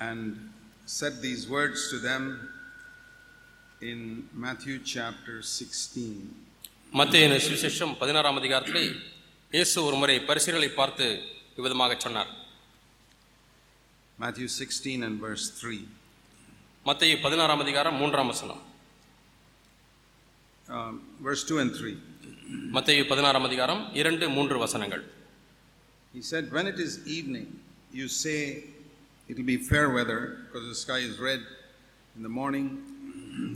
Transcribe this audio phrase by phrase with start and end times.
[0.00, 0.50] And
[0.86, 2.48] said these words to them
[3.82, 3.98] in
[4.34, 6.04] Matthew chapter 16.
[6.92, 8.82] மத்திய சுவிசேஷம் பதினாறாம் அதிகாரத்திலே
[9.52, 11.06] இயேசு ஒரு முறை பரிசுகளை பார்த்து
[11.58, 12.30] இவ்விதமாக சொன்னார்
[14.18, 15.80] Matthew 16 and verse 3.
[16.86, 18.62] மத்திய பதினாறாம் அதிகாரம் மூன்றாம் வசனம்
[20.68, 20.92] Um,
[21.26, 21.96] verse 2 and 3.
[22.76, 25.04] மத்திய பதினாறாம் அதிகாரம் இரண்டு மூன்று வசனங்கள்
[26.14, 27.46] He said, When it is evening,
[27.92, 28.64] you say
[29.28, 31.40] it'll be fair weather because the sky is red.
[32.16, 32.66] In the morning,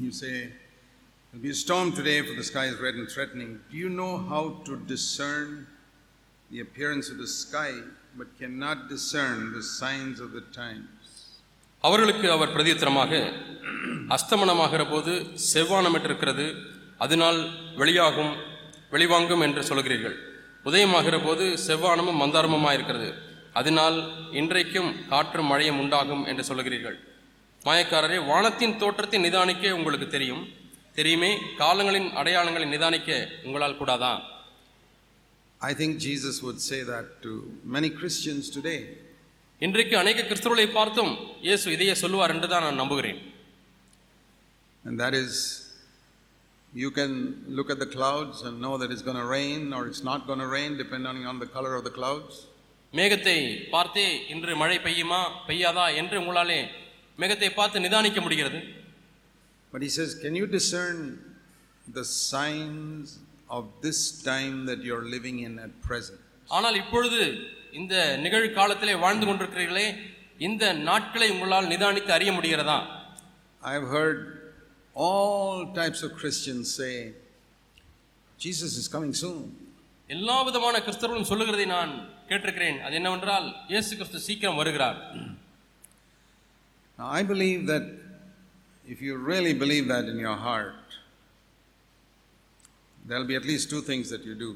[0.01, 0.34] you say
[1.33, 3.61] it'll be a storm today for the sky is red and threatening.
[3.70, 5.66] Do you know how to discern
[6.51, 7.73] the appearance of the sky
[8.16, 10.92] but cannot discern the signs of the times?
[11.84, 13.11] அவர்களுக்கு அவர் பிரதித்திரமாக
[14.14, 15.12] அஸ்தமனமாகிற போது
[15.53, 16.47] செவ்வானமிட்டிருக்கிறது
[17.05, 17.39] அதனால்
[17.80, 18.33] வெளியாகும்
[18.95, 20.16] வெளிவாங்கும் என்று சொல்கிறீர்கள்
[20.69, 23.09] உதயமாகிற போது செவ்வானமும் மந்தாரமுமாய் இருக்கிறது
[23.59, 23.98] அதனால்
[24.41, 26.97] இன்றைக்கும் காற்றும் மழையும் உண்டாகும் என்று சொல்கிறீர்கள்
[27.66, 30.42] மாயக்காரரே வானத்தின் தோற்றத்தை நிதானிக்க உங்களுக்கு தெரியும்
[30.98, 33.11] தெரியுமே காலங்களின் அடையாளங்களை நிதானிக்க
[33.47, 34.14] உங்களால் கூடாதா
[35.61, 37.31] I think Jesus would say that to
[37.75, 38.78] many Christians today.
[39.61, 41.12] இன்றைக்கு அநேக கிறிஸ்தவர்களை பார்த்தும்
[41.47, 43.20] இயேசு இதையே சொல்லுவார் என்று தான் நான் நம்புகிறேன்
[44.84, 45.33] And that is,
[46.72, 47.12] you can
[47.48, 50.38] look at the clouds and know that it's going to rain or it's not going
[50.38, 52.45] to rain, depending on the color of the clouds.
[52.92, 53.37] மேகத்தை
[53.70, 56.61] பார்த்தே இன்று மழை பெய்யுமா பெய்யாதா என்று உங்களாலே
[57.19, 58.61] மேகத்தை பார்த்து நிதானிக்க முடிகிறது
[59.73, 60.98] But he says, Can you discern
[61.89, 63.09] the signs
[63.51, 66.20] of this time that you're living in at present?
[66.51, 67.20] ஆனால் இப்பொழுது
[67.73, 69.87] இந்த நிகழ்காலத்திலே வாழ்ந்து கொண்டிருக்கிறீர்களே
[70.39, 72.78] இந்த நாட்களை உங்களால் நிதானித்து அறிய முடிகிறதா
[73.62, 74.19] I've heard
[74.97, 76.93] all types of Christians say,
[78.39, 79.41] Jesus is coming soon.
[80.11, 81.93] எல்லா விதமான கிறிஸ்தவர்களும் சொல்லுகிறதை நான்
[82.29, 85.01] கேட்டிருக்கிறேன் அது என்னவென்றால் இயேசு கிறிஸ்து சீக்கிரம் வருகிறார்
[86.99, 87.87] I believe that
[88.84, 90.84] if you really believe that in your heart,
[92.99, 94.50] there'll be at least two things that you do.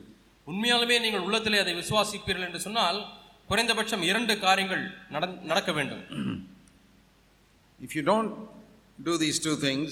[0.47, 3.01] உண்மையாலுமே நீங்கள் உள்ளத்திலே அதை விசுவாசிப்பீர்கள் என்று சொன்னால்
[3.51, 4.85] குறைந்தபட்சம் இரண்டு காரியங்கள்
[5.51, 6.03] நடக்க வேண்டும்
[7.81, 8.33] If you don't
[8.99, 9.91] do these two things,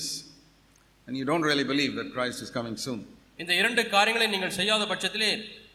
[1.08, 2.98] and you don't really believe that Christ is coming soon,
[3.38, 5.30] இந்த இரண்டு காரியங்களை நீங்கள் செய்யாத பட்சத்திலே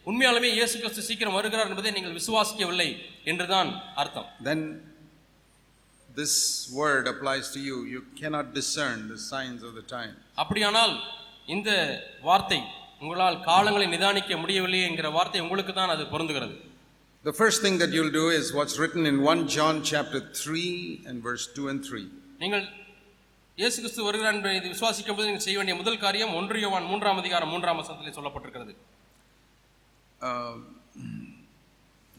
[0.06, 2.88] உண்மையாலுமே இயேசு கிறிஸ்து சீக்கிரம் வருகிறார் என்பதை நீங்கள் விசுவாசிக்கவில்லை
[3.32, 3.70] என்றுதான்
[4.02, 4.60] அர்த்தம் then
[6.10, 6.34] this
[6.72, 7.76] word applies to you.
[7.84, 10.12] You cannot discern the signs of the time.
[10.42, 10.94] அப்படியானால்
[11.46, 11.70] இந்த
[12.22, 12.60] வார்த்தை
[13.02, 16.54] உங்களால் காலங்களை நிதானிக்க முடியவில்லை என்கிற வார்த்தை உங்களுக்கு தான் அது பொருந்துகிறது
[17.24, 20.64] The first thing that you'll do is what's written in 1 John chapter 3
[21.08, 22.02] and verse 2 and 3.
[22.40, 22.64] நீங்கள்
[23.58, 27.20] இயேசு கிறிஸ்து வருகிறார் என்பதை இது விசுவாசிக்கும் போது நீங்கள் செய்ய வேண்டிய முதல் காரியம் ஒன்று யோவான் மூன்றாம்
[27.22, 28.74] அதிகாரம் மூன்றாம் வசனத்திலே சொல்லப்பட்டிருக்கிறது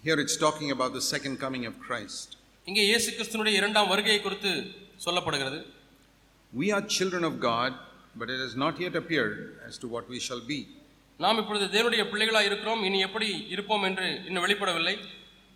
[0.03, 2.27] here it's talking about the second coming of Christ.
[2.67, 4.51] இங்கே இயேசு கிறிஸ்துனுடைய இரண்டாம் வருகையை குறித்து
[5.05, 5.59] சொல்லப்படுகிறது
[6.53, 7.71] We are children of God,
[8.15, 9.35] but it has not yet appeared
[9.67, 10.59] as to what we shall be.
[11.19, 14.95] நாம் இப்பொழுது தேவனுடைய பிள்ளைகளாக இருக்கிறோம் இனி எப்படி இருப்போம் என்று இன்னும் வெளிப்படவில்லை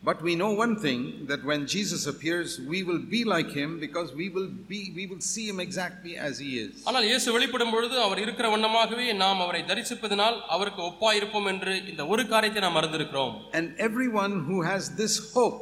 [0.02, 4.08] But we know one thing that when Jesus appears, we will be like him because
[4.20, 6.72] we will be we will see him exactly as he is.
[6.88, 12.04] ஆனால் இயேசு வெளிப்படும் பொழுது அவர் இருக்கிற வண்ணமாகவே நாம் அவரை தரிசிப்பதனால் அவருக்கு ஒப்பா இருப்போம் என்று இந்த
[12.14, 15.56] ஒரு காரியத்தை நாம் மறந்திருக்கிறோம் And everyone who has this hope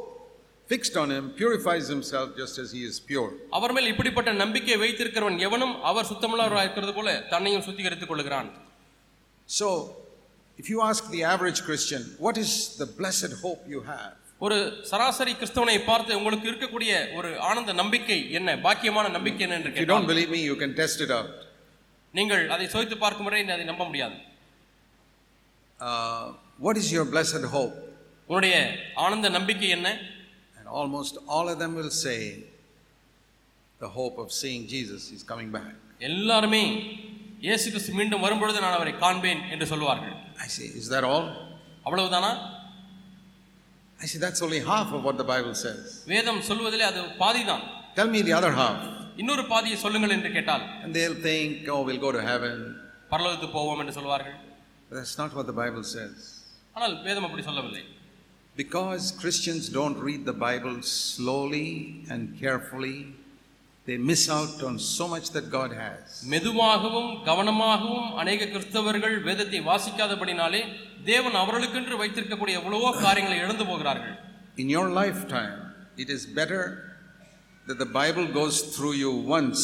[0.71, 3.31] fixed on him purifies himself just as he is pure.
[3.59, 8.51] அவர் மேல் இப்படிப்பட்ட நம்பிக்கை வைத்திருக்கிறவன் எவனும் அவர் சுத்தமுள்ளவராக இருக்கிறது போல தன்னையும் சுத்திகரித்துக் கொள்கிறான்
[9.49, 9.69] So,
[10.59, 12.51] if you ask the average Christian, what is
[12.83, 14.13] the blessed hope you have?
[14.42, 14.58] ஒரு
[14.90, 20.10] சராசரி கிறிஸ்தவனை பார்த்து உங்களுக்கு இருக்கக்கூடிய ஒரு ஆனந்த நம்பிக்கை என்ன பாக்கியமான நம்பிக்கை என்ன என்று you don't
[20.14, 21.32] believe me, you can test it out.
[22.14, 24.18] நீங்கள் அதை சோதித்து பார்க்கும் முறை அதை நம்ப முடியாது
[25.80, 27.74] Uh, what is your blessed hope?
[28.30, 28.56] உன்னுடைய
[28.96, 29.90] ஆனந்த நம்பிக்கை என்ன
[30.58, 32.20] And almost all of them will say,
[33.80, 35.74] the hope of seeing Jesus is coming back.
[36.00, 36.64] எல்லாருமே
[37.42, 40.16] இயேசு கிறிஸ்து மீண்டும் வரும்பொழுது நான் அவரை காண்பேன் என்று சொல்வார்கள்
[40.46, 41.26] I say, is that all?
[41.86, 42.32] அவ்வளவுதானா
[44.02, 45.82] I say, that's only half of what the Bible says.
[46.14, 47.64] வேதம் சொல்வதிலே அது பாதிதான்
[48.00, 48.78] Tell me the other half.
[49.22, 52.58] இன்னொரு பாதியை சொல்லுங்கள் என்று கேட்டால் And they'll think, oh, we'll go to heaven.
[53.14, 54.38] பரலோகத்துக்கு போவோம் என்று சொல்வார்கள்
[54.90, 56.18] But that's not what the Bible says.
[56.76, 57.84] ஆனால் வேதம் அப்படி சொல்லவில்லை
[58.56, 61.68] Because Christians don't read the Bible slowly
[62.14, 62.96] and carefully,
[63.87, 66.03] they miss out on so much that God has.
[66.33, 70.61] மெதுவாகவும் கவனமாகவும் அநேக கிறிஸ்தவர்கள் வேதத்தை வாசிக்காதபடினாலே
[71.05, 74.15] தேவன் அவர்களுக்கென்று வைத்திருக்கக்கூடிய எவ்வளவோ காரியங்களை இழந்து போகிறார்கள்
[74.57, 75.59] In your lifetime,
[75.97, 76.63] it is better
[77.67, 79.63] that the Bible goes through you once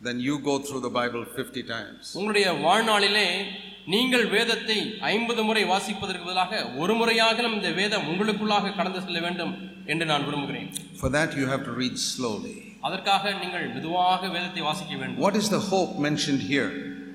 [0.00, 2.02] than you go through the Bible 50 times.
[2.18, 3.28] உங்களுடைய வாழ்நாளிலே
[3.86, 4.78] நீங்கள் வேதத்தை
[5.10, 6.52] ஐம்பது முறை வாசிப்பதற்கு பதிலாக
[6.82, 9.52] ஒரு முறையாகிலும் இந்த வேதம் உங்களுக்குள்ளாக கடந்து செல்ல வேண்டும்
[9.86, 12.56] என்று நான் விரும்புகிறேன் For that, you have to read slowly.
[12.86, 16.68] அதற்காக நீங்கள் மெதுவாக வேதத்தை வாசிக்க வேண்டும் What is the hope mentioned here?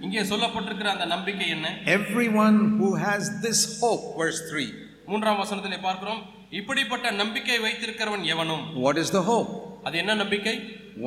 [0.05, 1.67] இங்கே சொல்லப்பட்டிருக்கிற அந்த நம்பிக்கை என்ன
[1.99, 4.67] Everyone who has this hope, verse 3.
[5.11, 6.21] மூன்றாம் வசனத்திலே பார்க்கிறோம்
[6.59, 9.51] இப்படிப்பட்ட நம்பிக்கை வைத்திருக்கிறவன் எவனும் What is the hope?
[9.87, 10.55] அது என்ன நம்பிக்கை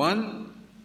[0.09, 0.21] One,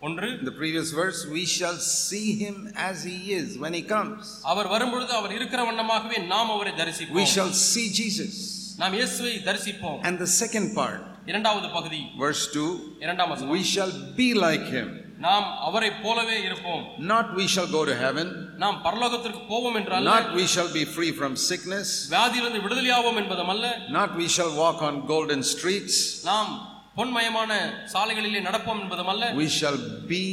[0.08, 2.58] ஒன்று in the previous verse, we shall see him
[2.88, 4.22] as he is when he comes.
[4.52, 8.34] அவர் வரும்பொழுது அவர் இருக்கிற வண்ணமாகவே நாம் அவரை We தரிசிப்போம் shall see Jesus.
[8.82, 11.00] நாம் இயேசுவை தரிசிப்போம் And the second part,
[11.32, 12.66] இரண்டாவது பகுதி verse 2,
[13.06, 14.88] இரண்டாம் வசனம் we shall be like him.
[15.28, 16.84] நாம் அவரை போலவே இருப்போம்
[17.14, 18.28] Not we shall go to heaven,
[18.64, 23.66] நாம் பரலோகத்திற்கு போவோம் என்றால் not we shall be free from sickness, வியாதியிலிருந்து விடுதலையாவோம் என்பதுமல்ல
[23.98, 25.98] not we shall walk on golden streets,
[26.32, 26.52] நாம்
[27.00, 27.52] பொன்மயமான
[27.96, 29.80] சாலைகளிலே நடப்போம் என்பதுமல்ல we shall
[30.14, 30.24] be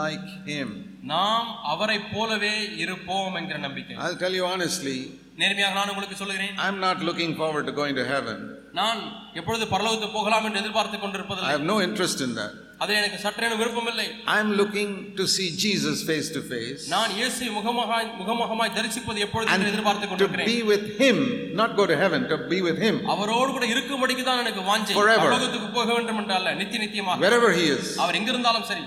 [0.00, 0.68] like him.
[1.14, 2.54] நாம் அவரை போலவே
[2.84, 4.98] இருப்போம் என்கிற நம்பிக்கை I'll tell you honestly,
[5.42, 8.38] நேர்மையாக நான் உங்களுக்கு சொல்லுகிறேன் I'm not looking forward to going to heaven.
[8.80, 9.00] நான்
[9.40, 12.52] எப்பொழுது பரலோகத்துக்கு போகலாம் என்று எதிர்பார்த்து I கொண்டிருப்பதில்லை have no interest in that.
[12.80, 18.08] அதில் எனக்கு சற்றேனும் விருப்பமில்லை I'm looking to see Jesus face to face நான் இயேசு முகமுகமாய்
[18.20, 21.18] முகமுகமாய் தரிசிப்பது எப்பொழுது என்று எதிர்பார்த்து to கொண்டிருக்கிறேன் be with him,
[21.60, 25.26] not go to heaven, to be with him அவரோடு கூட இருக்கும்படிக்கு தான் எனக்கு வாஞ்சை Forever.
[25.26, 27.86] பரலோகத்துக்கு போக வேண்டும் என்று அல்ல நித்திய நித்தியமாக wherever he is.
[28.04, 28.84] அவர் எங்கிருந்தாலும் சரி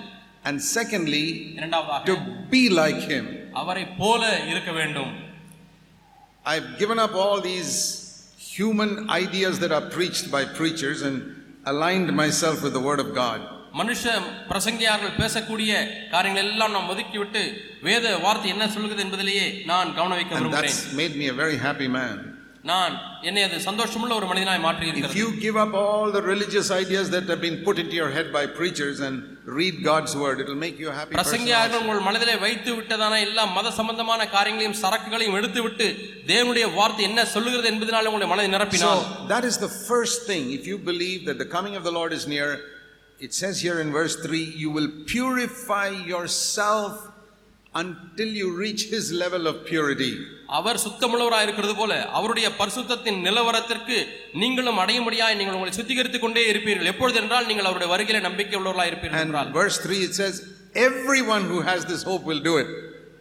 [0.49, 1.23] And secondly,
[1.59, 2.17] இரண்டாவதாக to
[2.51, 3.25] be like him.
[3.61, 4.21] அவரை போல
[4.51, 5.13] இருக்க வேண்டும்
[6.45, 7.73] I've given up all these
[8.55, 11.17] human ideas that are preached by preachers and
[11.65, 13.39] aligned myself with the word of God.
[13.73, 14.03] மனுஷ
[14.49, 15.71] பிரசங்கியார்கள் பேசக்கூடிய
[16.13, 17.41] காரியங்கள் எல்லாம் நாம் ஒதுக்கிவிட்டு
[17.81, 21.57] வேத வார்த்தை என்ன சொல்லுகிறது என்பதிலேயே நான் கவனம் வைக்க And விரும்புகிறேன் that's made me a very
[21.67, 22.15] happy man.
[22.63, 22.93] நான்
[23.27, 27.05] என்னை அது சந்தோஷமுள்ள ஒரு மனிதனாய் மாற்றி If இருக்கிறது you give up all the religious ideas
[27.13, 29.15] that have been put into your head by preachers and
[29.59, 31.19] read God's word, it will make you a happy person.
[31.19, 31.83] பிரசங்கியார்கள் also.
[31.85, 35.87] உங்கள் மனதிலே வைத்து விட்டதான எல்லா மத சம்பந்தமான காரியங்களையும் சரக்குகளையும் எடுத்து விட்டு
[36.31, 40.43] தேவனுடைய வார்த்தை என்ன சொல்லுகிறது என்பதனால உங்களுடைய மனதை நிரப்பினால் So that is the first thing.
[40.59, 42.49] If you believe that the coming of the Lord is near,
[43.19, 46.93] it says here in verse 3 you will purify yourself
[47.74, 50.12] until you reach his level of purity.
[50.58, 53.96] அவர் சுத்தமுள்ளவராய் இருக்கிறது போல அவருடைய பரிசுத்தத்தின் நிலவரத்திற்கு
[54.34, 59.24] நீங்களும் அடையும்படியாய் நீங்கள் உங்களை சுத்திகரித்துக் கொண்டே இருப்பீர்கள் எப்பொழுது என்றால் நீங்கள் அவருடைய வருகையில நம்பிக்கை உள்ளவர்களாய் இருப்பீர்கள்
[59.26, 60.34] என்றால் verse 3 it says,
[60.88, 62.68] Everyone who has this hope will do it.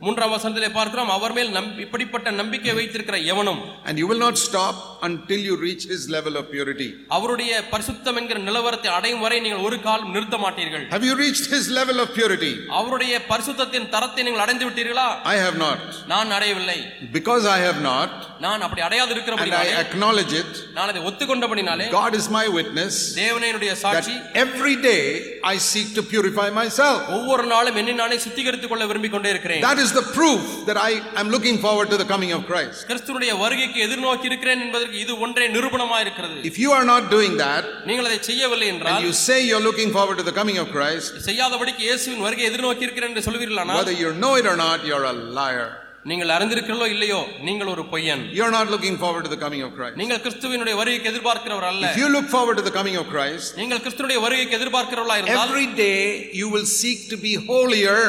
[0.01, 4.75] மூன்றாம் வசனத்திலே பார்க்கிறோம் அவர் மேல் நம் இப்படிப்பட்ட நம்பிக்கை வைத்திருக்கிற எவனும் And you will not stop
[5.03, 6.89] until you reach his level of purity.
[7.17, 11.67] அவருடைய பரிசுத்தம் என்கிற நிலவரத்தை அடையும் வரை நீங்கள் ஒரு காலம் நிறுத்த மாட்டீர்கள் Have you reached his
[11.79, 12.53] level of purity?
[12.81, 15.81] அவருடைய பரிசுத்தத்தின் தரத்தை நீங்கள் அடைந்து விட்டீர்களா I have not.
[16.13, 16.79] நான் அடையவில்லை
[17.17, 18.13] Because I have not,
[18.47, 22.95] நான் அப்படி அடையாது and I இருக்கிறபடினாலே acknowledge it, நான் அதை ஒத்துக்கொண்டபடினாலே God is my witness
[23.23, 25.03] தேவனே என்னுடைய that சாட்சி every day
[25.47, 27.01] I seek to purify myself.
[27.19, 31.01] ஒவ்வொரு நாளும் என்னை நானே சுத்திகரித்துக் கொள்ள விரும்பிக் கொண்டே இருக்கிறேன் That is the proof that I
[31.17, 32.87] am looking forward to the coming of Christ.
[32.91, 37.65] கிறிஸ்துவனுடைய வருகைக்கு எதிர்நோக்கி இருக்கிறேன் என்பதற்கு இது ஒன்றே நிரூபணமா இருக்கிறது If you are not doing that,
[37.89, 41.11] நீங்கள் அதை செய்யவில்லை என்றால் and you say you're looking forward to the coming of Christ,
[41.31, 45.17] செய்யாதபடிக்கு இயேசுவின் வருகை எதிர்நோக்கி இருக்கிறேன் என்று சொல்வீர்களானால் whether you know it or not, you're a
[45.41, 45.69] liar.
[46.11, 49.97] நீங்கள் அறிந்திருக்கிறீர்களோ இல்லையோ நீங்கள் ஒரு பொய்யன் You're not looking forward to the coming of Christ.
[50.03, 53.83] நீங்கள் கிறிஸ்துவினுடைய வருகைக்கு எதிர்பார்க்கிறவர் அல்ல If you look forward to the coming of Christ, நீங்கள்
[53.85, 56.01] கிறிஸ்துவனுடைய வருகைக்கு எதிர்பார்க்கிறவர்களா இருந்தால் every day
[56.41, 58.01] you will seek to be holier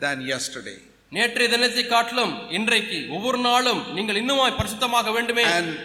[0.00, 0.78] than yesterday.
[1.12, 5.44] நேற்றைய தினத்தை காட்டிலும் இன்றைக்கு ஒவ்வொரு நாளும் நீங்கள் இன்னுமாய் பரிசுத்தமாக வேண்டுமே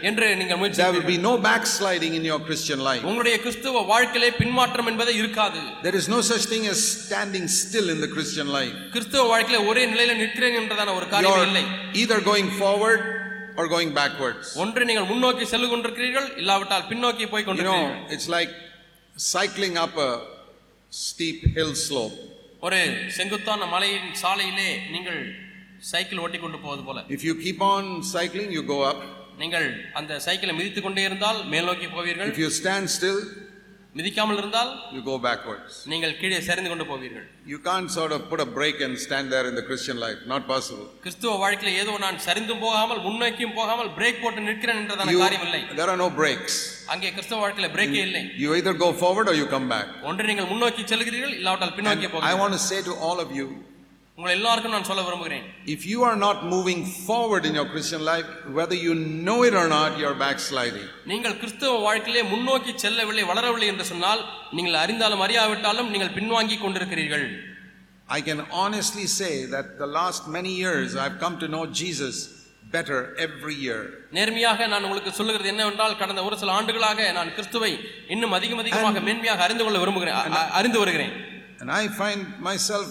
[0.09, 3.03] என்று நீங்கள் முயற்சி There will be no backsliding in your Christian life.
[3.09, 8.01] உங்களுடைய கிறிஸ்துவ வாழ்க்கையிலே பின்மாற்றம் என்பதே இருக்காது There is no such thing as standing still in
[8.05, 8.75] the Christian life.
[8.95, 11.63] கிறிஸ்துவ வாழ்க்கையில ஒரே நிலையில நிற்கிறேன் என்றதான ஒரு காரியம் இல்லை
[12.01, 13.01] either going forward
[13.59, 14.45] or going backwards.
[14.65, 18.53] ஒன்று நீங்கள் முன்னோக்கி செல்லு கொண்டிருக்கிறீர்கள் இல்லாவிட்டால் பின்னோக்கி போய் You கொண்டிருக்கிறீர்கள் know, it's like
[19.15, 20.11] cycling up a
[20.93, 22.19] steep hill slope.
[22.63, 22.79] ஒரு
[23.15, 25.19] செங்குத்தான மலையின் சாலையிலே நீங்கள்
[25.91, 28.99] சைக்கிள் ஓட்டி கொண்டு போவது போல If you keep on cycling, you go up.
[29.37, 33.19] நீங்கள் அந்த சைக்கிளை மிதித்துக் கொண்டே இருந்தால் மேல் நோக்கி போவீர்கள் If you stand still,
[33.97, 35.73] மிதிக்காமல் இருந்தால் you go backwards.
[35.91, 39.45] நீங்கள் கீழே சரிந்து கொண்டு போவீர்கள் You can't sort of put a brake and stand there
[39.49, 40.19] in the Christian life.
[40.33, 40.87] Not possible.
[41.03, 45.89] கிறிஸ்துவ வாழ்க்கையில ஏதோ நான் சரிந்தும் போகாமல் முன்னோக்கியும் போகாமல் பிரேக் போட்டு நிற்கிறேன் என்றதான காரியம் இல்லை there
[45.93, 46.55] are no brakes.
[46.93, 49.89] அங்கே கிறிஸ்துவ வாழ்க்கையில பிரேக்கே இல்லை You either go forward or you come back.
[50.09, 53.47] ஒன்று நீங்கள் முன்னோக்கி செல்கிறீர்கள் இல்லாவிட்டால் பின்னோக்கி போகிறீர்கள் want to say to all of you,
[54.17, 58.27] உங்கள் எல்லாருக்கும் நான் சொல்ல விரும்புகிறேன் if you are not moving forward in your Christian life,
[58.57, 58.93] whether you
[59.27, 60.83] know it or not, you're backsliding.
[61.11, 64.21] நீங்கள் கிறிஸ்துவ வாழ்க்கையிலே முன்னோக்கி செல்லவில்லை வளரவில்லை என்று சொன்னால்
[64.57, 67.25] நீங்கள் அறிந்தாலும் அறியாவிட்டாலும் நீங்கள் பின்வாங்கி கொண்டிருக்கிறீர்கள்
[68.09, 72.15] I can honestly say that the last many years I've come to know Jesus
[72.75, 73.79] better every year.
[74.17, 77.71] நேர்மையாக நான் உங்களுக்கு சொல்லுகிறது என்னவென்றால் கடந்த ஒரு சில ஆண்டுகளாக நான் கிறிஸ்துவை
[78.15, 81.15] இன்னும் அதிகம் அதிகமாக மேன்மையாக அறிந்து கொள்ள விரும்புகிறேன் அறிந்து வருகிறேன்
[81.61, 82.87] And I find myself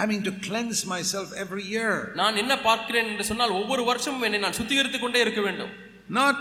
[0.00, 1.92] having to cleanse myself every year.
[2.20, 5.72] நான் என்ன பார்க்கிறேன் என்று சொன்னால் ஒவ்வொரு வருஷமும் என்னை நான் சுத்திகரித்துக் கொண்டே இருக்க வேண்டும்
[6.20, 6.36] Not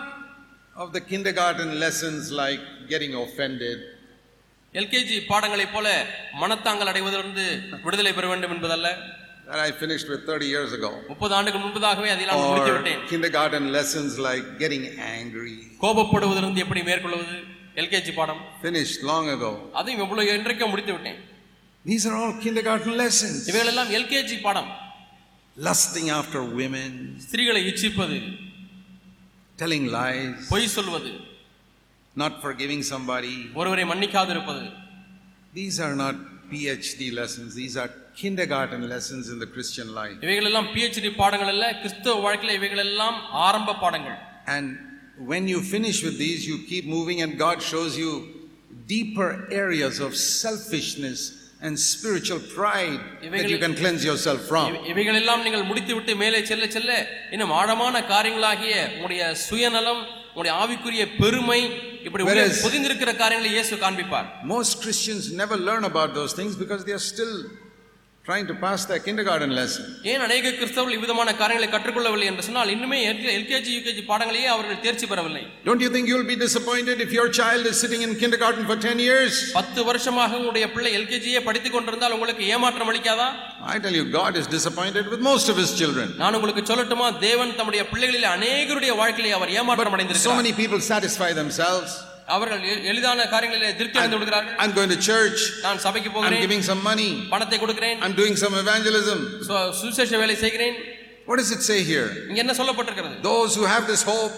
[0.75, 3.77] of the kindergarten lessons like getting offended,
[4.73, 5.87] LKG பாடங்களைப் போல
[6.41, 7.45] மனத்தாங்கல் அடைவதிலிருந்து
[7.85, 8.87] விடுதலை பெற வேண்டும் என்பதல்ல
[9.49, 10.89] that I finished with 30 years ago.
[11.11, 14.83] முப்பது ஆண்டுகள் முன்பதாகவே அதில் நான் முடித்து Or விட்டேன் kindergarten lessons like getting
[15.15, 15.55] angry.
[15.83, 17.37] கோபப்படுவதிலிருந்து எப்படி மேற்கொள்வது
[17.83, 19.51] எல்கேஜி பாடம் Finished long ago.
[19.79, 21.19] அதையும் இவ்வளவு இன்றைக்கே முடித்து விட்டேன்
[21.85, 23.37] These are all kindergarten lessons.
[23.51, 24.69] இவைகள் எல்லாம் எல்கேஜி பாடம்
[25.57, 26.91] Lusting after women,
[27.25, 28.17] ஸ்திரீகளை இச்சிப்பது
[29.61, 31.11] telling lies, பொய் சொல்வது
[32.15, 33.35] not forgiving somebody.
[33.59, 34.65] ஒருவரை மன்னிக்காதிருப்பது
[35.59, 36.15] These are not
[36.51, 37.49] PhD lessons.
[37.61, 37.89] These are
[38.21, 40.17] kindergarten lessons in the Christian life.
[40.25, 44.17] இவைகள் எல்லாம் பிஹெச்டி பாடங்கள் அல்ல கிறிஸ்தவ வாழ்க்கையில இவைகள் எல்லாம் ஆரம்ப பாடங்கள்
[44.55, 44.67] And
[45.31, 48.11] when you finish with these, you keep moving, and God shows you
[48.95, 49.29] deeper
[49.63, 50.11] areas of
[50.45, 51.19] selfishness
[51.62, 53.00] and spiritual pride
[53.32, 54.66] that you can cleanse yourself from.
[54.70, 56.92] இவை- இவைகள் எல்லாம் நீங்கள் முடித்துவிட்டு மேலே செல்ல செல்ல
[57.30, 61.60] இன்னும் ஆழமான காரியங்களாகிய உங்களுடைய சுயநலம் உங்களுடைய ஆவிக்குரிய பெருமை
[62.06, 62.24] இப்படி
[62.64, 67.34] பொதிந்திருக்கிற காரியங்களை இயேசு காண்பிப்பார் Most Christians never learn about those things because they are still
[68.29, 69.83] trying to pass their kindergarten lesson.
[70.11, 72.99] ஏன் அநேக கிறிஸ்தவர்கள் இவ்விதமான காரியங்களை கற்றுக்கொள்ளவில்லை என்று சொன்னால் இன்னுமே
[73.33, 77.65] எல்கேஜி யூகேஜி பாடங்களையே அவர்கள் தேர்ச்சி பெறவில்லை Don't you think you'll be disappointed if your child
[77.71, 79.35] is sitting in kindergarten for 10 years?
[79.59, 83.27] பத்து வருஷமாக உங்களுடைய பிள்ளை எல்கேஜியே படித்துக் கொண்டிருந்தால் உங்களுக்கு ஏமாற்றம் அளிக்காதா
[83.73, 86.09] I tell you, God is disappointed with most of His children.
[86.23, 91.31] நான் உங்களுக்கு சொல்லட்டுமா தேவன் தம்முடைய பிள்ளைகளில் அநேகருடைய வாழ்க்கையிலே அவர் ஏமாற்றம் So அடைந்திருக்கிறார் many people satisfy
[91.41, 91.93] themselves.
[92.35, 96.43] அவர்கள் எ- எளிதான காரியங்களிலே திருப்தி அடைந்து விடுகிறார்கள் I'm going to church, நான் சபைக்கு I'm போகிறேன்
[96.45, 99.19] giving some money, பணத்தை கொடுக்கிறேன் I'm doing some evangelism.
[99.49, 100.77] சு- சுவிசேஷ வேலை செய்கிறேன்
[101.29, 102.07] What does it say here?
[102.29, 104.35] இங்க என்ன சொல்லப்பட்டிருக்கிறது Those who have this hope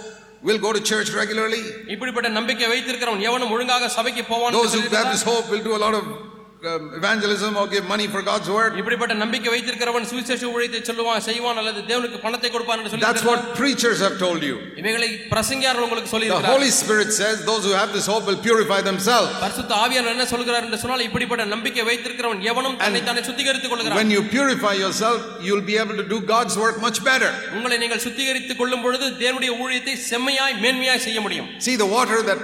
[0.48, 1.62] will go to church regularly.
[1.94, 5.84] இப்படிப்பட்ட நம்பிக்கை வைத்திருக்கிறவன் எவனும் ஒழுங்காக சபைக்கு போவான் Those who have this hope will do a
[5.86, 6.20] lot of um,
[6.63, 8.49] evangelism or give money for God's.
[8.81, 13.41] இப்படிப்பட்ட நம்பிக்கை வைத்திருக்கிறவன் சுவிசேஷ ஊழியத்தை சொல்லுவான் செய்வான் அல்லது தேவனுக்கு பணத்தை கொடுப்பான் என்று சொல்லி That's what
[13.61, 14.57] preachers have told you.
[14.83, 18.41] இவைகளை பிரசங்கியார்கள் உங்களுக்கு சொல்லி The இருக்கிறார் Holy Spirit says those who have this hope will
[18.49, 19.31] purify themselves.
[19.45, 24.13] பரிசுத்த ஆவியானவர் என்ன சொல்கிறார் என்று சொன்னால் இப்படிப்பட்ட நம்பிக்கை வைத்திருக்கிறவன் எவனும் தன்னை தானே சுத்திகரித்துக் கொள்கிறான் When
[24.17, 27.33] you purify yourself, you'll be able to do God's work much better.
[27.59, 32.41] உங்களை நீங்கள் சுத்திகரித்துக் கொள்ளும் பொழுது தேவனுடைய ஊழியத்தை செம்மையாய் மேன்மையாய் செய்ய முடியும் See, the water that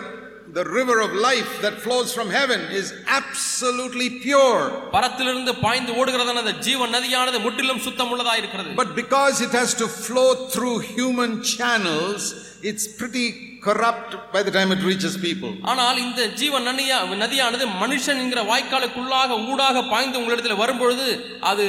[0.53, 2.88] the river of life that flows from heaven is
[3.20, 4.63] absolutely pure.
[4.96, 9.88] பரத்திலிருந்து பாய்ந்து ஓடுகிறதான அந்த ஜீவன் நதியானது முற்றிலும் சுத்தம் உள்ளதா இருக்கிறது But because it has to
[10.06, 12.22] flow through human channels,
[12.63, 13.25] it's pretty
[13.62, 15.51] corrupt by the time it reaches people.
[15.72, 21.08] ஆனால் இந்த ஜீவன் நதியா நதியானது மனுஷன் என்கிற வாய்க்காலுக்குள்ளாக ஊடாக பாய்ந்து உங்களிடத்தில் வரும்பொழுது
[21.51, 21.68] அது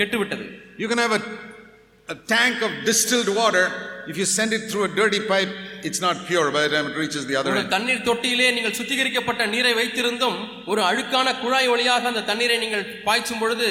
[0.00, 0.46] கெட்டுவிட்டது
[0.82, 1.22] You can have a,
[2.08, 3.64] a tank of distilled water.
[4.07, 5.51] If you send it through a dirty pipe,
[5.83, 7.71] it's not pure by the time it reaches the other ஒரு end.
[7.75, 10.37] தண்ணீர் தொட்டியிலே நீங்கள் சுத்திகரிக்கப்பட்ட நீரை வைத்திருந்தும்
[10.71, 13.67] ஒரு அழுக்கான குழாய் வழியாக அந்த தண்ணீரை நீங்கள் பாய்ச்சும் பொழுது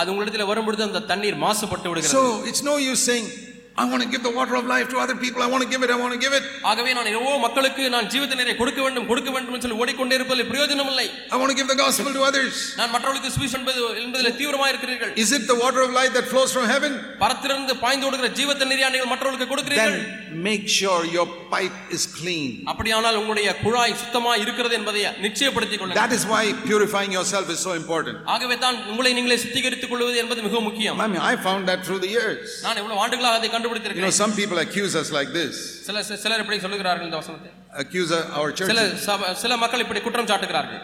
[0.00, 3.28] அது உங்களிடத்தில் வரும் பொழுது அந்த தண்ணீர் மாசுபட்டு விடுகிறது So it's no use saying,
[3.77, 5.41] I want to give the water of life to other people.
[5.41, 5.89] I want to give it.
[5.89, 6.43] I want to give it.
[6.71, 10.47] ஆகவே நான் எவ்வளோ மக்களுக்கு நான் ஜீவத்த நீரை கொடுக்க வேண்டும் கொடுக்க வேண்டும் என்று சொல்லி ஓடிக்கொண்டே இருப்பதில்
[10.51, 12.51] பிரயோஜனம் இல்லை I want to give the gospel to others.
[12.79, 16.51] நான் மற்றவர்களுக்கு சுவிஸ் என்பது என்பதில் தீவிரமாக இருக்கிறீர்கள் Is it the water of life that flows
[16.57, 16.93] from heaven?
[17.23, 21.25] பரத்திலிருந்து பாய்ந்து ஓடுகிற ஜீவத்த நீரை நீங்கள் மற்றவர்களுக்கு கொடுக்கிறீர்கள் Then make sure your
[21.55, 22.47] pipe is clean.
[22.73, 27.73] அப்படியானால் உங்களுடைய குழாய் சுத்தமா இருக்கிறது என்பதை நிச்சயப்படுத்திக் கொள்ளுங்கள் That is why purifying yourself is so
[27.81, 28.19] important.
[28.35, 32.01] ஆகவே தான் உங்களை நீங்களே சுத்திகரித்துக் கொள்வது என்பது மிக முக்கியம் I mean, I found that through
[32.07, 32.47] the years.
[32.67, 35.54] நான் எவ்வளவு ஆண்டுகளாக அதை You know, கண்டுபிடித்திருக்கிறேன் some people accuse us like this.
[35.86, 37.50] சில சிலர் இப்படி சொல்லுகிறார்கள் இந்த வசனத்தை
[37.84, 40.80] Accuse our சில churches சப- சில மக்கள் இப்படி குற்றம் சாட்டுகிறார்கள்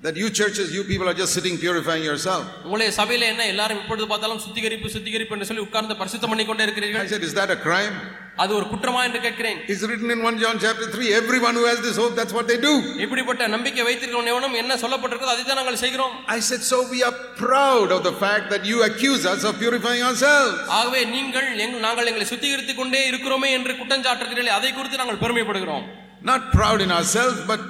[0.00, 2.42] that you churches, you people are just sitting purifying yourself.
[2.64, 6.66] உங்களுடைய சபையில என்ன எல்லாரும் இப்பொழுது பார்த்தாலும் சுத்திகரிப்பு சுத்திகரிப்பு என்று சொல்லி உட்கார்ந்து பரிசுத்தம் பண்ணி கொண்டே I
[6.68, 7.96] இருக்கிறீர்கள் said, Is that a crime?
[8.37, 11.09] அது ஒரு குற்றமா என்று கேட்கிறேன் It's written in 1 John chapter 3.
[11.19, 12.71] Everyone who has this hope, that's what they do.
[13.03, 17.13] இப்படிப்பட்ட நம்பிக்கை வைத்திருக்கிறவன் எவனும் என்ன சொல்லப்பட்டிருக்கிறதோ அதை தான் நாங்கள் செய்கிறோம் I said, So we are
[17.43, 20.55] proud of the fact that you accuse us of purifying ourselves.
[20.79, 25.85] ஆகவே நீங்கள் எங்கள் நாங்கள் எங்களை சுத்திகரித்துக் கொண்டே இருக்கிறோமே என்று குற்றம் சாட்டுகிறீர்கள் அதை குறித்து நாங்கள் பெருமைப்படுகிறோம்
[26.23, 27.61] Not proud in ourselves, but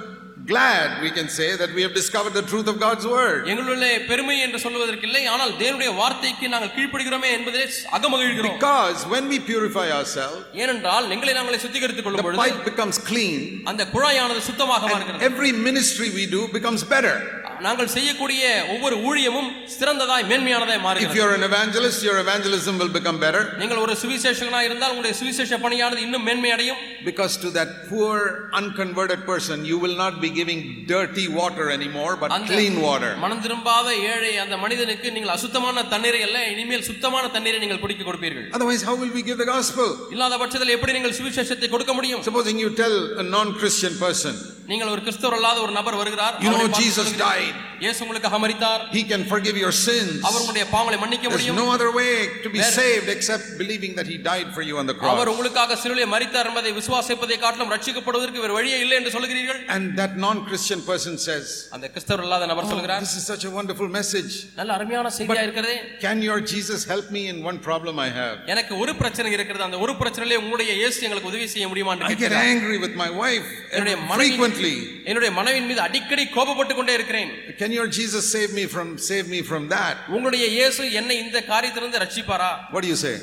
[0.48, 3.38] glad we can say that we have discovered the truth of God's word.
[3.52, 7.66] எங்களுடைய பெருமை என்று சொல்வதற்கில்லை ஆனால் தேவனுடைய வார்த்தைக்கு நாங்கள் கீழ்ப்படுகிறோமே என்பதிலே
[7.98, 12.98] அகமகிழ்கிறோம் Because when we purify ourselves, ஏனென்றால் எங்களை நாங்களே சுத்திகரித்துக் கொள்ளும் the பொழுது pipe becomes
[13.10, 13.40] clean,
[13.72, 17.16] அந்த குழாயானது சுத்தமாக and மாறுகிறது every ministry we do becomes better.
[17.64, 18.42] நாங்கள் செய்யக்கூடிய
[18.72, 23.42] ஒவ்வொரு ஊழியமும் சிறந்ததாய் மேன்மையானதாய் If மாறுகிறது you're an evangelist, your evangelism will become better.
[23.62, 26.80] நீங்கள் ஒரு சுவிசேஷகனாக இருந்தால் உங்களுடைய சுவிசேஷ பணியானது இன்னும் மேன்மை அடையும்
[27.10, 28.14] Because to that poor,
[28.60, 33.10] unconverted person, you will not be giving dirty water anymore, but அந்த clean water.
[33.24, 38.46] மனம் திரும்பாத ஏழை அந்த மனிதனுக்கு நீங்கள் அசுத்தமான தண்ணீரை அல்ல இனிமேல் சுத்தமான தண்ணீரை நீங்கள் குடிக்க கொடுப்பீர்கள்
[38.56, 39.88] Otherwise, how will we give the gospel?
[40.14, 44.34] இல்லாத பட்சத்தில் எப்படி நீங்கள் சுவிசேஷத்தை கொடுக்க முடியும் Supposing you tell a non Christian person,
[44.68, 47.56] நீங்கள் ஒரு கிறிஸ்தவர் அல்லாத ஒரு நபர் வருகிறார் You know அவரை பார்த்து Jesus சொல்லுகிறீர்கள், died.
[47.80, 50.12] இயேசு உங்களுக்காக மரித்தார் He can forgive your sins.
[50.28, 52.12] அவர் உங்களுடைய பாவங்களை மன்னிக்க There's முடியும் no other way
[52.44, 55.32] to be There- saved except believing that He died for you on the our cross.
[55.32, 60.82] உங்களுக்காக சிலுவையை மரித்தார் என்பதை விசுவாசிப்பதை காட்டிலும் ரட்சிக்கப்படுவதற்கு வேறு வழியே இல்லை என்று சொல்கிறீர்கள் And that non-Christian
[60.90, 64.32] person says, அந்த கிறிஸ்தவர் அல்லாத நபர் "Oh, சொல்கிறார் this is such a wonderful message.
[64.60, 68.36] நல்ல அருமையான செய்தியா இருக்கிறதே Can your Jesus help me in one problem I have?
[68.54, 72.14] எனக்கு ஒரு பிரச்சனை இருக்கிறது அந்த ஒரு பிரச்சனையிலே உங்களுடைய இயேசு எங்களுக்கு உதவி செய்ய முடியுமா என்று I
[72.14, 72.48] get கேட்கிறார்.
[72.54, 74.74] angry with my wife என்னுடைய every- மனைவி frequently.
[75.10, 77.30] என்னுடைய மனைவியின் மீது அடிக்கடி கோபப்பட்டு கொண்டே இருக்கிறேன்
[77.62, 79.96] Can your Jesus save me from save me from that?
[80.16, 83.16] உங்களுடைய இயேசு என்னை இந்த காரியத்திலிருந்து ரட்சிப்பாரா What do you say?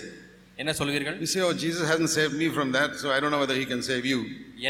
[0.62, 3.42] என்ன சொல்வீர்கள் You say, "Oh, Jesus hasn't saved me from that, so I don't know
[3.44, 4.20] whether He can save you."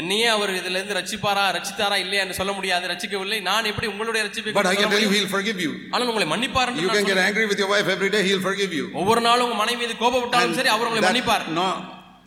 [0.00, 4.52] என்னையே அவர் இதுல இருந்து ரட்சிப்பாரா ரட்சித்தாரா இல்லையா என்று சொல்ல முடியாது ரட்சிக்கவில்லை நான் எப்படி உங்களுடைய ரட்சிப்பை
[4.58, 5.16] But I சொல்ல can tell you, முடியும்?
[5.16, 5.72] He'll forgive you.
[5.94, 7.30] ஆனால் உங்களை மன்னிப்பார் என்று You நான் can get சொல்கிறேன்.
[7.32, 8.86] angry with your wife every day; He'll forgive you.
[9.02, 11.82] ஒவ்வொரு நாளும் உங்க மனைவி மீது கோபப்பட்டாலும் சரி அவர் உங்களை that மன்னிப்பார் non-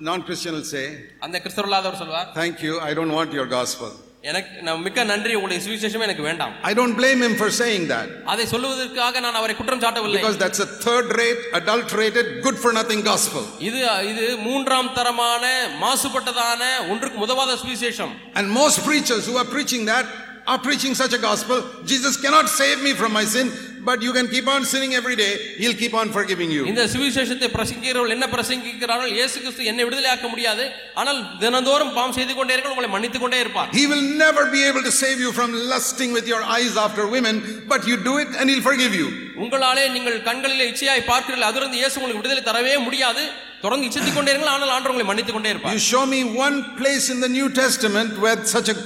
[0.09, 0.85] non-Christian will say,
[1.25, 2.73] அந்த கிறிஸ்தவர் இல்லாதவர் சொல்வார் "Thank you.
[2.89, 3.91] I don't want your gospel."
[4.29, 8.07] எனக்கு நான் மிக்க நன்றி உங்களுடைய சுவிசேஷமே எனக்கு வேண்டாம் I don't blame him for saying that
[8.33, 13.43] அதை சொல்லுவதற்காக நான் அவரை குற்றம் சாட்டவில்லை because that's a third-rate, adulterated, good-for-nothing gospel.
[13.67, 13.79] இது
[14.11, 15.43] இது மூன்றாம் தரமான
[15.83, 16.61] மாசுபட்டதான
[16.93, 20.07] ஒன்றுக்கு உதவாத சுவிசேஷம் And most preachers who are preaching that
[20.53, 21.59] are preaching such a gospel.
[21.91, 23.47] Jesus cannot save me from my sin,
[23.81, 25.31] but you can keep on sinning every day.
[25.59, 26.63] He'll keep on forgiving you.
[26.71, 30.63] இந்த சுவிசேஷத்தை பிரசங்கிக்கிறவர்கள் என்ன பிரசங்கிக்கிறார்கள் இயேசு கிறிஸ்து என்னை விடுதலையாக்க முடியாது
[31.01, 34.83] ஆனால் தினந்தோறும் பாவம் செய்து கொண்டே இருங்கள் உங்களை மன்னித்துக் கொண்டே இருப்பார் He will never be able
[34.83, 37.37] to save you from lusting with your eyes after women,
[37.73, 39.07] but you do it and he'll forgive you.
[39.43, 43.23] உங்களாலே நீங்கள் கண்களிலே இச்சையாய் பார்க்கிறீர்கள் அதிலிருந்து இயேசு உங்களுக்கு விடுதலை தரவே முடியாது
[43.63, 47.07] தொடர்ந்து இச்சித்துக் கொண்டே இருங்கள் ஆனால் ஆண்டவர் உங்களை மன்னித்துக் கொண்டே இருப்பார் You show me one place
[47.13, 48.77] in the New Testament where such a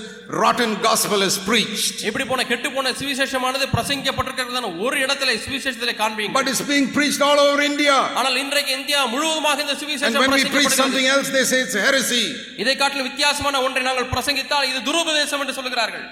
[0.42, 1.98] rotten gospel is preached.
[2.10, 7.40] இப்படி போன கெட்டு போன சுவிசேஷமானது பிரசங்கிக்கப்பட்டிருக்கிறதான ஒரு இடத்துல சுவிசேஷத்திலே காண்பீங்க But it's being preached all
[7.46, 7.96] over India.
[8.20, 10.84] ஆனால் இன்றைக்கு இந்தியா முழுவதுமாக இந்த And சுவிசேஷம் when we preach பிரசங்கிக்கப்படுகிறது.
[10.84, 12.24] something else, they say it's heresy.
[12.64, 16.08] இதை காட்டிலும் வித்தியாசமான ஒன்றை நாங்கள் பிரசங்கித்தால் இது துருபதேசம் என்று சொல்கிறார்கள்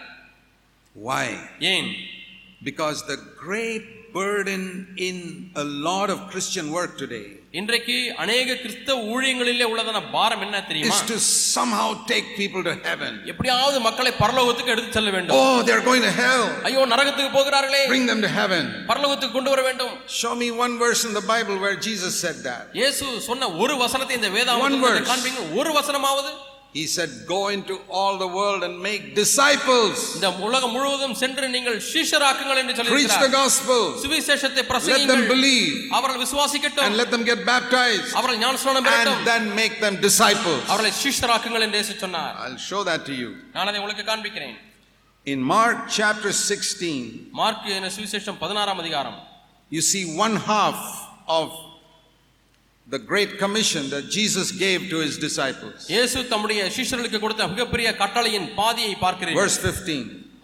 [0.95, 1.25] Why?
[1.73, 1.89] ஏன்
[2.61, 4.61] Because the great burden
[5.07, 5.15] in
[5.55, 7.25] a lot of Christian work today
[7.59, 11.17] இன்றைக்கு அநேக கிறிஸ்தவ ஊழியங்களிலே உள்ளதான பாரம் என்ன தெரியுமா is to
[11.55, 13.13] somehow take people to heaven.
[13.31, 16.43] எப்படியாவது மக்களை பரலோகத்துக்கு எடுத்து செல்ல வேண்டும் Oh, they're going to hell.
[16.69, 18.65] ஐயோ நரகத்துக்கு போகிறார்களே Bring them to heaven.
[18.91, 22.63] பரலோகத்துக்கு கொண்டு வர வேண்டும் Show me one verse in the Bible where Jesus said that.
[22.81, 25.07] இயேசு சொன்ன ஒரு வசனத்தை இந்த One வேதாகமத்தில் verse.
[25.11, 26.31] காண்பீங்க ஒரு வசனமாவது
[26.73, 29.93] He said, Go into all the world and make disciples.
[30.17, 33.79] இந்த உலகம் முழுவதும் சென்று நீங்கள் சீஷராக்குங்கள் என்று Preach the சொல்லியிருக்கிறார் gospel.
[34.03, 39.17] சுவிசேஷத்தை Let them பிரசங்கிங்கள் believe அவர்கள் and விசுவாசிக்கட்டும் let them get baptized அவர்கள் ஞானஸ்நானம் பெறட்டும்
[39.17, 40.61] and then make them disciples.
[40.71, 43.31] அவர்களை சீஷராக்குங்கள் என்று இயேசு சொன்னார் I'll show that to you.
[43.55, 44.57] நான் அதை உங்களுக்கு காண்பிக்கிறேன்
[45.25, 46.91] In Mark chapter 16,
[47.39, 49.17] மார்க் என்ற சுவிசேஷம் பதினாறாம் அதிகாரம்
[49.71, 50.77] you see one half
[51.39, 51.47] of
[52.92, 55.76] the great commission that Jesus gave to his disciples.
[55.92, 59.94] இயேசு தம்முடைய சீஷர்களுக்கு கொடுத்த மிகப்பெரிய கட்டளையின் பாதியை பார்க்கிறீர்கள் Verse 15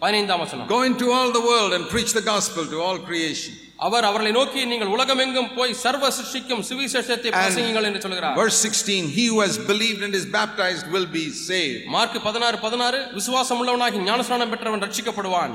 [0.03, 3.53] பதினைந்தாம் வசனம் Go into all the world and preach the gospel to all creation.
[3.87, 9.25] அவர் அவர்களை நோக்கி நீங்கள் உலகமெங்கும் போய் சர்வ சிருஷ்டிக்கும் சுவிசேஷத்தை பிரசங்கிங்கள் என்று சொல்கிறார் Verse 16 He
[9.31, 11.83] who has believed and is baptized will be saved.
[11.97, 15.53] Mark பதினாறு பதினாறு விசுவாசம் உள்ளவனாகி ஞானஸ்நானம் பெற்றவன் ரட்சிக்கப்படுவான்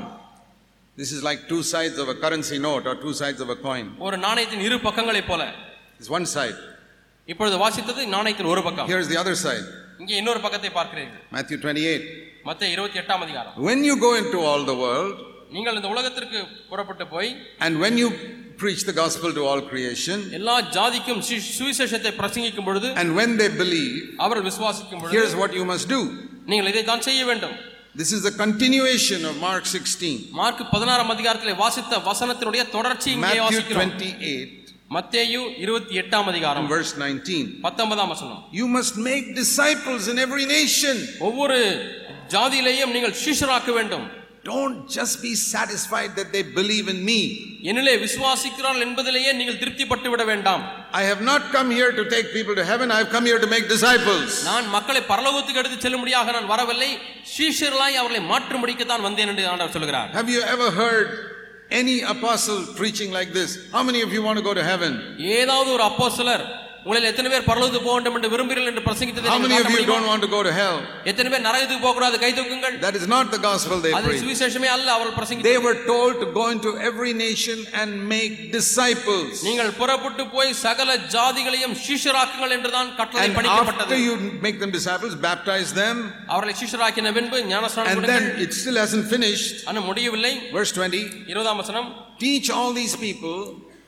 [0.97, 3.89] This is like two sides of a currency note or two sides of a coin.
[4.07, 5.43] ஒரு நாணயத்தின் இரு பக்கங்களைப் போல
[6.01, 6.57] It's one side.
[7.29, 9.65] இப்பொழுது வாசித்தது நாணயத்தின் ஒரு பக்கம் Here's the other side.
[10.01, 12.09] இங்கே இன்னொரு பக்கத்தை பார்க்கிறீர்கள் Matthew 28.
[12.49, 15.15] மத்த இருபத்தி எட்டாம் அதிகாரம் When you go into all the world
[15.55, 16.39] நீங்கள் இந்த உலகத்திற்கு
[16.71, 17.31] புறப்பட்டு போய்
[17.65, 18.09] and when you
[18.63, 21.23] preach the gospel to all creation எல்லா ஜாதிக்கும்
[21.59, 26.01] சுவிசேஷத்தை பிரசங்கிக்கும் பொழுது and when they believe, அவர்கள் விசுவாசிக்கும் பொழுது here's what you must do.
[26.53, 27.57] நீங்கள் இதை தான் செய்ய வேண்டும்
[28.01, 30.13] This is the continuation of Mark 16.
[30.41, 36.74] Mark பதினாறாம் அதிகாரத்திலே வாசித்த வசனத்தினுடைய தொடர்ச்சி இங்கே Matthew வாசிக்கிறோம் 28 மத்தேயு இருபத்தி எட்டாம் அதிகாரம் and
[36.76, 37.42] verse 19.
[37.66, 40.96] பத்தொன்பதாம் வசனம் You must make disciples in every nation.
[41.30, 41.60] ஒவ்வொரு
[42.36, 44.08] ஜாதியிலேயும் நீங்கள் சீஷராக்க வேண்டும்
[44.44, 47.18] Don't just be satisfied that they believe in me.
[47.70, 50.62] என்னிலே விசுவாசிக்கிறார்கள் என்பதிலேயே நீங்கள் திருப்திப்பட்டு விட வேண்டாம்
[51.00, 53.50] I have not come here to take people to heaven, I have come here to
[53.56, 54.30] make disciples.
[54.50, 56.90] நான் மக்களை பரலோகத்துக்கு எடுத்து செல்லும்படியாக நான் வரவில்லை
[57.36, 61.10] சீஷர்களாய் அவர்களை மாற்றும்படிக்குத்தான் வந்தேன் என்று ஆண்டவர் சொல்கிறார் Have you ever heard
[61.74, 63.50] any apostle preaching like this?
[63.72, 64.92] How many of you want to go to heaven?
[65.18, 66.44] ஏதாவது ஒரு அப்போஸ்தலர்
[66.84, 69.72] உங்களில் எத்தனை பேர் பரலோகத்துக்கு போக வேண்டும் என்று விரும்புகிறீர்கள் என்று பிரசங்கித்ததை How நீங்கள் many of காட்ட
[69.72, 69.96] you முடியுமா?
[69.96, 70.78] don't want to go to hell?
[71.12, 74.22] எத்தனை பேர் நரகத்துக்கு போக கூடாது கை தூக்குங்கள் That is not the gospel they அது preach.
[74.24, 79.34] சுவிசேஷமே அல்ல அவர்கள் பிரசங்கி They were told to go into every nation and make disciples.
[79.48, 84.16] நீங்கள் புறப்பட்டு போய் சகல ஜாதிகளையும் சீஷராக்குங்கள் என்றுதான் கட்டளை And பணிக்கப்பட்டது after you
[84.48, 85.98] make them disciples, baptize them,
[86.32, 89.56] அவர்களை சீஷராக்கின பின்பு ஞானஸ்நானம் and கொடுங்கள் then it still hasn't finished.
[89.70, 93.38] ஆனால் முடியவில்லை Verse 20 இருபதாம் வசனம் Teach all these people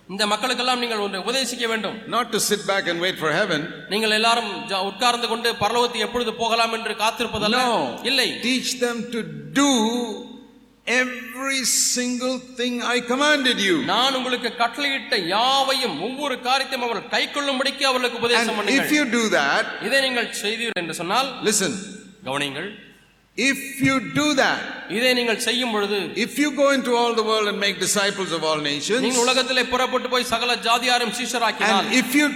[0.09, 3.61] இந்த மக்களுக்கெல்லாம் நீங்கள் ஒன்று உபதேசிக்க வேண்டும் not to sit back and wait for heaven.
[3.93, 4.51] நீங்கள் எல்லாரும்
[4.91, 7.73] உட்கார்ந்து கொண்டு பரலோகத்துக்கு எப்பொழுது போகலாம் என்று காத்திருப்பதல்ல No.
[8.11, 9.21] இல்லை Teach them to
[9.61, 9.71] do
[10.87, 11.61] every
[11.95, 13.77] single thing I commanded you.
[13.93, 19.25] நான் உங்களுக்கு கட்டளையிட்ட யாவையும் ஒவ்வொரு காரியத்தையும் அவர்கள் கைக்கொள்ளும்படிக்கு அவர்களுக்கு உபதேசம் And if பண்ணுங்கள் you do
[19.39, 21.75] that, இதை நீங்கள் செய்தீர்கள் என்று சொன்னால் listen,
[22.25, 22.69] கவனிங்கள்
[23.38, 24.62] if you do that,
[24.98, 28.44] இதை நீங்கள் செய்யும் பொழுது if you go into all the world and make disciples of
[28.50, 32.28] all nations, நீங்கள் உலகத்திலே புறப்பட்டு போய் சகல ஜாதியாரும் சீஷராக்கினால் and if you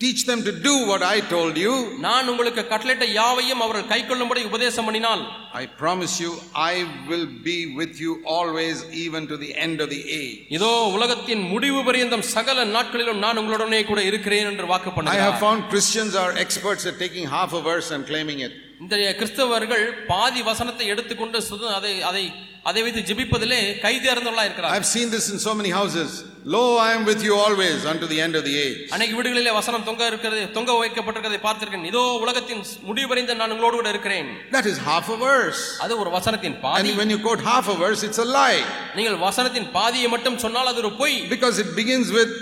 [0.00, 1.72] teach them to do what I told you,
[2.06, 5.22] நான் உங்களுக்கு கட்டளையிட்ட யாவையும் அவர்கள் கைக்கொள்ளும்படி உபதேசம் பண்ணினால்
[5.62, 6.32] I promise you,
[6.72, 6.74] I
[7.08, 10.36] will be with you always, even to the end of the age.
[10.58, 15.40] இதோ உலகத்தின் முடிவு பரியந்தம் சகல நாட்களிலும் நான் உங்களுடனே கூட இருக்கிறேன் என்று வாக்கு I have பண்ணுகிறார்
[15.46, 18.54] found Christians are experts at taking half a verse and claiming it.
[18.81, 22.23] இந்த கிறிஸ்தவர்கள் பாதி வசனத்தை எடுத்துக்கொண்டு சுத அதை அதை
[22.69, 26.09] அதை வைத்து ஜெபிப்பதிலே கைதேர்ந்தவர்களா இருக்கிறார் I've seen this in so many houses.
[26.45, 28.79] Lo, I am with you always unto the end of the age.
[28.93, 34.29] அன்னைக்கு வீடுகளிலே வசனம் தொங்க இருக்கிறது தொங்க வைக்கப்பட்டிருக்கிறதை பார்த்திருக்கேன் இதோ உலகத்தின் முடிவு நான் உங்களோடு கூட இருக்கிறேன்
[34.57, 35.61] That is half a verse.
[35.85, 38.61] அது ஒரு வசனத்தின் பாதி And when you quote half a verse, it's a lie.
[38.97, 42.33] நீங்கள் வசனத்தின் பாதியை மட்டும் சொன்னால் அது ஒரு பொய் Because it begins with,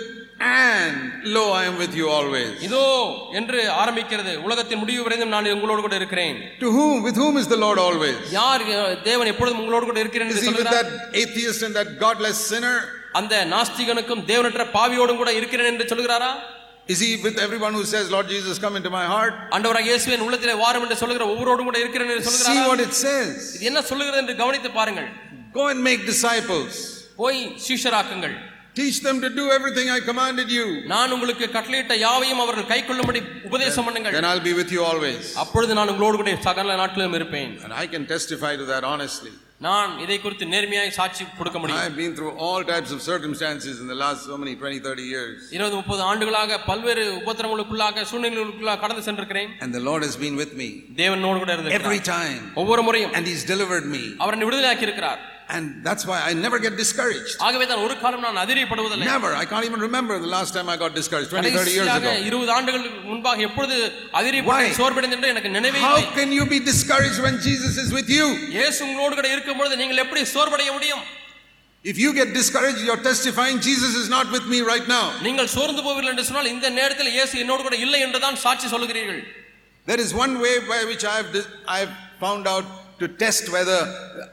[0.42, 2.52] and lo, I am with you always.
[2.68, 2.84] இதோ
[3.40, 6.94] என்று ஆரம்பிக்கிறது உலகத்தின் முடிவு வரைந்தும் நான் உங்களோடு கூட இருக்கிறேன் To whom?
[7.08, 8.20] With whom is the Lord always?
[8.38, 8.64] யார்
[9.10, 10.92] தேவன் எப்பொழுதும் உங்களோடு கூட இருக்கிறேன் என்று சொல்கிறார் that
[11.24, 12.76] atheist and that godless sinner?
[13.20, 16.32] அந்த நாஸ்திகனுக்கும் தேவனற்ற பாவியோடும் கூட இருக்கிறேன் என்று சொல்கிறாரா
[16.94, 19.34] Is he with everyone who says, Lord Jesus, come into my heart?
[19.56, 23.36] ஆண்டவராக இயேசுவின் உள்ளத்திலே வாரும் என்று சொல்லுகிற ஒவ்வொருவரோடும் கூட இருக்கிறேன் என்று See சொல்கிறாரா what it says.
[23.56, 25.10] இது என்ன சொல்லுகிறது என்று கவனித்து பாருங்கள்
[25.54, 26.72] Go and make disciples.
[27.20, 28.36] போய் சீஷராக்குங்கள்
[28.79, 30.65] Teach them to do everything I commanded you.
[30.93, 35.23] நான் உங்களுக்கு கட்டளையிட்ட யாவையும் அவர்கள் கைக்கொள்ளும்படி உபதேசம் பண்ணுங்கள் Then I'll be with you always.
[35.43, 39.33] அப்பொழுது நான் உங்களோடு கூட சகல நாட்களிலும் இருப்பேன் And I can testify to that honestly.
[39.61, 43.87] நான் இதை குறித்து நேர்மையாய் சாட்சி கொடுக்க முடியும் I've been through all types of circumstances in
[43.93, 45.37] the last so many 20, 30 years.
[45.57, 50.69] இருபது முப்பது ஆண்டுகளாக பல்வேறு உபத்திரங்களுக்குள்ளாக சூழ்நிலைகளுக்குள்ளாக கடந்து சென்றிருக்கிறேன் And the Lord has been with me
[51.03, 52.43] தேவனோடு கூட every இருந்து time.
[52.63, 54.03] ஒவ்வொரு முறையும் And He's delivered me.
[54.23, 57.32] அவர் என்னை விடுதலையாக்கி இருக்கிறார் And that's why I never get discouraged.
[57.46, 59.32] ஆகவே தான் ஒரு காலம் நான் அதிரியப்படுவதில்லை Never.
[59.42, 62.12] I can't even remember the last time I got discouraged, 20, 30 years ago.
[62.30, 63.78] இருபது ஆண்டுகளுக்கு முன்பாக எப்பொழுது
[64.20, 64.76] அதிரியப்பட்டு Why?
[64.82, 68.28] சோர்வடைந்து என்று எனக்கு நினைவே How இல்லை can you be discouraged when Jesus is with you?
[68.58, 71.04] இயேசு உங்களோடு கூட இருக்கும் பொழுது நீங்கள் எப்படி சோர்வடைய முடியும்
[71.86, 75.06] If you get discouraged, you're testifying Jesus is not with me right now.
[75.28, 79.22] நீங்கள் சோர்ந்து போவீர்கள் என்று சொன்னால் இந்த நேரத்தில் இயேசு என்னோடு கூட இல்லை என்று தான் சாட்சி சொல்லுகிறீர்கள்
[79.88, 81.30] There is one way by which I have,
[81.76, 82.66] I have found out
[82.99, 83.79] to test whether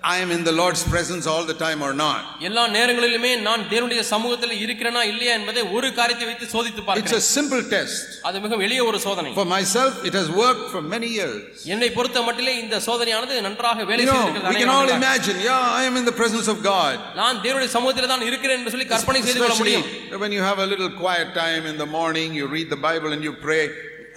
[0.09, 2.19] I am in the Lord's presence all the time or not.
[2.47, 7.25] எல்லா நேரங்களிலுமே நான் தேவனுடைய சமூகத்தில் இருக்கிறேனா இல்லையா என்பதை ஒரு காரியத்தை வைத்து சோதித்து It's a பார்க்கிறேன்
[7.37, 7.97] simple test.
[8.29, 11.41] அது மிக எளிய ஒரு சோதனை For myself, it has worked for many years.
[11.75, 15.01] என்னை பொறுத்த மட்டிலே இந்த சோதனையானது நன்றாக வேலை You know, செய்திருக்கிறது we can all அநேக நாட்களாக.
[15.03, 16.95] imagine, yeah, I am in the presence of God.
[17.21, 20.59] நான் தேவனுடைய சமூகத்தில் தான் இருக்கிறேன் என்று சொல்லி கற்பனை செய்து கொள்ள Especially முடியும் when you have
[20.59, 23.63] a little quiet time in the morning, you read the Bible and you pray,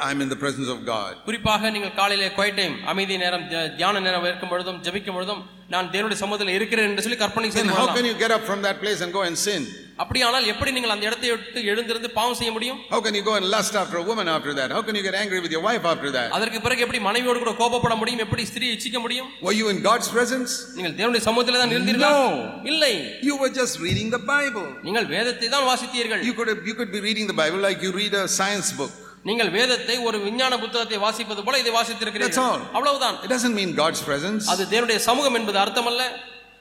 [0.00, 1.10] I'm in the presence of God.
[1.26, 5.42] குறிப்பாக நீங்கள் காலையிலே குவைட் டைம் அமைதி நேரம் தியா- தியான நேரம் இருக்கும் பொழுதும் ஜெபிக்கும் பொழுதும்
[5.74, 8.42] நான் தேவனுடைய சமூகத்தில் இருக்கிறேன் என்று சொல்லி கற்பனை Then செய்து how கொள்ளலாம் can you get up
[8.48, 9.62] from that place and go and sin?
[10.02, 13.46] அப்படியானால் எப்படி நீங்கள் அந்த இடத்தை விட்டு எழுந்திருந்து பாவம் செய்ய முடியும் How can you go and
[13.54, 14.68] lust after a woman after that?
[14.76, 16.28] How can you get angry with your wife after that?
[16.38, 20.10] அதற்கு பிறகு எப்படி மனைவியோடு கூட கோபப்பட முடியும் எப்படி ஸ்திரீ இச்சிக்க முடியும் Were you in God's
[20.16, 20.50] presence?
[20.78, 22.26] நீங்கள் தேவனுடைய சமூகத்தில் தான் இருந்தீர்களா No.
[22.72, 22.92] இல்லை
[23.28, 24.68] You were just reading the Bible.
[24.88, 27.92] நீங்கள் வேதத்தை தான் வாசித்தீர்கள் You could have, you could be reading the Bible like you
[27.94, 28.94] read a science book.
[29.25, 32.61] நீங்கள் வேதத்தை ஒரு விஞ்ஞான புத்தகத்தை வாசிப்பது போல இதை That's வாசித்திருக்கிறீர்கள் all.
[32.77, 34.43] அவ்வளவுதான் It doesn't mean God's presence.
[34.53, 36.03] அது தேவனுடைய சமூகம் என்பது அர்த்தமல்ல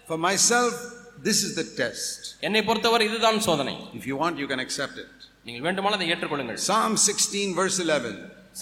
[0.07, 0.73] For myself,
[1.25, 2.19] this is the test.
[2.47, 5.13] என்னை பொறுத்தவரை இதுதான் சோதனை If you want, you can accept it.
[5.47, 8.13] நீங்கள் வேண்டுமானால் அதை ஏற்றுக்கொள்ளுங்கள் Psalm 16, verse 11.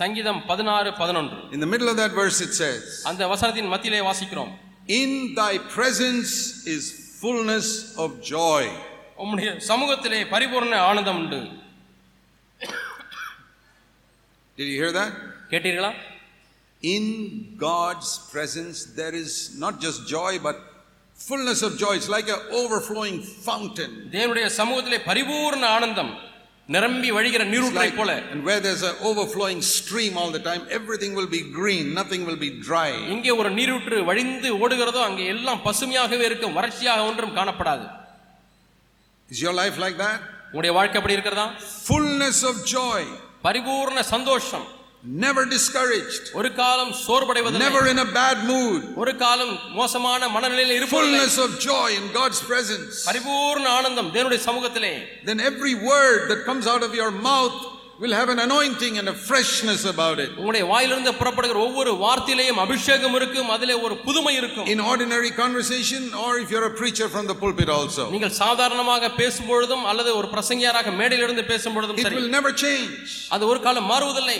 [0.01, 4.53] சங்கீதம் பதினாறு பதினொன்று In the middle of that verse, it says, அந்த வசனத்தின் மத்தியிலே வாசிக்கிறோம்
[5.01, 6.33] In thy presence
[6.75, 6.83] is
[7.23, 8.65] fullness of joy.
[9.19, 11.39] உம்முடைய சமூகத்திலே பரிபூர்ண ஆனந்தம் உண்டு
[14.59, 15.13] Did you hear that?
[15.53, 15.91] கேட்டீர்களா
[16.83, 17.05] In
[17.59, 20.57] God's presence, there is not just joy, but
[21.19, 21.93] fullness of joy.
[21.99, 23.17] It's like an overflowing
[23.49, 23.93] fountain.
[24.15, 26.13] தேவனுடைய சமூகத்திலே பரிபூர்ண ஆனந்தம்
[26.69, 31.31] நிரம்பி வழிகிற நீரூற்றை போல and where there's an overflowing stream all the time, everything will
[31.37, 32.91] be green, nothing will be dry.
[33.15, 37.87] இங்கே ஒரு நீரூற்று வழிந்து ஓடுகிறதோ அங்கே எல்லாம் பசுமையாகவே இருக்கும் வறட்சியாக ஒன்றும் காணப்படாது
[39.29, 40.19] Is your life like that?
[40.51, 41.47] உங்களுடைய வாழ்க்கை அப்படி இருக்கிறதா
[41.89, 43.01] Fullness of joy,
[43.46, 44.68] பரிபூர்ண சந்தோஷம்
[45.22, 48.82] never discouraged, ஒரு காலம் சோர்வடைவதில்லை never in a bad mood.
[48.96, 52.94] ஒரு காலம் மோசமான மனநிலையில் இருப்பதில்லை Fullness of joy in God's presence.
[53.10, 54.94] பரிபூர்ண ஆனந்தம் தேவனுடைய சமூகத்திலே
[55.30, 57.58] Then every word that comes out of your mouth
[58.02, 60.30] will have an anointing and a freshness about it.
[60.40, 66.32] உங்களுடைய வாயிலிருந்து புறப்படுகிற ஒவ்வொரு வார்த்தையிலேயும் அபிஷேகம் இருக்கும் அதிலே ஒரு புதுமை இருக்கும் In ordinary conversation, or
[66.44, 68.06] if you're a preacher from the pulpit also.
[68.16, 72.90] நீங்கள் சாதாரணமாக பேசும் பொழுதும் அல்லது ஒரு பிரசங்கியாராக மேடையிலிருந்து பேசும் பொழுதும் It சரி will never change.
[73.38, 74.40] அது ஒரு காலம் மாறுவதில்லை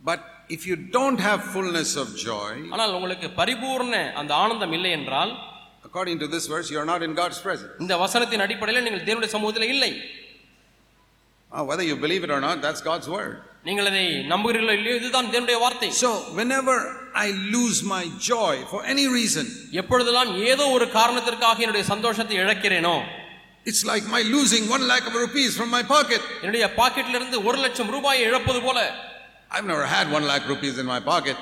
[0.00, 0.20] But
[0.56, 5.32] if you don't have fullness of joy, ஆனால் உங்களுக்கு பரிபூர்ண அந்த ஆனந்தம் இல்லை என்றால்
[5.88, 7.72] according to this verse, you are not in God's presence.
[7.84, 9.90] இந்த வசனத்தின் அடிப்படையில் நீங்கள் தேவனுடைய சமூகத்தில் இல்லை
[11.52, 13.34] Uh, whether you believe it or not, that's God's word.
[13.68, 16.74] நீங்கள் அதை நம்புகிறீர்களோ இல்லையோ இதுதான் தேவனுடைய வார்த்தை So, whenever
[17.24, 19.46] I lose my joy for any reason,
[19.80, 22.96] எப்பொழுதெல்லாம் ஏதோ ஒரு காரணத்திற்காக என்னுடைய சந்தோஷத்தை இழக்கிறேனோ
[23.70, 26.20] it's like my losing one lakh of rupees from my pocket.
[26.42, 28.78] என்னுடைய பாக்கெட்ல இருந்து ஒரு லட்சம் ரூபாயை இழப்பது போல
[29.54, 31.38] I've never had one lakh rupees in my pocket.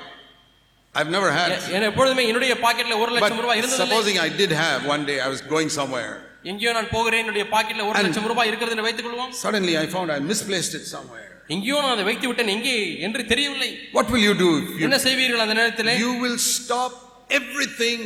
[0.95, 1.51] I've never a- had.
[1.77, 5.19] என எப்பொழுதுமே என்னுடைய பாக்கெட்ல ஒரு லட்சம் ரூபாய் But இருந்தது supposing I did have one day,
[5.27, 6.15] I was going somewhere.
[6.51, 9.89] எங்கேயோ நான் போகிறேன் என்னுடைய பாக்கெட்ல ஒரு And- லட்சம் ரூபாய் இருக்கிறது என்று வைத்துக் கொள்வோம் Suddenly I
[9.95, 11.31] found I misplaced it somewhere.
[11.55, 12.75] எங்கேயோ நான் அதை வைத்து விட்டேன் எங்கே
[13.07, 14.51] என்று தெரியவில்லை What will you do?
[14.63, 16.93] If you, என்ன செய்வீர்கள் அந்த நேரத்தில் you will stop
[17.41, 17.99] everything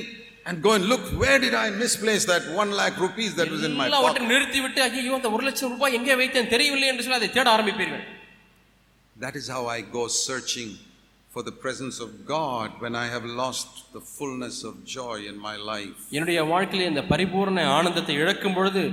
[0.46, 3.74] and go and look where did I misplace that one lakh rupees that was in
[3.80, 4.32] my எல்லாவற்றையும் pocket.
[4.34, 8.04] நிறுத்தி விட்டு ஐயோ அந்த ஒரு லட்சம் ரூபாய் எங்கே வைத்தேன் தெரியவில்லை என்று சொல்லி அதை தேட ஆரம்பிப்பீர்கள்
[9.16, 10.70] That is how I go searching
[11.33, 15.55] for the presence of God when I have lost the fullness of joy in my
[15.71, 15.95] life.
[16.15, 18.83] என்னுடைய வாழ்க்கையிலே இந்த பரிபூர்ண ஆனந்தத்தை இழக்கும் பொழுது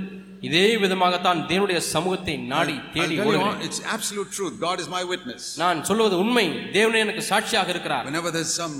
[0.47, 4.55] இதே விதமாகத்தான் தேவனுடைய சமூகத்தை நாடி தேடி ஓடுகிறேன் it's absolute truth.
[4.67, 5.43] God is my witness.
[5.63, 6.45] நான் சொல்லுவது உண்மை
[6.79, 8.77] தேவனே எனக்கு சாட்சியாக இருக்கிறார் Whenever there's some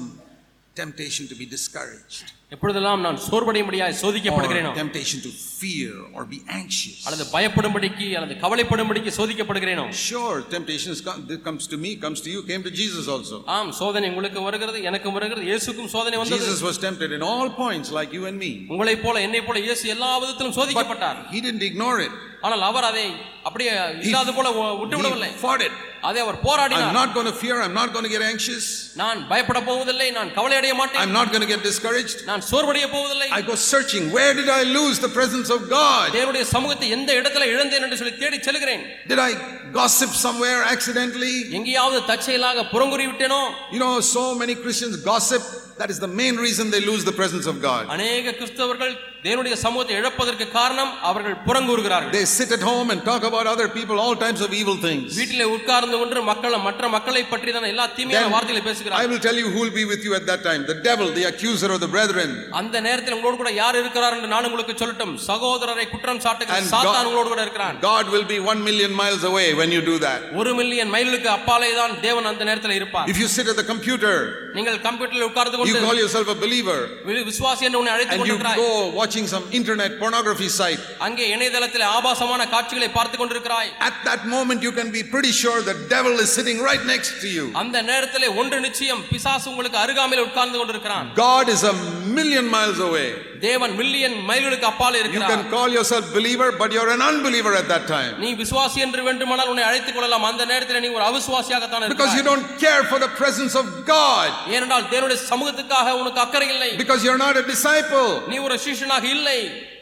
[0.75, 6.98] temptation to be discouraged, எப்பொழுதெல்லாம் நான் சோர்வடையும்படியாய் or சோதிக்கப்படுகிறேனோ temptation to fear or be anxious.
[7.06, 12.42] அல்லது பயப்படும்படிக்கு அல்லது கவலைப்படும்படிக்கு சோதிக்கப்படுகிறேனோ Sure, temptations come, that comes to me, comes to you,
[12.50, 13.38] came to Jesus also.
[13.56, 17.90] ஆம் சோதனை உங்களுக்கு வருகிறது எனக்கும் வருகிறது இயேசுக்கும் சோதனை வந்தது Jesus was tempted in all points
[17.98, 18.52] like you and me.
[18.74, 22.14] உங்களைப் போல என்னை போல இயேசு எல்லா விதத்திலும் சோதிக்கப்பட்டார் He didn't ignore it.
[22.46, 23.04] ஆனால் அவர் அதை
[23.48, 23.72] அப்படியே
[24.06, 24.48] இல்லாத போல
[24.82, 25.74] விட்டு விடவில்லை He fought it.
[26.08, 27.56] அதை அவர் I'm போராடினார் not going to fear.
[27.64, 28.64] I'm not going to get anxious.
[29.02, 32.18] நான் பயப்பட போவதில்லை நான் கவலை அடைய மாட்டேன் I'm not going to get discouraged.
[32.30, 34.04] நான் சோர்வடைய போவதில்லை I go searching.
[34.16, 36.06] Where did I lose the presence of God?
[36.16, 39.32] தேவனுடைய சமூகத்தை எந்த இடத்துல இழந்தேன் என்று சொல்லி தேடி செல்கிறேன் Did I
[39.78, 41.34] gossip somewhere accidentally?
[41.58, 43.42] எங்கேயாவது தற்செயலாக புறங்குறி விட்டேனோ
[43.74, 45.44] You know, so many Christians gossip.
[45.78, 47.82] That is the main reason they lose the presence of God.
[47.94, 48.92] அநேக கிறிஸ்தவர்கள்
[49.24, 53.96] தேவனுடைய சமூகத்தை இழப்பதற்கு காரணம் அவர்கள் புறங்கூறுகிறார்கள் They sit at home and talk about other people,
[54.04, 55.06] all types of evil things.
[55.20, 59.22] வீட்டிலே உட்கார்ந்து கொண்டு மக்கள் மற்ற மக்களை பற்றி தான் எல்லா தீமையான Then வார்த்தைகளை I பேசுகிறார்கள் will
[59.28, 61.80] tell you who will be with you at that time the devil, the accuser of
[61.84, 62.30] the brethren.
[62.60, 66.98] அந்த நேரத்தில் உங்களோடு கூட யார் இருக்கிறார் என்று நான் உங்களுக்கு சொல்லட்டும் சகோதரரை குற்றம் சாட்டுகிற And சாத்தான்
[66.98, 70.20] God- உங்களோடு கூட இருக்கிறான் God will be one million miles away when you do that.
[70.42, 74.16] ஒரு மில்லியன் மைலுக்கு அப்பாலே தான் தேவன் அந்த நேரத்தில் இருப்பார் If you sit at the computer,
[74.58, 78.26] நீங்கள் கம்ப்யூட்டரில் உட்கார்ந்து you கொண்டு call yourself a believer, we- விசுவாசி என்று உன்னை அழைத்துக் and
[78.26, 83.96] you கொண்டிருக்கிறாய் go watching some internet pornography site, அங்கே இணையதளத்தில் ஆபாசமான காட்சிகளை பார்த்து கொண்டிருக்கிறாய் at
[84.04, 87.46] that moment you can be pretty sure the devil is sitting right next to you.
[87.54, 91.76] அந்த நேரத்திலே ஒன்று நிச்சயம் பிசாசு உங்களுக்கு அருகாமையில் உட்கார்ந்து கொண்டிருக்கிறான் God is a
[92.18, 93.08] million miles away.
[93.40, 97.68] தேவன் மில்லியன் மைல்களுக்கு அப்பால் You இருக்கிறார் can call yourself believer, but you're an unbeliever at
[97.72, 98.12] that time.
[98.24, 102.28] நீ விசுவாசி என்று வேண்டுமானால் உன்னை அழைத்துக் கொள்ளலாம் அந்த நேரத்தில் நீ ஒரு அவிசுவாசியாகத்தான் Because you இருக்கிறாய்
[102.30, 104.28] don't care for the presence of God.
[104.56, 108.10] ஏனென்றால் தேவனுடைய சமூகத்துக்காக உனக்கு அக்கறை இல்லை Because you're not a disciple.
[108.32, 109.38] நீ ஒரு சிஷ்யனாக இல்லை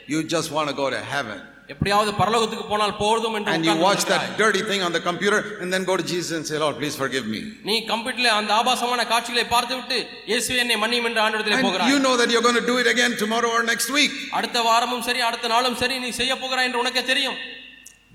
[0.07, 1.39] You just want to go to heaven.
[1.74, 5.70] எப்படியாவது பரலோகத்துக்கு போனால் போதும் என்று And you watch that dirty thing on the computer and
[5.74, 7.42] then go to Jesus and say, Lord, please forgive me.
[7.70, 9.98] நீ கம்ப்யூட்டர்ல அந்த ஆபாசமான காட்சிகளை பார்த்துவிட்டு
[10.32, 12.90] இயேசுவே என்னை மன்னியும் என்று ஆண்டவரத்திலே And போகிறாய் you know that you're going to do it
[12.94, 14.14] again tomorrow or next week.
[14.40, 17.38] அடுத்த வாரமும் சரி அடுத்த நாளும் சரி நீ செய்ய போகிறாய் என்று உனக்கே தெரியும்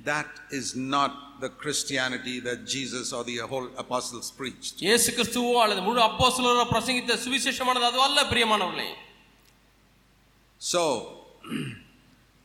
[0.05, 1.12] That is not
[1.45, 4.75] the Christianity that Jesus or the whole apostles preached.
[4.88, 8.90] இயேசு கிறிஸ்துவோ அல்லது முழு அப்போஸ்தலரோ பிரசங்கித்த சுவிசேஷமானது அது அல்ல பிரியமானவர்களே
[10.61, 10.83] So,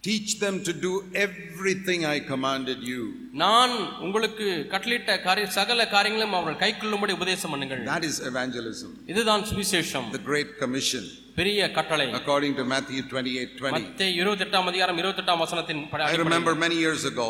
[0.05, 0.91] teach them to do
[1.25, 3.03] everything I commanded you.
[3.43, 3.75] நான்
[4.07, 10.23] உங்களுக்கு கட்டளிட்ட காரிய சகல காரியங்களும் அவர்கள் கைக்கொள்ளும்படி உபதேசம் பண்ணுங்கள் That is evangelism, இதுதான் சுவிசேஷம் the
[10.31, 11.05] Great Commission,
[11.37, 13.73] பெரிய கட்டளை according to Matthew 28 20.
[13.79, 17.29] மத்தேயு இருபத்தி எட்டாம் அதிகாரம் இருபத்தி எட்டாம் வசனத்தின் படி- I remember many years ago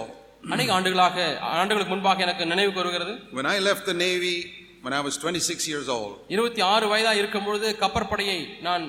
[0.55, 1.17] அநேக ஆண்டுகளாக
[1.59, 4.35] ஆண்டுகளுக்கு முன்பாக எனக்கு நினைவுக்கு வருகிறது when I left the Navy
[4.84, 6.12] when I was 26 years old.
[6.34, 8.38] இருபத்தி ஆறு வயதா இருக்கும் பொழுது கப்பற்படையை
[8.68, 8.84] நான்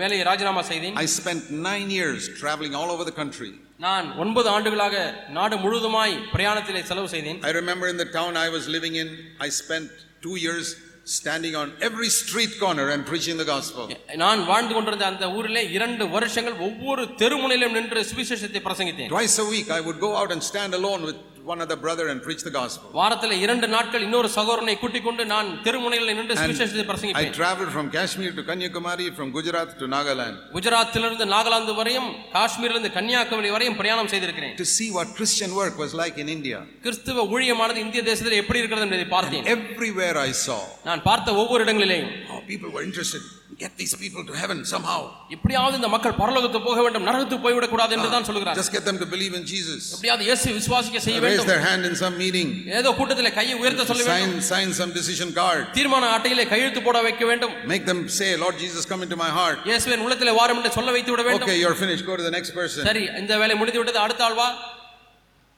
[0.00, 3.50] வேலையை ராஜினாமா செய்தேன் I spent nine years traveling all over the country.
[3.86, 4.96] நான் ஒன்பது ஆண்டுகளாக
[5.36, 9.08] நாடு முழுவதுமாய் பிரயாணத்திலே செலவு செய்தேன் I remember in the town I was living in,
[9.46, 9.88] I spent
[10.26, 10.68] two years
[11.16, 13.84] standing on every street corner and preaching the gospel.
[14.24, 19.70] நான் வாழ்ந்து கொண்டிருந்த அந்த ஊரிலே இரண்டு வருஷங்கள் ஒவ்வொரு தெருமுனையிலும் நின்று சுவிசேஷத்தை பிரசங்கித்தேன் Twice a week
[19.78, 22.88] I would go out and stand alone with one other brother and preach the gospel.
[22.98, 27.86] வாரத்தில் இரண்டு நாட்கள் இன்னொரு சகோதரனை கூட்டிக் கொண்டு நான் தெருமுனையில் நின்று சுவிசேஷத்தை I பிரசங்கிப்பேன் traveled from
[27.96, 34.54] Kashmir to Kanyakumari, from Gujarat to Nagaland குஜராத்திலிருந்து Nagaland வரையும் காஷ்மீரிலிருந்து கன்னியாகுமரி வரையும் பிரயாணம் செய்திருக்கிறேன்
[34.62, 36.60] to see what Christian work was like in India.
[36.86, 42.12] கிறிஸ்துவ ஊழியமானது இந்திய தேசத்தில் எப்படி இருக்கிறது என்பதை பார்த்தேன் Everywhere I saw நான் பார்த்த ஒவ்வொரு இடங்களிலேயும்
[42.52, 44.98] people were interested in get these people to heaven somehow.
[45.36, 48.98] எப்படியாவது இந்த மக்கள் பரலோகத்துக்கு போக வேண்டும் நரகத்துக்கு போய்விடக் கூடாது என்று தான் சொல்கிறார் Just get them
[49.02, 49.80] to believe in Jesus.
[49.94, 52.50] எப்படியாவது இயேசு விசுவாசிக்க செய்ய Raise வேண்டும் their hand in some meeting.
[52.80, 55.62] ஏதோ கூட்டத்திலே கையை உயர்த்த சொல்ல வேண்டும் Sign, sign some decision card.
[55.78, 59.58] தீர்மான அட்டையிலே கையெழுத்து போட வைக்க வேண்டும் Make them say, Lord Jesus, come into my heart.
[59.70, 62.06] இயேசுவின் உள்ளத்திலே வாரம் என்று சொல்ல வைத்து விட வேண்டும் Okay, you're finished.
[62.10, 62.82] Go to the next person.
[62.90, 64.48] சரி இந்த வேலை முடிந்து விட்டது அடுத்த ஆள் வா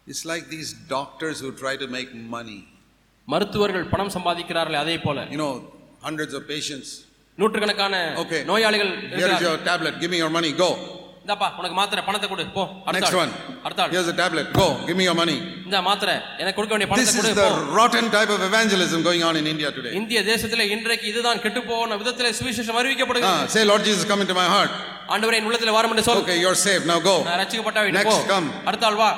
[0.07, 2.59] It's like these doctors who try to make money.
[3.29, 5.53] மருத்துவர்கள் பணம் சம்பாதிக்கிறார்களே அதே போல You know,
[6.09, 6.89] hundreds of patients.
[7.38, 8.42] நூற்றுக்கணக்கான Okay.
[8.52, 9.48] நோயாளிகள் Here is இருக்கிறார்கள்.
[9.48, 9.96] your tablet.
[10.04, 10.52] Give me your money.
[10.60, 10.70] Go.
[11.26, 13.20] இந்தாப்பா உனக்கு மாத்திரை பணத்தை கொடு போ அடுத்த Next ஆள்.
[13.22, 13.32] one.
[13.66, 14.48] அடுத்த ஆள் Here's a tablet.
[14.60, 14.68] Go.
[14.90, 15.38] Give me your money.
[15.68, 19.00] இந்த மாத்திரை எனக்கு கொடுக்க வேண்டிய This பணத்தை is கொடு the போ rotten type of evangelism
[19.08, 19.94] going on in India today.
[20.00, 24.38] இந்திய தேசத்திலே இன்றைக்கு இதுதான் கெட்டு போன விதத்திலே சுவிசேஷம் அறிவிக்கப்படுகிறது Ah, say, Lord Jesus, come into
[24.42, 24.74] my heart.
[25.14, 26.86] ஆண்டவரே என் உள்ளத்திலே வாரம் என்று சொல் Okay, you're saved.
[26.94, 27.16] Now go.
[27.30, 28.48] நான் ரட்சிக்கப்பட்ட வீட்டு Next, போ come.
[28.70, 29.10] அடுத்த ஆள் வா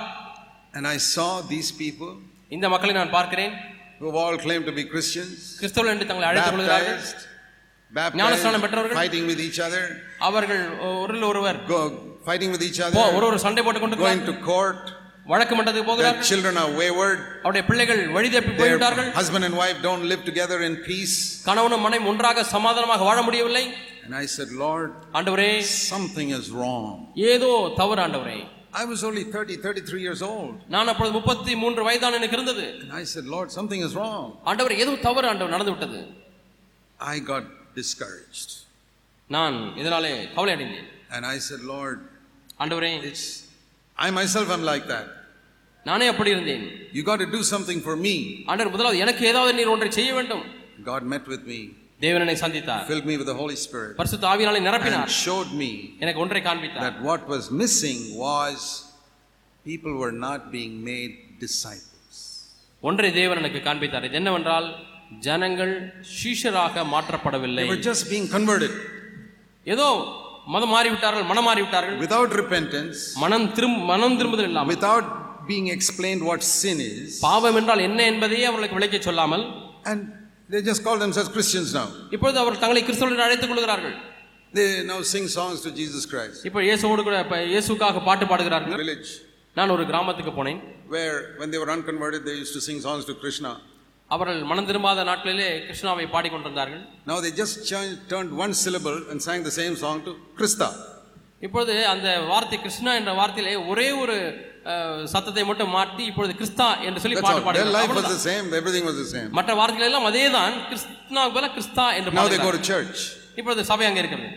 [0.73, 2.11] And I saw these people
[2.51, 3.53] இந்த மக்களை நான் பார்க்கிறேன்
[3.99, 7.21] who have all claimed to be Christians, கிறிஸ்தவர்கள் என்று தங்களை அழைத்துக் கொள்கிறார்கள் baptized,
[7.94, 8.98] ஞானஸ்நானம் baptized, பெற்றவர்கள்.
[9.00, 9.82] fighting with each other,
[10.28, 10.62] அவர்கள்
[11.00, 11.80] ஒருவர் ஒருவர் go,
[12.28, 14.82] fighting with each போ other, ஒரு ஒரு சண்டை போட்டுக் கொண்டு going to court.
[15.32, 17.18] வழக்கு மன்றத்துக்கு போகிறார்கள் children are wayward.
[17.42, 21.16] அவருடைய பிள்ளைகள் வழி தப்பி Their போய்விட்டார்கள் husband and wife don't live together in peace.
[21.48, 23.64] கணவனும் மனைவி ஒன்றாக சமாதானமாக வாழ முடியவில்லை
[24.06, 25.50] And I said, Lord, ஆண்டவரே
[25.92, 26.88] something is wrong.
[27.34, 28.38] ஏதோ தவறு ஆண்டவரே
[28.82, 30.52] I was only 30, 33 years old.
[30.74, 34.24] நான் அப்பொழுது முப்பத்தி மூன்று வயதான் எனக்கு இருந்தது And I said, Lord, something is wrong.
[34.50, 36.00] ஆண்டவர் ஏதோ தவறு ஆண்டவர் நடந்து விட்டது
[37.00, 37.44] I got
[37.75, 38.49] discouraged.
[39.29, 41.97] நான் இதனாலே கவலை அடைந்தேன் And I said, Lord,
[42.61, 43.25] ஆண்டவரே it's,
[43.97, 45.07] I myself am like that.
[45.85, 46.63] நானே அப்படி இருந்தேன்
[46.97, 48.15] You got to do something for me.
[48.51, 50.45] ஆண்டவர் முதலாவது எனக்கு ஏதாவது நீர் ஒன்றை செய்ய வேண்டும்
[50.91, 51.59] God met with me,
[52.05, 55.71] தேவனனை சந்தித்தார் filled me with the Holy Spirit, பரிசுத்த ஆவியாலே and நிரப்பினார் showed me
[56.03, 58.59] எனக்கு ஒன்றை காண்பித்தார் that what was missing was
[59.65, 61.13] people were not being made
[61.45, 62.15] disciples.
[62.83, 64.67] ஒன்றை தேவன் எனக்கு காண்பித்தார் இது என்னவென்றால்
[65.26, 65.72] ஜனங்கள்
[66.18, 68.72] சீஷராக மாற்றப்படவில்லை They were just being converted
[69.66, 69.88] ஏதோ
[70.54, 75.06] மதம் மாறிவிட்டார்கள் மனம் மாறிவிட்டார்கள் without repentance, மனம் திரும் மனம் திரும்புதல் இல்லாமல் without
[75.50, 79.44] being explained what sin is, பாவம் என்றால் என்ன என்பதையே அவர்களுக்கு விளக்கி சொல்லாமல்
[79.92, 80.00] and
[80.52, 81.86] they just call themselves Christians now.
[82.16, 83.96] இப்பொழுது அவர்கள் தங்களை கிறிஸ்தவர்கள் அழைத்துக் கொள்கிறார்கள்
[84.54, 86.38] They now sing songs to Jesus Christ.
[86.48, 87.18] இப்போ இயேசுவோடு கூட
[87.54, 89.10] இயேசுக்காக பாட்டு பாடுகிறார்கள் village
[89.56, 90.60] நான் ஒரு கிராமத்துக்கு போனேன்
[90.94, 93.50] where, when they were unconverted, they used to sing songs to Krishna.
[94.14, 99.42] அவர்கள் மனம் திரும்பாத நாட்களிலே கிருஷ்ணாவை பாடிக்கொண்டிருந்தார்கள் Now they just ch- turned one syllable and sang
[99.42, 100.68] the same song to Krista.
[101.46, 104.16] இப்பொழுது அந்த வார்த்தை கிருஷ்ணா என்ற வார்த்தையிலே ஒரே ஒரு
[105.12, 107.56] சத்தத்தை மட்டும் மாற்றி இப்பொழுது கிறிஸ்தா என்று சொல்லி பாட்டு all.
[107.56, 109.28] Their life was பாடுகிறார்கள் the same, everything was the same.
[109.38, 112.60] மற்ற வார்த்தைகள் எல்லாம் அதேதான் கிறிஸ்துனாவுக்கு பதிலா கிறிஸ்தா என்று Now they go பாடுகிறார்கள்.
[112.60, 113.00] to church.
[113.40, 114.30] இப்பொழுது சபை அங்கே இருக்கிறது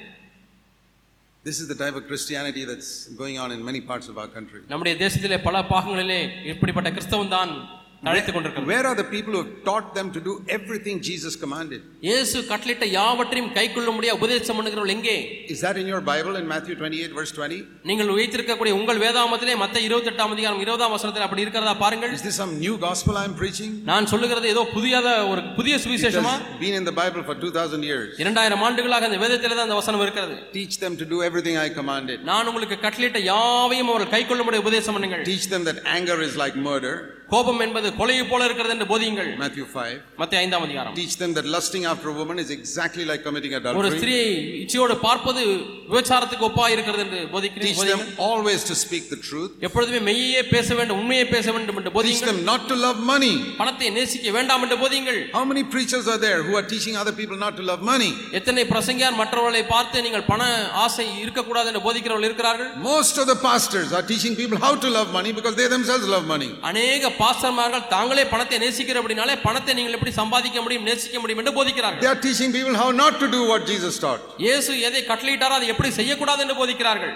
[1.45, 4.61] This is the type of Christianity that's going on in many parts of our country.
[4.71, 6.19] நம்முடைய தேசத்திலே பல பாகங்களிலே
[6.53, 7.51] இப்படிப்பட்ட கிறிஸ்தவம் தான்
[8.04, 11.80] அழைத்துக் கொண்டிருக்கிறது Where are the people who have taught them to do everything Jesus commanded?
[12.06, 15.16] இயேசு கட்டளிட்ட யாவற்றையும் கைக்கொள்ள முடிய உபதேசம் பண்ணுகிறவர்கள் எங்கே
[15.54, 17.58] Is that in your Bible in Matthew 28, verse 20?
[17.90, 22.38] நீங்கள் வைத்திருக்கக்கூடிய உங்கள் வேதாமத்திலே மத்த இருபத்தி எட்டாம் அதிகாரம் இருபதாம் வசனத்தில் அப்படி இருக்கிறதா பாருங்கள் Is this
[22.42, 23.74] some new gospel I'm preaching?
[23.90, 27.84] நான் சொல்லுகிறது ஏதோ புதியத ஒரு புதிய It சுவிசேஷமா has been in the Bible for 2000
[27.90, 28.08] years.
[28.24, 32.18] இரண்டாயிரம் ஆண்டுகளாக அந்த வேதத்திலே தான் அந்த வசனம் இருக்கிறது Teach them to do everything I commanded.
[32.32, 36.56] நான் உங்களுக்கு கட்டளிட்ட யாவையும் அவர்கள் கைக்கொள்ள முடிய உபதேசம் பண்ணுங்கள் Teach them that anger is like
[36.70, 36.96] murder.
[37.29, 39.93] கோபம் என்பது கொலையை போல இருக்கிறது என்று போதியுங்கள் Matthew 5.
[40.19, 43.89] மத்திய ஐந்தாம் அதிகாரம் Teach them that lusting after a woman is exactly like committing ஒரு.
[43.95, 44.25] ஸ்திரியை
[44.63, 45.41] இச்சையோடு பார்ப்பது
[45.89, 48.11] விபச்சாரத்துக்கு ஒப்பா இருக்கிறது என்று போதிக்கிறேன் Teach போதியுங்கள்.
[48.11, 49.51] them always to speak the truth.
[49.67, 53.33] எப்பொழுதுமே மெய்யே பேச வேண்டும் உண்மையை பேச வேண்டும் என்று Teach போதியுங்கள் them not to love money.
[53.61, 57.39] பணத்தை நேசிக்க வேண்டாம் என்று போதியுங்கள் How many preachers are there who are teaching other people
[57.45, 58.11] not to love money?
[58.41, 60.41] எத்தனை பிரசங்கியார் மற்றவர்களை பார்த்து நீங்கள் பண
[60.85, 65.11] ஆசை இருக்கக்கூடாது என்று போதிக்கிறவர்கள் இருக்கிறார்கள் Most of the pastors are teaching people how to love
[65.19, 66.51] money because they themselves love money.
[66.71, 72.09] அநேக பாஸ்டர்மார்கள் தாங்களே பணத்தை நேசிக்கிறபடினாலே பணத்தை நீங்கள் எப்படி சம்பாதிக்க முடியும் நேசிக்க முடியும் என்று They போதிக்கிறார்கள்
[72.11, 74.23] are teaching people how not to do what Jesus taught.
[74.45, 77.15] இயேசு எதை கட்டளையிட்டாரோ அதை எப்படி செய்யக்கூடாது என்று போதிக்கிறார்கள்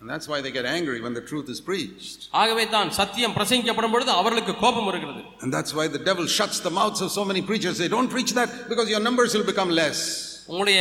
[0.00, 2.18] And that's why they get angry when the truth is preached.
[2.40, 6.72] ஆகவே தான் சத்தியம் பிரசங்கிக்கப்படும் பொழுது அவர்களுக்கு கோபம் வருகிறது And that's why the devil shuts the
[6.80, 7.76] mouths of so many preachers.
[7.82, 10.00] Say, don't preach that because your numbers will become less.
[10.48, 10.80] உங்களுடைய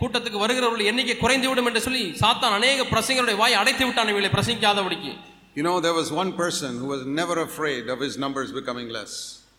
[0.00, 5.12] கூட்டத்துக்கு வருகிறவர்கள் எண்ணிக்கை குறைந்து விடும் என்று சொல்லி சாத்தான் அநேக பிரசங்களுடைய வாய் அடைத்து விட்டான் இவளை பிரசங்கிக்காதபடிக்கு
[5.57, 9.13] You know, there was one person who was never afraid of his numbers becoming less.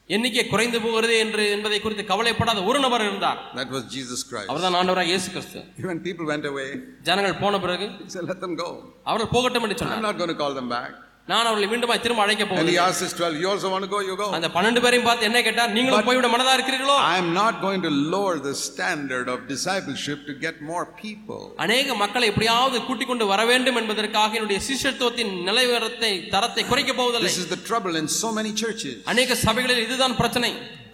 [0.09, 4.49] எண்ணிக்கை குறைந்து போகிறது என்று என்பதை குறித்து கவலைப்படாத ஒரு நபர் இருந்தார் That was Jesus Christ.
[4.53, 6.69] அவர்தான் ஆண்டவராக இயேசு கிறிஸ்து When people went away,
[7.09, 8.69] ஜனங்கள் போன பிறகு he said, let them go.
[9.09, 10.93] அவர்கள் போகட்டும் என்று I'm சொன்னார் not going to call them back.
[11.28, 13.90] நான் அவர்களை மீண்டுமாய் திரும்ப அழைக்க And he போகிறேன் asked his 12, you also want to
[13.94, 14.00] go?
[14.08, 14.28] You go.
[14.38, 18.34] அந்த பன்னெண்டு பேரையும் பார்த்து என்ன கேட்டார் நீங்களும் போய்விட மனதா இருக்கிறீர்களோ I'm not going to lower
[18.48, 21.42] the standard of discipleship to get more people.
[21.66, 27.42] அநேக மக்களை எப்படியாவது கூட்டிக் கொண்டு வர வேண்டும் என்பதற்காக என்னுடைய சிஷ்யத்துவத்தின் நிலைவரத்தை தரத்தை குறைக்க போவதில்லை This
[27.46, 28.98] is the trouble in so many churches.
[29.14, 30.52] அநேக சபைகளில் இதுதான் பிரச்சனை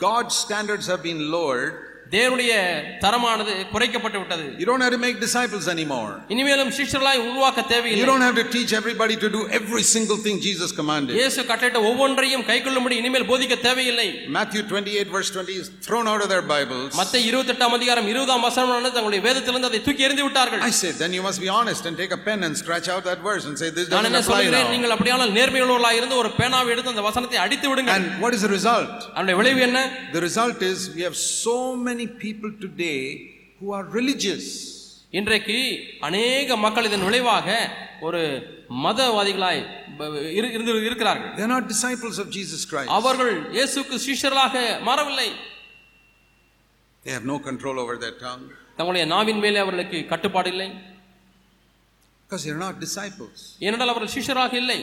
[0.07, 1.71] God's standards have been lowered,
[2.14, 2.52] தேவனுடைய
[3.02, 6.10] தரமானது குறைக்கப்பட்டு விட்டது You don't have to make disciples anymore.
[6.32, 10.36] இனிமேலும் சிஷ்யர்களாய் உருவாக்க You தேவையில்லை don't have to teach everybody to do every single thing
[10.46, 11.14] Jesus commanded.
[11.18, 14.06] இயேசு கட்டளையிட்ட ஒவ்வொன்றையும் கைக்கொள்ளும்படி இனிமேல் போதிக்க தேவையில்லை
[14.38, 16.90] Matthew 28, verse 20 is thrown out of their Bibles.
[17.00, 21.24] மத்த இருபத்தெட்டாம் அதிகாரம் இருபதாம் வசனமானது தங்களுடைய வேதத்திலிருந்து அதை தூக்கி எறிந்து விட்டார்கள் I said, then you
[21.28, 23.88] must be honest and take a pen and scratch out that verse and say, this
[23.88, 24.74] நான் doesn't என்ன apply சொல்கிறேன் now.
[24.76, 28.52] நீங்கள் அப்படியானால் நேர்மையுள்ளவர்களாக இருந்து ஒரு பேனாவை எடுத்து அந்த வசனத்தை அடித்து விடுங்க And what is the
[28.58, 28.94] result?
[29.16, 29.80] அதனுடைய விளைவு என்ன
[30.18, 31.56] The result is we have so
[31.88, 32.99] many people today
[33.59, 34.45] who are religious.
[35.11, 35.57] இன்றைக்கு
[36.07, 37.47] அநேக மக்கள் இதன் விளைவாக
[37.99, 38.21] ஒரு
[38.85, 39.61] மதவாதிகளாய்
[40.37, 42.89] இருந்து இருக்கிறார்கள் They're not disciples of Jesus Christ.
[42.97, 44.55] அவர்கள் இயேசுக்கு சீஷர்களாக
[44.89, 45.29] மாறவில்லை
[47.03, 48.45] They have no control over their tongue
[48.77, 50.69] தங்களுடைய நாவின் மேலே அவர்களுக்கு கட்டுப்பாடு இல்லை
[52.29, 53.37] because they're not disciples.
[53.59, 54.79] ஏனென்றால் அவர்கள் சீஷராக இல்லை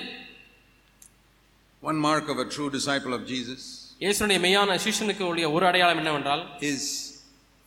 [1.82, 3.62] One mark of a true disciple of Jesus
[4.03, 6.83] இயேசுடைய மெய்யான சீஷனுக்கு உடைய ஒரு அடையாளம் என்னவென்றால் is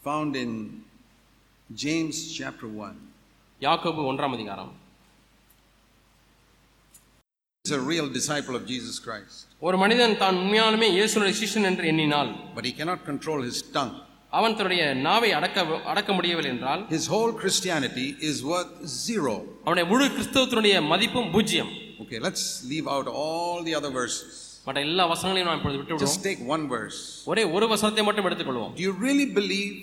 [0.02, 0.52] found in
[1.70, 2.94] James chapter 1.
[3.60, 4.72] யாக்கோபு ஒன்றாம் அதிகாரம்
[7.64, 12.30] He's a real disciple of Jesus Christ, ஒரு மனிதன் தான் உண்மையாலுமே இயேசுடைய சீஷன் என்று எண்ணினால்
[12.56, 13.94] but he cannot control his tongue.
[14.32, 15.58] அவன் தன்னுடைய நாவை அடக்க
[15.92, 18.72] அடக்க முடியவில்லை என்றால் His whole Christianity is worth
[19.06, 19.34] zero.
[19.64, 21.72] அவனுடைய முழு கிறிஸ்தவத்தினுடைய மதிப்பும் பூஜ்ஜியம்
[22.04, 24.32] Okay, let's leave out all the other verses.
[24.66, 26.98] மற்ற எல்லா வசனங்களையும் நாம் இப்பொழுது விட்டு விடுவோம் Just take one verse.
[27.32, 29.74] ஒரே ஒரு வசனத்தை மட்டும் எடுத்துக்கொள்வோம் Do you really believe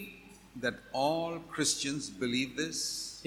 [0.66, 2.78] that all Christians believe this?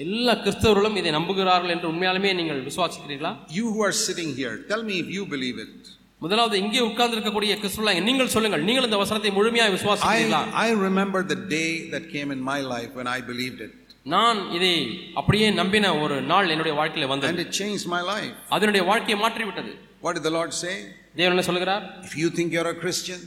[0.05, 4.95] எல்லா கிறிஸ்தவர்களும் இதை நம்புகிறார்கள் என்று உண்மையாலுமே நீங்கள் விசுவாசிக்கிறீர்களா You who are sitting here, tell me
[5.03, 5.75] if you believe it.
[6.21, 11.21] முதலாவது இங்கே உட்கார்ந்து இருக்கக்கூடிய கிறிஸ்துவ நீங்கள் சொல்லுங்கள் நீங்கள் இந்த வசனத்தை முழுமையாக விசுவாசிக்கிறீர்களா I, I remember
[11.33, 13.73] the day that came in my life when I believed it.
[14.13, 14.73] நான் இதை
[15.19, 18.33] அப்படியே நம்பின ஒரு நாள் என்னுடைய வாழ்க்கையில And வந்தது it changed my life.
[18.57, 19.73] அதனுடைய வாழ்க்கையை மாற்றி விட்டது
[20.05, 20.75] What did the Lord say?
[21.16, 23.20] தேவன் என்ன சொல்கிறார் If you think you're a Christian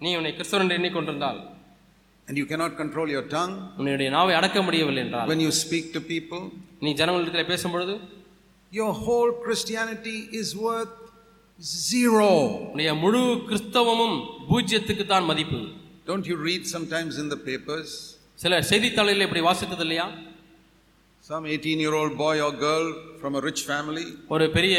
[0.00, 1.40] நீ உன்னை கிறிஸ்தவன் என்று எண்ணிக்கொண்டிருந்தால்
[2.28, 6.00] and you cannot control your tongue உன்னுடைய நாவை அடக்க முடியவில்லை என்றால் when you speak to
[6.14, 6.42] people,
[6.80, 7.94] நீ ஜனங்களிடத்தில் பேசும்பொழுது
[8.72, 10.96] your whole Christianity is worth
[11.88, 12.30] zero.
[12.64, 14.16] உன்னுடைய முழு கிறிஸ்தவமும்
[14.50, 15.60] பூஜ்யத்துக்கு தான் மதிப்பு
[16.06, 17.90] Don't you read sometimes in the papers?
[18.34, 20.06] சில செய்தித்தாள்களில் இப்படி வாசித்தது இல்லையா
[21.30, 22.86] Some 18 year old boy or girl
[23.20, 24.04] from a rich family
[24.34, 24.76] ஒரு பெரிய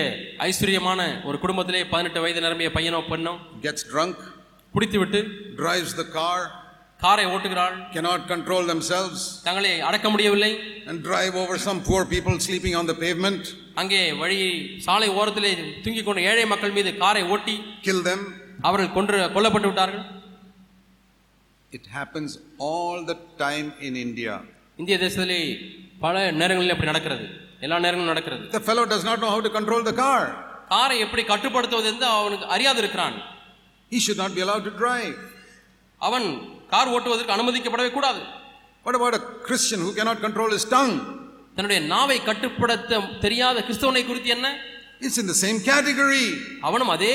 [0.47, 3.33] ஐஸ்வர்யமான ஒரு குடும்பத்திலே பதினெட்டு வயது நிரம்பிய பையனோ பெண்ணோ
[3.65, 4.17] gets drunk,
[4.73, 5.19] குடித்துவிட்டு
[5.61, 6.39] drives the car,
[6.99, 10.51] காரை ஓட்டுகிறாள் cannot control themselves, தங்களை அடக்க முடியவில்லை
[10.89, 13.43] and drive over some poor people sleeping on the pavement,
[13.81, 14.39] அங்கே வழி
[14.87, 15.51] சாலை ஓரத்திலே
[15.83, 17.55] தூங்கிக் கொண்ட ஏழை மக்கள் மீது காரை ஓட்டி
[17.87, 18.21] kill them.
[18.69, 20.03] அவர்கள் கொன்று கொல்லப்பட்டு விட்டார்கள்
[21.71, 22.31] It happens
[22.69, 24.33] all the time in India.
[24.81, 25.39] இந்திய தேசத்திலே
[26.01, 27.25] பல நேரங்களில் அப்படி நடக்கிறது
[27.65, 30.21] எல்லா நேரங்களும் நடக்கிறது The fellow does not know how to control the car.
[30.73, 33.15] காரை எப்படி கட்டுப்படுத்துவது என்று அவனுக்கு அறியாது இருக்கிறான்
[33.91, 35.15] He should not be allowed to drive.
[36.01, 36.27] அவன்
[36.73, 38.21] கார் ஓட்டுவதற்கு அனுமதிக்கப்படவே கூடாது
[38.85, 40.95] What about a Christian who cannot control his tongue?
[41.57, 44.47] தன்னுடைய நாவை கட்டுப்படுத்த தெரியாத கிறிஸ்தவனை குறித்து என்ன
[45.07, 46.25] It's in the same category
[46.67, 47.13] அவனும் அதே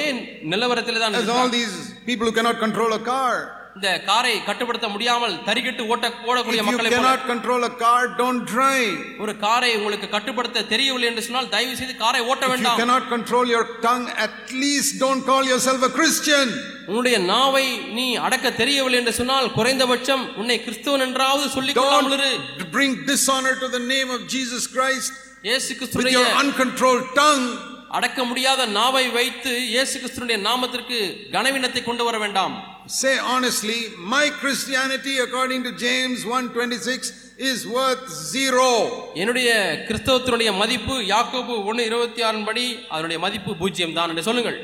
[0.53, 1.74] நிலவரத்திலே தான் all these
[2.09, 3.34] people who cannot control a car.
[3.77, 8.95] இந்த காரை கட்டுப்படுத்த முடியாமல் தறிகட்டு ஓட்ட ஓடக்கூடிய மக்களை cannot control a car, don't drive.
[9.24, 13.05] ஒரு காரை உங்களுக்கு கட்டுப்படுத்த தெரியவில்லை என்று சொன்னால் தயவு செய்து காரை ஓட்ட If you வேண்டாம் cannot
[13.09, 16.47] control your tongue, at least don't call yourself a Christian.
[16.89, 17.66] உன்னுடைய நாவை
[17.99, 22.33] நீ அடக்க தெரியவில்லை என்று சொன்னால் குறைந்தபட்சம் உன்னை கிறிஸ்துவன் என்றாவது சொல்லிக் கொள்ளாமல் இரு
[22.72, 25.12] bring dishonor to the name of Jesus Christ
[25.45, 25.72] இயேசு
[26.18, 27.49] your uncontrolled tongue.
[27.91, 30.99] அடக்க முடியாத நாவை வைத்து இயேசு கிறிஸ்துடைய நாமத்திற்கு
[31.34, 32.57] கனவீனத்தை கொண்டு வர வேண்டாம்
[32.97, 33.78] Say honestly,
[34.14, 37.07] my Christianity according to James 1:26
[37.49, 38.68] is worth zero.
[39.22, 39.49] என்னுடைய
[39.89, 42.64] கிறிஸ்தவத்தினுடைய மதிப்பு யாக்கோபு ஒன்று இருபத்தி ஆறின் படி
[42.95, 44.59] அதனுடைய மதிப்பு பூஜ்ஜியம் தான் என்று சொல்லுங்கள்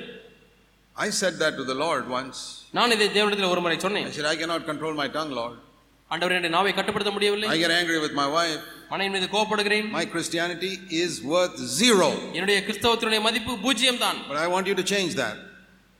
[0.96, 2.38] I said that to the Lord once.
[2.78, 5.56] நான் இதை தேவனிடத்தில் ஒரு முறை I சொன்னேன் said, I cannot control my tongue, Lord.
[6.10, 8.62] ஆண்டவர் என்னுடைய நாவை கட்டுப்படுத்த முடியவில்லை I get angry with my wife.
[8.91, 10.71] மனைவின் மீது கோபப்படுகிறேன் My Christianity
[11.03, 12.09] is worth zero.
[12.35, 15.35] என்னுடைய கிறிஸ்தவத்தினுடைய மதிப்பு பூஜ்ஜியம் தான் But I want you to change that.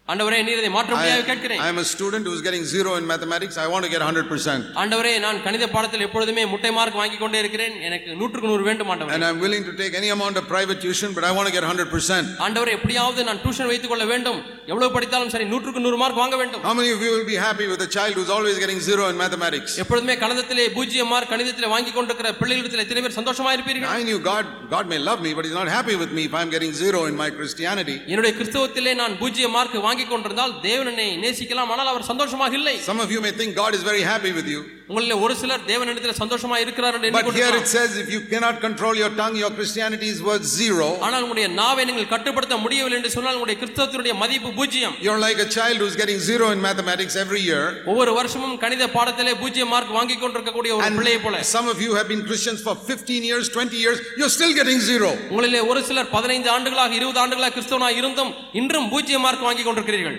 [0.07, 3.05] ஆண்டவரே நீர் இதை மாற்ற முடியாது I, கேட்கிறேன் I am a student who's getting zero in
[3.05, 3.55] mathematics.
[3.63, 4.67] I want to get 100%.
[4.81, 9.15] ஆண்டவரே நான் கணித பாடத்தில் எப்பொழுதுமே முட்டை மார்க் வாங்கி கொண்டே இருக்கிறேன் எனக்கு நூற்றுக்கு நூறு வேண்டும் ஆண்டவரே
[9.17, 11.65] And I'm willing to take any amount of private tuition, but I want to get
[11.71, 12.29] 100%.
[12.45, 14.39] ஆண்டவரே எப்படியாவது நான் டியூஷன் வைத்துக் கொள்ள வேண்டும்
[14.71, 17.67] எவ்வளவு படித்தாலும் சரி நூற்றுக்கு நூறு மார்க் வாங்க வேண்டும் How many of you will be happy
[17.73, 19.75] with a child who's always getting zero in mathematics?
[19.85, 24.45] எப்பொழுதுமே கணிதத்திலே பூஜ்ஜியம் மார்க் கணிதத்திலே வாங்கி கொண்டிருக்கிற பிள்ளைகளிடத்தில் எத்தனை பேர் சந்தோஷமா இருப்பீர்கள் I knew God,
[24.75, 27.17] God may love me, but He's not happy with me if I'm getting zero in
[27.23, 27.97] my Christianity.
[28.11, 33.00] என்னுடைய கிறிஸ்தவத்திலே நான் பூஜ்ஜியம் மார்க் வாங்கி கொண்டிருந்தால் தேவன் என்னை நேசிக்கலாம் ஆனால் அவர் சந்தோஷமாக இல்லை Some
[33.04, 34.60] of you may think God is very happy with you.
[34.92, 38.94] உங்களில் ஒரு சிலர் தேவனிடத்தில் சந்தோஷமா இருக்கிறார் என்று But here it says if you cannot control
[38.94, 40.88] your tongue, your Christianity is worth zero.
[41.06, 45.50] ஆனால் உங்களுடைய நாவை நீங்கள் கட்டுப்படுத்த முடியவில்லை என்று சொன்னால் உங்களுடைய கிறிஸ்தவத்தினுடைய மதிப்பு பூஜ்ஜியம் You're like a
[45.56, 47.62] child who's getting zero in mathematics every year.
[47.92, 52.10] ஒவ்வொரு வருஷமும் கணித பாடத்திலே பூஜ்ஜியம் மார்க் வாங்கி கொண்டிருக்கக்கூடிய ஒரு பிள்ளையை போல some of you have
[52.12, 55.10] been Christians for 15 years, 20 years, you're still getting zero.
[55.32, 58.32] உங்களிலே ஒரு சிலர் பதினைந்து ஆண்டுகளாக இருபது ஆண்டுகளாக கிறிஸ்தவனாக இருந்தும்
[58.62, 60.18] இன்றும் பூஜ்ஜியம் மார்க் வாங்கி கொண்டிருக்கிறீர்கள்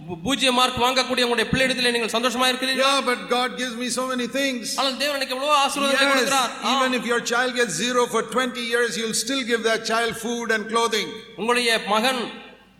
[0.24, 4.26] பூஜ்ஜிய மார்க் வாங்கக்கூடிய உங்களுடைய பிள்ளையிடத்தில் நீங்கள் சந்தோஷமா இருக்கிறீர்கள் Yeah, but God gives me so many
[4.36, 4.64] things.
[4.78, 6.72] ஆனால் தேவன் எனக்கு எவ்வளவு ஆசீர்வாதங்களை Yes, கொடுக்கிறார் ஆம்.
[6.74, 10.50] even if your child gets zero for 20 years, you'll still give that child food
[10.50, 11.08] and clothing.
[11.40, 12.20] உங்களுடைய மகன்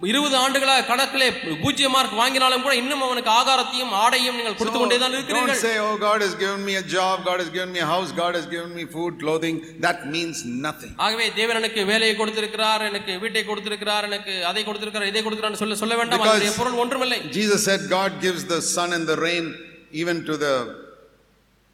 [0.09, 1.27] இருபது ஆண்டுகளாக கணக்கிலே
[1.63, 5.75] பூஜ்ஜிய மார்க் வாங்கினாலும் கூட இன்னும் அவனுக்கு ஆகாரத்தையும் ஆடையும் நீங்கள் கொடுத்து கொண்டே தான் don't இருக்கிறீர்கள் say,
[5.85, 8.47] oh, God has given me a job, God has given me a house, God has
[8.55, 9.57] given me food, clothing.
[9.85, 10.93] That means nothing.
[11.05, 15.95] ஆகவே தேவன் எனக்கு வேலையை கொடுத்திருக்கிறார் எனக்கு வீட்டை கொடுத்திருக்கிறார் எனக்கு அதை கொடுத்திருக்கிறார் இதை கொடுத்திருக்கிறார் சொல்ல சொல்ல
[16.01, 19.47] வேண்டாம் அதனுடைய பொருள் ஒன்றுமில்லை Jesus said, God gives the sun and the rain
[19.93, 20.55] even to the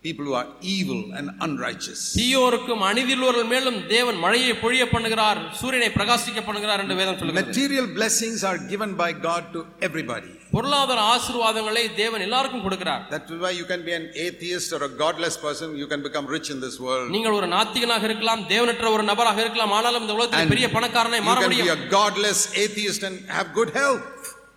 [0.07, 2.01] people who are evil and unrighteous.
[2.19, 8.41] தீயோருக்கும் அநீதியுள்ளவர்கள் மேலும் தேவன் மழையை பொழிய பண்ணுகிறார் சூரியனை பிரகாசிக்க பண்ணுகிறார் என்று வேதம் சொல்லுகிறது Material blessings
[8.49, 10.31] are given by God to everybody.
[10.53, 15.37] பொருளாதார ஆசீர்வாதங்களை தேவன் எல்லாருக்கும் கொடுக்கிறார் That's why you can be an atheist or a godless
[15.37, 17.07] person, you can become rich in this world.
[17.15, 21.39] நீங்கள் ஒரு நாத்திகனாக இருக்கலாம் தேவனற்ற ஒரு நபராக இருக்கலாம் ஆனாலும் இந்த உலகத்தில் பெரிய பணக்காரனை You மாற
[21.39, 24.05] can be முடியும் a godless atheist and have good health.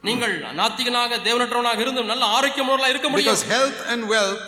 [0.08, 4.44] நீங்கள் நாத்திகனாக தேவனற்றவனாக இருந்தும் நல்ல ஆரோக்கியமுள்ளவர்களாக இருக்க முடியும் Because health and wealth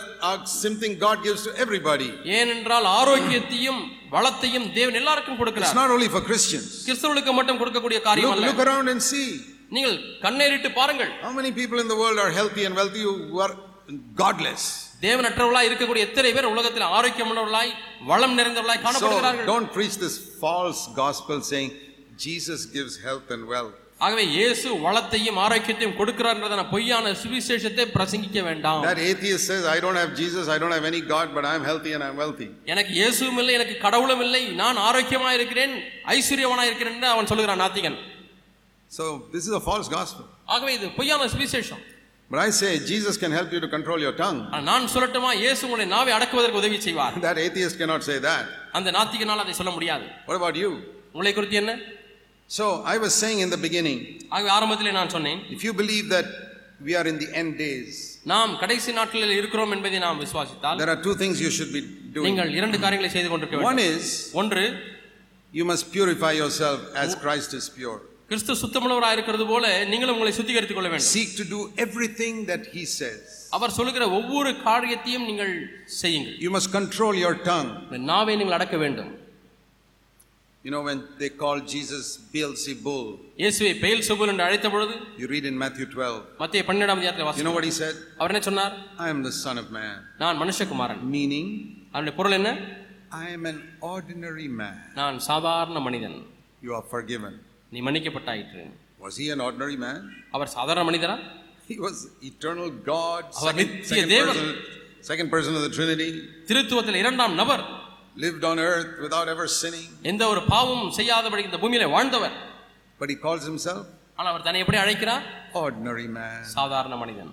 [0.62, 2.08] something God gives to everybody.
[2.38, 3.80] ஏனென்றால் ஆரோக்கியத்தையும்
[4.16, 6.66] வளத்தையும் தேவன் எல்லாருக்கும் It's கொடுக்கிறார் not only for Christians.
[6.88, 9.28] கிறிஸ்தவர்களுக்கு மட்டும் கொடுக்கக்கூடிய காரியம் Look, அல்ல look around and see.
[9.76, 13.52] நீங்கள் கண்ணேறிட்டு பாருங்கள் How many people in the world are healthy and wealthy who are
[14.22, 14.64] godless?
[15.06, 17.72] தேவனற்றவர்களாய் இருக்கக்கூடிய எத்தனை பேர் உலகத்தில் ஆரோக்கியமுள்ளவர்களாய்
[18.12, 21.70] வளம் நிறைந்தவர்களாய் So காணப்படுகிறார்கள் don't preach this false gospel saying
[22.26, 23.76] Jesus gives health and wealth.
[23.99, 29.99] ஆகவே இயேசு வளத்தையும் ஆரோக்கியத்தையும் கொடுக்கிறார் என்றதான பொய்யான சுவிசேஷத்தை பிரசங்கிக்க வேண்டாம் That atheist says, I don't
[30.01, 32.47] have Jesus, I don't have any God, but I'm healthy and I'm wealthy.
[32.73, 35.75] எனக்கு இயேசுவும் இல்லை எனக்கு கடவுளும் இல்லை நான் ஆரோக்கியமா இருக்கிறேன்
[36.15, 37.97] ஐஸ்வர்யவனா இருக்கிறேன் அவன் சொல்லுகிறான் நாத்திகன்
[38.91, 40.25] So this is a false gospel.
[40.53, 41.81] ஆகவே இது பொய்யான சுவிசேஷம்
[42.31, 44.39] But I say Jesus can help you to control your tongue.
[44.69, 48.45] நான் சொல்லட்டுமா இயேசு உங்களை நாவை அடக்குவதற்கு உதவி செய்வார் That atheist cannot say that.
[48.79, 50.71] அந்த நாத்திகனால் அதை சொல்ல முடியாது What about you?
[51.15, 51.73] உங்களை குறித்து என்ன
[52.53, 53.99] So I was saying in the beginning,
[54.35, 56.27] ஆகவே ஆரம்பத்திலே நான் சொன்னேன் if you believe that
[56.87, 57.91] we are in the end days,
[58.31, 61.81] நாம் கடைசி நாட்களில் இருக்கிறோம் என்பதை நாம் விசுவாசித்தால் there are two things you should be
[62.17, 62.27] doing.
[62.29, 64.09] நீங்கள் இரண்டு காரியங்களை செய்து கொண்டிருக்க One வேண்டும் is
[64.41, 64.65] ஒன்று
[65.53, 67.97] you must purify yourself as Christ is pure.
[68.29, 72.85] கிறிஸ்து சுத்தமுள்ளவராக இருக்கிறது போல நீங்களும் உங்களை சுத்திகரித்துக் கொள்ள வேண்டும் Seek to do everything that He
[72.99, 73.23] says.
[73.57, 75.53] அவர் சொல்லுகிற ஒவ்வொரு காரியத்தையும் நீங்கள்
[76.01, 77.71] செய்யுங்கள் You must control your tongue.
[78.11, 79.11] நாவை நீங்கள் அடக்க வேண்டும்
[80.64, 83.04] You know, when they called Jesus Beelzebul,
[83.42, 87.30] இயேசுவை பெயல் சுகுல் என்று அழைத்த பொழுது you read in Matthew 12, மத்திய பன்னிரெண்டாம் அதிகாரத்தில் you
[87.30, 87.94] வாசி know what He said?
[88.18, 88.74] அவர் என்ன சொன்னார்
[89.04, 89.94] I am the Son of Man.
[90.22, 91.46] நான் மனுஷகுமாரன் Meaning,
[91.92, 92.50] அதனுடைய பொருள் என்ன
[93.22, 93.58] I am an
[93.92, 94.76] ordinary man.
[95.00, 96.18] நான் சாதாரண மனிதன்
[96.62, 97.34] You are forgiven.
[97.72, 98.64] நீ மன்னிக்கப்பட்டாயிற்று
[99.06, 99.98] Was He an ordinary man?
[100.36, 101.16] அவர் சாதாரண மனிதரா
[101.70, 101.96] He was
[102.30, 104.38] eternal God, our second, நித்திய second தேவன்.
[104.40, 104.52] person,
[105.10, 106.10] second person of the Trinity,
[106.50, 107.64] திருத்துவத்தில் இரண்டாம் நபர்
[108.15, 109.87] Lived on earth without ever sinning.
[110.11, 112.35] எந்த ஒரு பாவமும் செய்யாதபடி இந்த பூமியில வாழ்ந்தவர்
[112.99, 113.83] But he calls himself
[114.17, 115.23] ஆனால் அவர் தன்னை எப்படி அழைக்கிறார்
[115.61, 116.37] ordinary man.
[116.57, 117.31] சாதாரண மனிதன்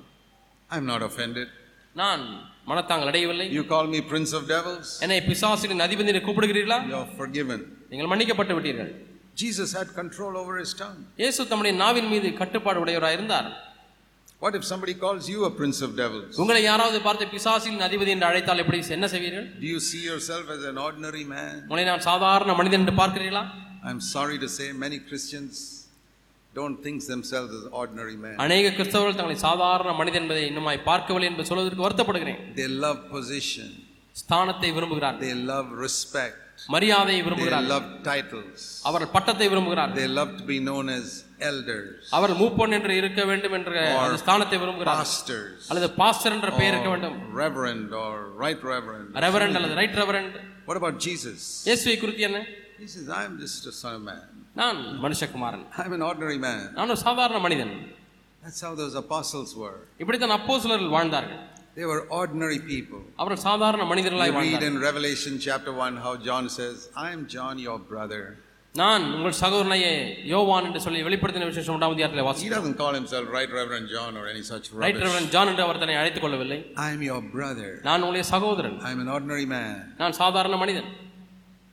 [0.70, 1.48] I'm not offended.
[1.94, 2.22] நான்
[2.70, 4.88] மனத்தாங்கள் அடையவில்லை You call me prince of devils.
[5.04, 7.60] என்னை பிசாசின் அதிபதி என்று கூப்பிடுகிறீர்களா You're forgiven.
[7.92, 8.92] நீங்கள் மன்னிக்கப்பட்டு விட்டீர்கள்
[9.42, 11.00] Jesus had control over his tongue.
[11.22, 13.48] இயேசு தம்முடைய நாவின் மீது கட்டுப்பாடு உடையவராக இருந்தார்
[14.42, 16.30] What if somebody calls you a prince of devils?
[16.42, 20.62] உங்களை யாராவது பார்த்து பிசாசின் அதிபதி என்று அழைத்தால் எப்படி என்ன செய்வீர்கள் Do you see yourself as
[20.70, 21.52] an ordinary man?
[21.66, 23.44] உங்களை நான் சாதாரண மனிதன் என்று பார்க்கிறீர்களா
[23.90, 25.54] I'm sorry to say, many Christians
[26.52, 28.34] don't think themselves as ordinary men.
[28.44, 33.68] அநேக கிறிஸ்தவர்கள் தங்களை சாதாரண மனிதன் என்பதை இன்னுமாய் பார்க்கவில்லை என்று சொல்வதற்கு வருத்தப்படுகிறேன் They love position,
[34.16, 40.31] ஸ்தானத்தை விரும்புகிறார்கள் they love respect, மரியாதையை they விரும்புகிறார்கள் love titles, அவர்கள் பட்டத்தை விரும்புகிறார்கள் they love
[40.39, 41.05] to be known as
[41.49, 43.71] elders, அவர்கள் மூப்பன் என்று இருக்க வேண்டும் என்ற
[44.03, 48.13] அந்த ஸ்தானத்தை விரும்புகிறார்கள் pastors, அல்லது பாஸ்டர் என்ற பெயர் இருக்க வேண்டும் or reverend or
[48.45, 49.09] right reverend.
[49.27, 50.37] Reverend அல்லது right reverend
[50.69, 51.39] What about Jesus?
[51.69, 52.41] இயேசுவை குறித்து என்ன
[52.83, 54.23] He says, I'm just a son of man.
[54.61, 56.61] நான் மனுஷகுமாரன் I'm an ordinary man.
[56.77, 57.75] நான் ஒரு சாதாரண மனிதன்
[58.43, 59.77] That's how those apostles were.
[60.01, 61.39] இப்படித்தான் அப்போஸ்தலர்கள் வாழ்ந்தார்கள்
[61.79, 63.01] They were ordinary people.
[63.21, 66.75] அவர்கள் சாதாரண We மனிதர்களாய் read வாழ்ந்தார்கள் in Revelation chapter 1 how John says,
[67.05, 68.23] I am John, your brother.
[68.75, 69.91] நான் உங்கள் சகோதரனையே
[70.31, 74.11] யோவான் என்று சொல்லி வெளிப்படுத்தின விசேஷம் உண்டாம் அதிகாரத்தில் He வாசிக்கிறோம் doesn't call himself Right Reverend John
[74.21, 75.05] or any such right rubbish.
[75.07, 77.69] Reverend John என்று அவர் தன்னை அழைத்துக் கொள்ளவில்லை I'm your brother.
[77.87, 80.89] நான் உங்களுடைய சகோதரன் I'm an ordinary man, நான் சாதாரண மனிதன்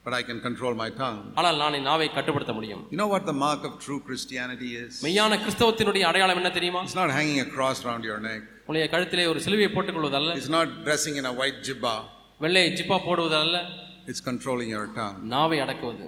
[0.07, 1.19] but I can control my tongue.
[1.41, 4.93] ஆனால் நான் என் நாவை கட்டுப்படுத்த முடியும் You know what the mark of true Christianity is?
[5.07, 8.43] மெய்யான கிறிஸ்தவத்தினுடைய அடையாளம் என்ன தெரியுமா It's not hanging a cross around your neck.
[8.68, 11.94] உங்களுடைய கழுத்திலே ஒரு சிலுவையை போட்டுக் கொள்வதல்ல It's not dressing in a white jibba.
[12.42, 13.58] வெள்ளை jibba போடுவதல்ல
[14.12, 15.18] It's controlling your tongue.
[15.36, 16.08] நாவை அடக்குவது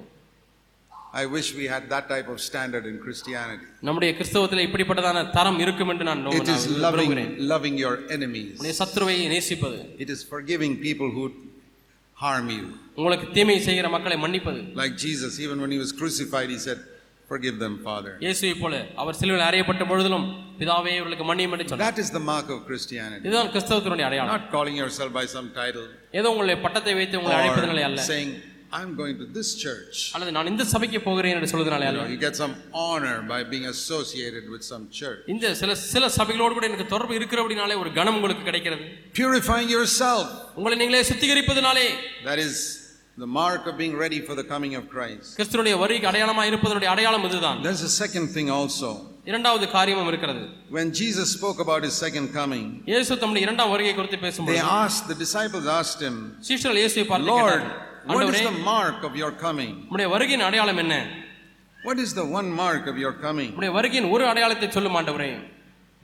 [1.22, 3.66] I wish we had that type of standard in Christianity.
[3.88, 6.36] நம்முடைய கிறிஸ்தவத்தில் இப்படிப்பட்டதான தரம் இருக்கும் என்று நான் நான்
[6.96, 8.52] விரும்புகிறேன் loving, loving your enemies.
[8.52, 11.26] உங்களுடைய சத்துருவை நேசிப்பது It is forgiving people who
[12.18, 12.66] harm you.
[13.00, 16.80] உங்களுக்கு தீமை செய்கிற மக்களை மன்னிப்பது Like Jesus, even when he was crucified, he said,
[17.29, 18.11] Forgive them, Father.
[18.25, 20.27] இயேசுவை போல அவர் சிலுவையில் அறையப்பட்ட பொழுதிலும்
[20.59, 23.25] பிதாவே இவர்களுக்கு மன்னியும் என்று சொன்னார் That is the mark of Christianity.
[23.27, 25.87] இதுதான் கிறிஸ்தவத்தினுடைய அடையாளம் Not calling yourself by some title
[26.19, 28.33] ஏதோ உங்களுடைய பட்டத்தை வைத்து உங்களை அழைப்பதனாலே or அல்ல saying,
[28.79, 29.97] I'm going to this church.
[30.15, 32.55] அல்லது நான் இந்த சபைக்கு போகிறேன் என்று சொல்வதனாலே You, அல்ல know, you get some
[32.85, 35.21] honor by being associated with some church.
[35.35, 38.85] இந்த சில சில சபைகளோடு கூட எனக்கு தொடர்பு இருக்கிறபடினாலே ஒரு கணம் உங்களுக்கு கிடைக்கிறது
[39.21, 40.25] Purifying yourself.
[40.61, 41.87] உங்களை நீங்களே சுத்திகரிப்பதனாலே
[42.31, 42.55] That is
[43.19, 45.27] the mark of being ready for the coming of Christ.
[45.39, 48.89] கிறிஸ்துனுடைய வரிக்கு அடையாளமா இருப்பதனுடைய அடையாளம் இதுதான் There's a second thing also.
[49.31, 50.43] இரண்டாவது காரியமும் இருக்கிறது
[50.79, 55.05] When Jesus spoke about his second coming, இயேசு தம்முடைய இரண்டாம் வருகை குறித்து they பேசும்போது asked,
[55.13, 56.17] the disciples asked him,
[56.49, 59.73] சீஷர்கள் இயேசுவை பார்த்து Lord, கேட்டார்கள், what is ஆண்டவரே the mark of your coming?
[59.89, 60.97] உம்முடைய வருகையின் அடையாளம் என்ன
[61.79, 63.49] What is the one mark of your coming?
[63.55, 65.31] உம்முடைய வருகையின் ஒரு அடையாளத்தை சொல்லும் ஆண்டவரே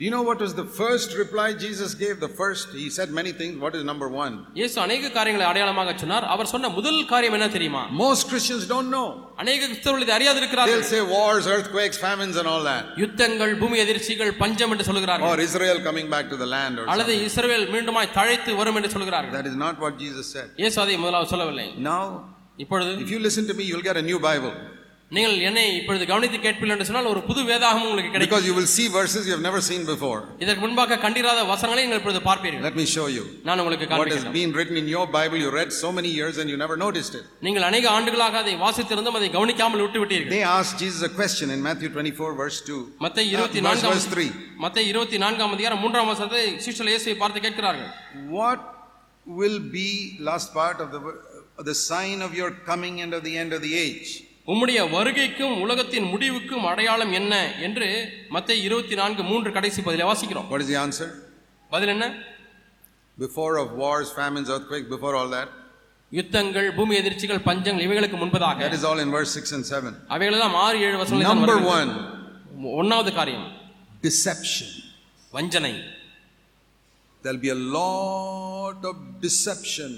[0.00, 2.20] Do you know what was the first reply Jesus gave?
[2.20, 3.54] The first, he said many things.
[3.64, 4.34] What is number one?
[4.58, 9.04] இயேசு அநேக காரியங்களை அடையாளமாக சொன்னார் அவர் சொன்ன முதல் காரியம் என்ன தெரியுமா Most Christians don't know.
[9.42, 12.86] அநேக கிறிஸ்தவர்கள் இதை அறியாது They'll இருக்கிறார்கள் say wars, earthquakes, famines, and all that.
[13.02, 17.12] யுத்தங்கள் பூமி எதிர்ச்சிகள் பஞ்சம் என்று சொல்கிறார்கள் Or Israel coming back to the land or அல்லது
[17.12, 17.28] something.
[17.30, 20.48] இஸ்ரவேல் மீண்டுமாய் தழைத்து வரும் என்று சொல்கிறார்கள் That is not what Jesus said.
[20.64, 22.02] இயேசு அதை முதலாவது சொல்லவில்லை Now,
[22.64, 24.54] இப்பொழுது if you listen to me, you'll get a new Bible.
[25.16, 28.68] நீங்கள் என்னை இப்பொழுது கவனித்து கேட்பீர்கள் என்று சொன்னால் ஒரு புது வேதாகமும் உங்களுக்கு கிடைக்கும் Because you will
[28.74, 30.18] see verses you have never seen before.
[30.44, 33.24] இதற்கு முன்பாக கண்டிராத வசனங்களை நீங்கள் இப்பொழுது பார்ப்பீர்கள் Let me show you.
[33.48, 36.36] நான் உங்களுக்கு What has காண்பிக்கிறேன் been written in your Bible, you read so many years
[36.42, 37.24] and you never noticed it.
[37.48, 41.61] நீங்கள் அநேக ஆண்டுகளாக அதை வாசித்திருந்தும் அதை கவனிக்காமல் விட்டு விட்டீர்கள் They asked Jesus a question in
[41.68, 42.78] Matthew 24, verse 2.
[43.04, 44.28] மத்த Uh, இருபத்தி verse, நான்காம் verse 3.
[44.64, 47.90] மத்த இருபத்தி நான்காம் அதிகாரம் மூன்றாம் வசனத்தை சீஷல் இயேசுவை பார்த்து கேட்கிறார்கள்
[48.38, 48.62] What
[49.40, 49.88] will be,
[50.30, 51.02] last part of the,
[51.64, 54.11] the sign of your coming and of the end of the age?
[54.47, 57.33] உம்முடைய வருகைக்கும் உலகத்தின் முடிவுக்கும் அடையாளம் என்ன
[57.67, 57.87] என்று
[58.35, 61.07] மத்த இருபத்தி நான்கு மூன்று கடைசி பதில வாசிக்கிறோம் What is the answer?
[61.71, 62.07] பதில் என்ன
[63.17, 65.49] Before of wars, famines, earthquakes, before all that.
[66.11, 69.93] யுத்தங்கள் பூமி எதிர்ச்சிகள் பஞ்சங்கள் இவைகளுக்கு முன்பதாக That is all in verse 6 and 7.
[70.15, 71.71] அவைகளெல்லாம் ஆறு ஏழு வசனங்கள் வருகிறது.
[71.77, 71.91] one,
[72.81, 73.47] ஒன்னாவது காரியம்
[74.03, 74.69] deception.
[75.33, 75.73] வஞ்சனை
[77.23, 79.91] There'll be a lot of deception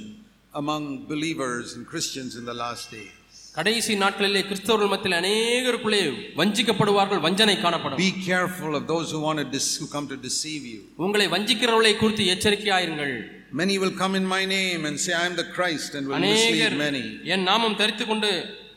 [0.53, 3.26] among believers and Christians in the last days.
[3.57, 6.01] கடைசி நாட்களிலே கிறிஸ்தவர்கள் மத்தியில் அநேகருக்குள்ளே
[6.39, 10.63] வஞ்சிக்கப்படுவார்கள் வஞ்சனை காணப்படும் Be careful of those who want to dis- who come to deceive
[10.73, 10.79] you.
[11.05, 13.15] உங்களை வஞ்சிக்கிறவர்களை குறித்து எச்சரிக்கையாயிருங்கள்
[13.61, 16.73] Many will come in my name and say, I am the Christ, and will mislead
[16.85, 17.03] many.
[17.33, 18.31] என் நாமம் தரித்துக் கொண்டு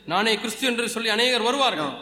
[0.05, 1.93] நானே கிறிஸ்து என்று சொல்லி அநேகர் வருவார்கள்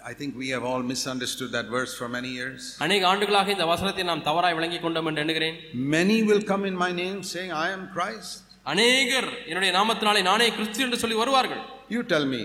[0.00, 2.62] I think we have all misunderstood that verse for many years.
[2.84, 5.58] அநேக ஆண்டுகளாக இந்த வசனத்தை நாம் தவறாய் விளங்கிக் கொண்டோம் என்று எண்ணுகிறேன்
[5.96, 8.41] Many will come in my name saying, I am Christ.
[8.71, 12.41] அநேகர் என்னுடைய நாமத்தினாலே நானே கிறிஸ்து என்று சொல்லி வருவார்கள் You tell me,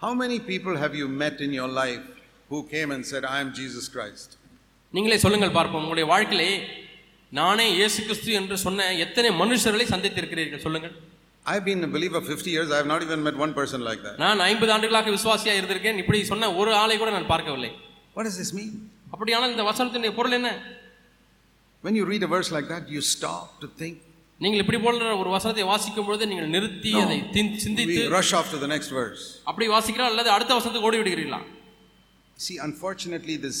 [0.00, 2.04] how many people have you met in your life
[2.50, 4.28] who came and said, I am Jesus Christ?
[4.94, 6.50] நீங்களே சொல்லுங்கள் பார்ப்போம் உங்களுடைய வாழ்க்கையிலே
[7.32, 10.94] நானே இயேசு கிறிஸ்து என்று சொன்ன எத்தனை மனுஷர்களை சந்தித்திருக்கிறீர்கள் சொல்லுங்கள்
[11.46, 12.68] I've been a believer 50 years.
[12.70, 14.16] I have not even met one person like that.
[14.24, 17.70] நான் ஐம்பது ஆண்டுகளாக விசுவாசியா இருந்திருக்கேன் இப்படி சொன்ன ஒரு ஆளை கூட நான் பார்க்கவில்லை
[18.16, 18.70] What does this mean?
[19.14, 20.50] அப்படியானால் இந்த வசனத்தினுடைய பொருள் என்ன
[21.84, 23.96] When you read a verse like that, you stop to think.
[24.41, 26.91] நீங்கள் இப்படி போன்ற ஒரு வசனத்தை வாசிக்கும் பொழுது நீங்கள் நிறுத்தி.
[27.03, 27.17] அதை
[27.65, 29.23] சிந்தித்து rush to the next verse.
[29.49, 31.41] அப்படி வாசிக்கிறா அல்லது அடுத்த வசனத்துக்கு ஓடி விடுகிறீர்களா
[32.39, 33.59] See, unfortunately, this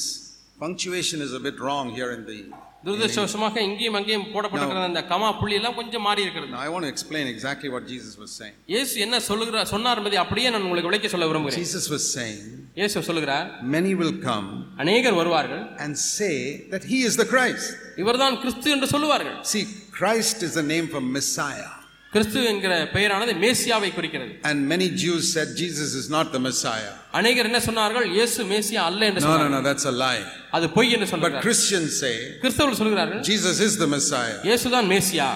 [0.59, 2.37] punctuation is a bit wrong here in the.
[2.85, 7.69] துரதிருஷ்டவசமாக இங்கேயும் அங்கேயும் போடப்பட்டிருக்கிற அந்த கமா புள்ளி எல்லாம் கொஞ்சம் மாறி இருக்கிறது want to explain exactly
[7.75, 8.55] what Jesus was saying.
[8.73, 12.43] இயேசு என்ன சொல்லுகிறார் சொன்னார் என்பதை அப்படியே நான் உங்களுக்கு விளக்க சொல்ல விரும்புகிறேன் Jesus was saying,
[12.79, 13.47] இயேசு சொல்லுகிறார்
[13.77, 14.47] Many will come
[14.83, 16.33] அநேகர் வருவார்கள் and say
[16.73, 17.67] that he is the Christ.
[18.03, 19.65] இவர்தான் கிறிஸ்து என்று சொல்லுவார்கள் See,
[19.97, 21.71] Christ is the name for Messiah.
[22.13, 26.93] கிறிஸ்து என்கிற பெயரானது மேசியாவை குறிக்கிறது And many Jews said Jesus is not the Messiah.
[27.19, 30.21] அநேகர் என்ன சொன்னார்கள் இயேசு மேசியா அல்ல என்று No, no, சொன்னார்கள் no, that's a lie.
[30.57, 34.37] அது பொய் என்று But சொன்னார்கள் Christians say கிறிஸ்தவர்கள் சொல்கிறார்கள் Jesus is the Messiah.
[34.49, 35.29] இயேசுதான் மேசியா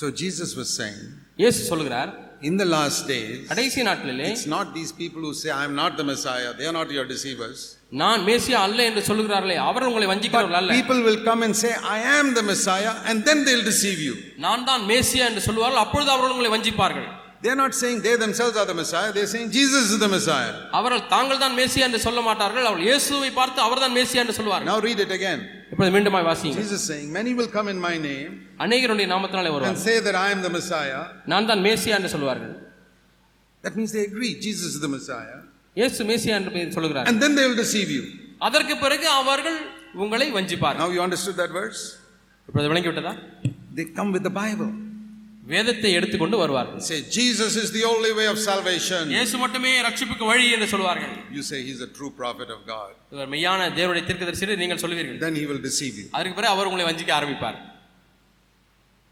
[0.00, 1.04] So Jesus was saying,
[1.42, 2.10] இயேசு சொல்கிறார்
[2.48, 6.06] in the last days, கடைசி நாட்களிலே it's not these people who say, I'm not the
[6.12, 7.58] Messiah, they are not your deceivers.
[8.02, 12.00] நான் மேசியா அல்ல என்று சொல்லுகிறார்களே அவர் உங்களை வஞ்சிக்கிறவர்கள் அல்ல People will come and say, I
[12.18, 14.14] am the Messiah, and then they'll deceive you.
[14.46, 17.08] நான் தான் மேசியா என்று சொல்லுவார்கள் அப்பொழுது அவர்கள் உங்களை வஞ்சிப்பார்கள்
[17.44, 20.54] They're not saying they themselves are the Messiah, they're saying Jesus is the Messiah.
[20.78, 24.80] அவர்கள் தாங்கள் தான் மேசியா என்று சொல்ல மாட்டார்கள் அவர்கள் இயேசுவை பார்த்து அவர்தான் மேசியா என்று சொல்வார்கள் Now
[24.88, 25.40] read it again.
[25.70, 28.32] இப்பொழுது மீண்டுமாய் வாசிங்க Jesus saying, Many will come in my name
[28.64, 31.02] அநேகருடைய நாமத்தினாலே and வருவார்கள் say that I am the Messiah.
[31.32, 32.54] நான் தான் மேசியா என்று சொல்வார்கள்
[33.64, 35.38] That means they agree Jesus is the Messiah.
[35.76, 38.04] இயேசு மேசியா என்று சொல்கிறார் And then they will deceive you.
[38.48, 39.58] அதற்கு பிறகு அவர்கள்
[40.04, 41.82] உங்களை வஞ்சிப்பார்கள் Now you understood that verse?
[42.48, 43.14] இப்பொழுது விளங்கி விட்டதா
[43.78, 44.70] They come with the Bible.
[45.46, 49.02] வேதத்தை எடுத்துக்கொண்டு வருவார்கள் Say, Jesus is the only way of salvation.
[49.14, 52.90] இயேசு மட்டுமே ரட்சிப்புக்கு வழி என்று சொல்வார்கள் You say he's a true prophet of God.
[53.14, 56.06] இவர் மெய்யான தேவனுடைய தீர்க்கதரிசி என்று நீங்கள் சொல்வீர்கள் Then he will deceive you.
[56.16, 57.58] அதற்கு பிறகு அவர் உங்களை வஞ்சிக்க ஆரம்பிப்பார்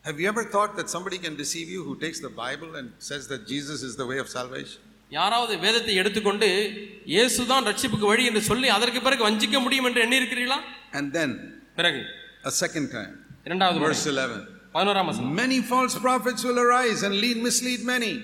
[0.05, 3.23] Have you ever thought that somebody can deceive you who takes the Bible and says
[3.33, 4.81] that Jesus is the way of salvation?
[5.11, 6.49] யாராவது வேதத்தை எடுத்துக்கொண்டு
[7.15, 10.59] இயேசுதான் ரட்சிப்புக்கு வழி என்று சொல்லி அதற்கு பிறகு வஞ்சிக்க முடியும் என்று எண்ணி இருக்கிறீர்களா
[10.99, 11.31] And then,
[11.79, 12.03] பிறகு
[12.45, 13.15] a second time,
[13.49, 14.54] இரண்டாவது verse 11.
[14.75, 18.15] பதினோராம் வசனம் Many false prophets will arise and lead, mislead many.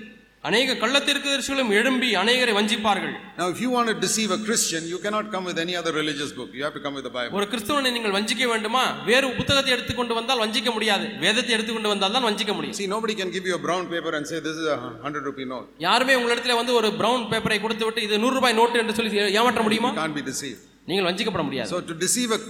[0.44, 5.26] அநேக கள்ளத்தீர்க்கதரிசிகளும் எழும்பி அநேகரை வஞ்சிப்பார்கள் Now, if you want to deceive a Christian, you cannot
[5.34, 6.50] come with any other religious book.
[6.58, 7.34] You have to come with the Bible.
[7.38, 12.26] ஒரு கிறிஸ்தவனை நீங்கள் வஞ்சிக்க வேண்டுமா வேறு புத்தகத்தை எடுத்துக்கொண்டு வந்தால் வஞ்சிக்க முடியாது வேதத்தை எடுத்துக்கொண்டு வந்தால் தான்
[12.28, 14.80] வஞ்சிக்க முடியும் See, nobody can give you a brown paper and say, This is a
[15.04, 15.68] hundred rupee note.
[15.88, 19.62] யாருமே உங்களிடத்துல வந்து ஒரு பிரவுன் பேப்பரை கொடுத்து விட்டு இது நூறு ரூபாய் நோட்டு என்று சொல்லி ஏமாற்ற
[19.68, 20.62] முடியுமா can't be deceived.
[20.88, 22.42] நீங்கள் வஞ்சிக்கப்பட முடியாது So, to deceive a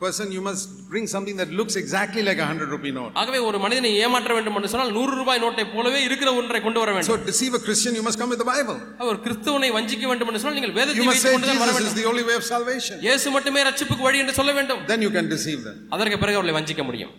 [0.00, 3.10] person, you must bring something that looks exactly like a hundred rupee note.
[3.14, 6.90] ஆகவே ஒரு மனிதனை ஏமாற்ற வேண்டும் என்று சொன்னால் நூறு ரூபாய் நோட்டை போலவே இருக்கிற ஒன்றை கொண்டு வர
[6.94, 8.78] வேண்டும் So, to deceive a Christian, you must come with the Bible.
[9.08, 11.70] ஒரு கிறிஸ்தவனை வஞ்சிக்க வேண்டும் என்று சொன்னால் நீங்கள் You வேதத்தை must say வைத்துக் கொண்டு தான் வர
[11.70, 12.96] Jesus is வேண்டும் the only way of salvation.
[13.06, 15.76] இயேசு மட்டுமே ரட்சிப்புக்கு வழி என்று சொல்ல வேண்டும் Then you can deceive them.
[15.96, 17.12] அதற்கு பிறகு அவர்களை வஞ்சிக்க முடியும்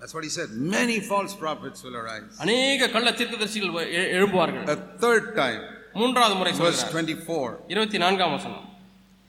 [0.00, 0.50] That's what he said.
[0.76, 2.30] Many false prophets will arise.
[2.44, 5.60] அநேக கள்ள தீர்க்கதரிசிகள் வ- எ- எழும்புவார்கள் A third time,
[6.00, 7.50] மூன்றாவது முறை verse சொல்கிறார் 24.
[7.74, 8.64] இருபத்தி நான்காம் வசனம்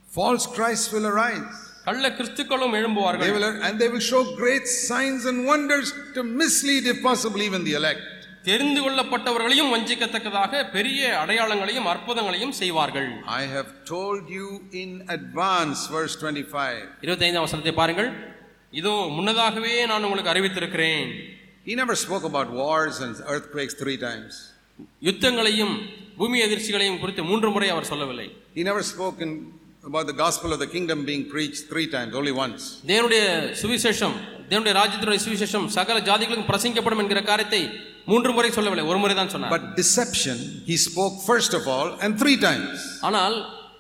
[0.10, 1.52] False Christs will arise.
[1.87, 6.87] கள்ள கிறிஸ்துக்களும் They எழும்புவார்கள் will, and they will show great signs and wonders to mislead,
[6.87, 8.05] if possible, even the elect.
[8.49, 13.09] தெரிந்து கொள்ளப்பட்டவர்களையும் வஞ்சிக்கத்தக்கதாக பெரிய அடையாளங்களையும் அற்புதங்களையும் செய்வார்கள்
[13.39, 14.49] I have told you
[14.83, 16.85] in advance, verse 25.
[17.05, 18.11] இருபத்தைந்தாம் வசனத்தை பாருங்கள்
[18.73, 21.11] இதோ முன்னதாகவே நான் உங்களுக்கு அறிவித்திருக்கிறேன்
[21.69, 24.35] He never spoke about wars and earthquakes three times.
[25.09, 25.75] யுத்தங்களையும்
[26.19, 28.29] பூமி எதிர்ச்சிகளையும் குறித்து மூன்று முறை அவர் சொல்லவில்லை
[28.59, 29.33] He never spoke in,
[29.87, 32.63] about the gospel of the kingdom being preached three times, only once.
[32.87, 33.23] தேவனுடைய
[33.61, 34.17] சுவிசேஷம்
[34.51, 37.61] தேவனுடைய ராஜ்யத்தினுடைய சுவிசேஷம் சகல ஜாதிகளுக்கும் பிரசங்கிக்கப்படும் என்கிற காரியத்தை
[38.07, 40.37] மூன்று முறை சொல்லவில்லை ஒரு முறை தான் சொன்னார் But deception,
[40.71, 42.77] he spoke first of all and three times.
[43.09, 43.37] ஆனால்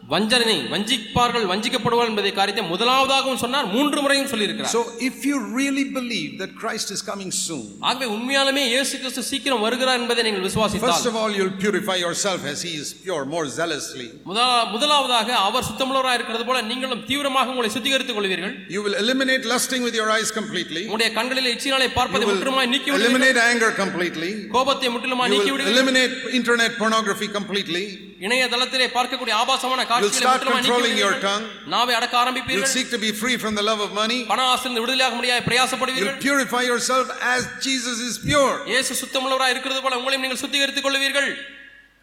[0.08, 6.30] வஞ்சனை வஞ்சிப்பார்கள் வஞ்சிக்கப்படுவார்கள் என்பதை காரியத்தை முதலாவதாகவும் சொன்னார் மூன்று முறையும் சொல்லியிருக்கிறார் So, if you really believe
[6.42, 11.08] that Christ is coming soon, ஆகவே உண்மையாலுமே இயேசு கிறிஸ்து சீக்கிரம் வருகிறார் என்பதை நீங்கள் first விசுவாசித்தால்
[11.10, 14.08] of all, you'll purify yourself as he is pure, more zealously.
[14.28, 19.84] முதலா- முதலாவதாக அவர் சுத்தமுள்ளவராக இருக்கிறது போல நீங்களும் தீவிரமாக உங்களை சுத்திகரித்துக் கொள்வீர்கள் You will eliminate lusting
[19.88, 20.84] with your eyes completely.
[20.86, 24.32] உங்களுடைய கண்களில் இச்சினாலே You பார்ப்பதை முற்றிலுமாய் நீக்கி விடுவீர்கள் eliminate anger completely.
[24.56, 27.86] கோபத்தை முற்றிலுமாய் நீக்கி விடுவீர்கள் eliminate internet pornography completely.
[28.26, 31.45] இணையதளத்திலே பார்க்கக்கூடிய ஆபாசமான You'll காட்சிகளை start முற்றிலுமாய் நீக்கி controlling your விடுவீர்கள் tongue.
[31.73, 34.19] நாவை அடக்க You'll ஆரம்பிப்பீர்கள் seek to be free from the love of money.
[34.31, 38.53] பண ஆசிலிருந்து விடுதலையாக முடியாது You'll பிரயாசப்படுவீர்கள் purify yourself as Jesus is pure.
[38.73, 41.29] இயேசு சுத்தமுள்ளவராக இருக்கிறது போல உங்களையும் நீங்கள் சுத்திகரித்துக் கொள்வீர்கள்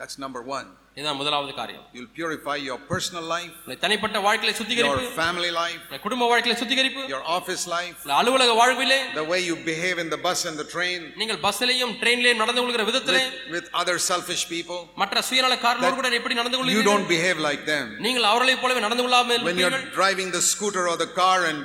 [0.01, 0.67] That's number one.
[0.99, 5.77] இதுதான் முதலாவது காரியம் You'll purify your personal life, உங்களுடைய தனிப்பட்ட வாழ்க்கையில your சுத்திகரிப்பு family life,
[5.81, 10.09] உங்களுடைய குடும்ப வாழ்க்கையில சுத்திகரிப்பு your office life, உங்களுடைய அலுவலக வாழ்விலே the way you behave in
[10.15, 14.45] the bus and the train நீங்கள் பஸ்ஸிலையும் ட்ரெயின்லயும் நடந்து கொள்கிற விதத்திலே with, with other selfish
[14.55, 14.81] people.
[15.03, 17.87] மற்ற சுயநலக்காரர்களோடு கூட எப்படி நடந்து You கொள்வீர்கள் don't behave like them.
[18.07, 21.61] நீங்கள் அவர்களைப் போலவே நடந்து கொள்ளாமல் When you're இருப்பீர்கள் driving the scooter or the car and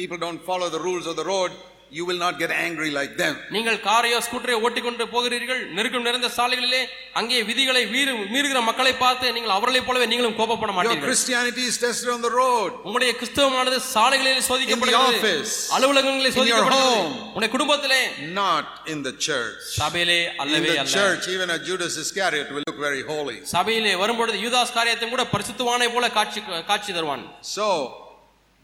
[0.00, 1.52] people don't follow the rules of the road,
[1.93, 3.33] you will not get angry like them.
[3.55, 6.81] நீங்கள் காரையோ ஸ்கூட்டரையோ ஓட்டிக்கொண்டு போகிறீர்கள் நெருக்கம் நிறைந்த சாலைகளிலே
[7.19, 11.77] அங்கே விதிகளை மீறு மீறுகிற மக்களை பார்த்து நீங்கள் அவர்களைப் போலவே நீங்களும் கோபப்பட Your மாட்டீர்கள் Christianity is
[11.85, 12.71] tested on the road.
[12.87, 15.33] உங்களுடைய கிறிஸ்தவமானது சாலைகளில் சோதிக்கப்படுகிறது
[15.77, 16.91] அலுவலகங்களில் சோதிக்கப்படுகிறது.
[17.27, 18.01] உங்களுடைய குடும்பத்திலே
[18.41, 19.59] Not in the church.
[19.79, 23.37] சபையிலே அல்லவே the அல்ல church, even a Judas Iscariot will look very holy.
[23.55, 26.41] சபையிலே வரும்பொழுது யூதாஸ் காரியத்தையும் கூட பரிசுத்தவானை போல காட்சி
[26.71, 27.25] காட்சி தருவான்
[27.55, 27.67] So,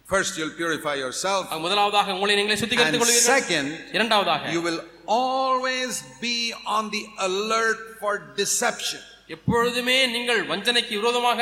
[0.09, 1.43] first you'll purify yourself.
[1.51, 4.81] ஆக, முதலாவதாக உங்களை நீங்களே சுத்திகரித்துக் And கொள்வீர்கள் second, இரண்டாவதாக you will
[5.21, 6.37] always be
[6.77, 8.13] on the alert for
[8.43, 9.01] deception.
[9.35, 11.41] எப்பொழுதுமே நீங்கள் வஞ்சனைக்கு விரோதமாக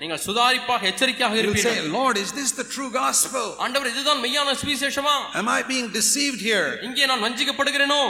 [0.00, 3.46] நீங்கள் சுதாரிப்பாக எச்சரிக்கையாக You'll say, இருப்பீர்கள் Lord, is this the true gospel?
[3.64, 6.68] ஆண்டவர் இதுதான் மெய்யான சுவிசேஷமா Am I being deceived here?
[6.88, 8.02] இங்கே நான் வஞ்சிக்கப்படுகிறேனோ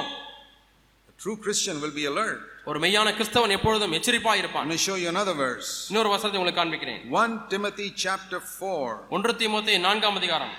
[1.10, 2.40] A true Christian will be alert.
[2.65, 5.69] ஒரு மெய்யான கிறிஸ்தவன் எப்பொழுதும் எச்சரிப்பாக Let இருப்பான் me show you another verse.
[5.89, 8.91] இன்னொரு வசனத்தை உங்களுக்கு காண்பிக்கிறேன் 1 Timothy chapter 4.
[9.09, 10.53] ஒன்று தீமோத்தேயு நான்காம் அதிகாரம்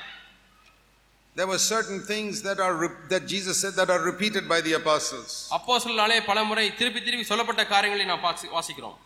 [1.36, 4.72] There were certain things that are re- that Jesus said that are repeated by the
[4.80, 5.30] apostles.
[5.58, 8.98] அப்போஸ்தலனாலே பல முறை திருப்பி திருப்பி சொல்லப்பட்ட காரியங்களை நாம் வாசி- வாசிக்கிறோம்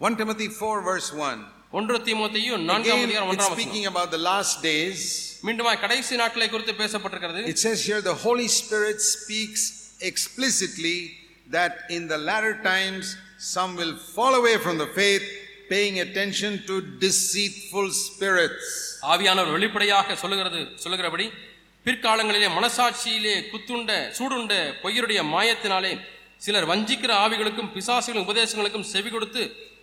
[0.00, 1.38] 1 Timothy 4 verse 1.
[1.72, 5.00] ஒன்று தீமோத்தேயு நான்காம் அதிகாரம் ஒன்றாம் வசனம் speaking about the last days.
[5.46, 9.62] மீண்டுமா கடைசி நாட்களை குறித்து பேசப்பட்டிருக்கிறது It says here the Holy Spirit speaks
[10.10, 10.98] explicitly
[11.48, 13.04] that in the latter times
[13.38, 15.24] some will fall away from the faith,
[15.68, 18.66] paying attention to deceitful spirits.
[19.12, 21.26] ஆவியானவர் வெளிப்படையாக சொல்லுகிறது சொல்லுகிறபடி
[21.86, 25.92] பிற்காலங்களிலே மனசாட்சியிலே குத்துண்ட சூடுண்ட பொய்யருடைய மாயத்தினாலே
[26.40, 29.42] சிலர் வஞ்சிக்கிற ஆவிகளுக்கும் பிசாசுகளின் உபதேசங்களுக்கும் செவி கொடுத்து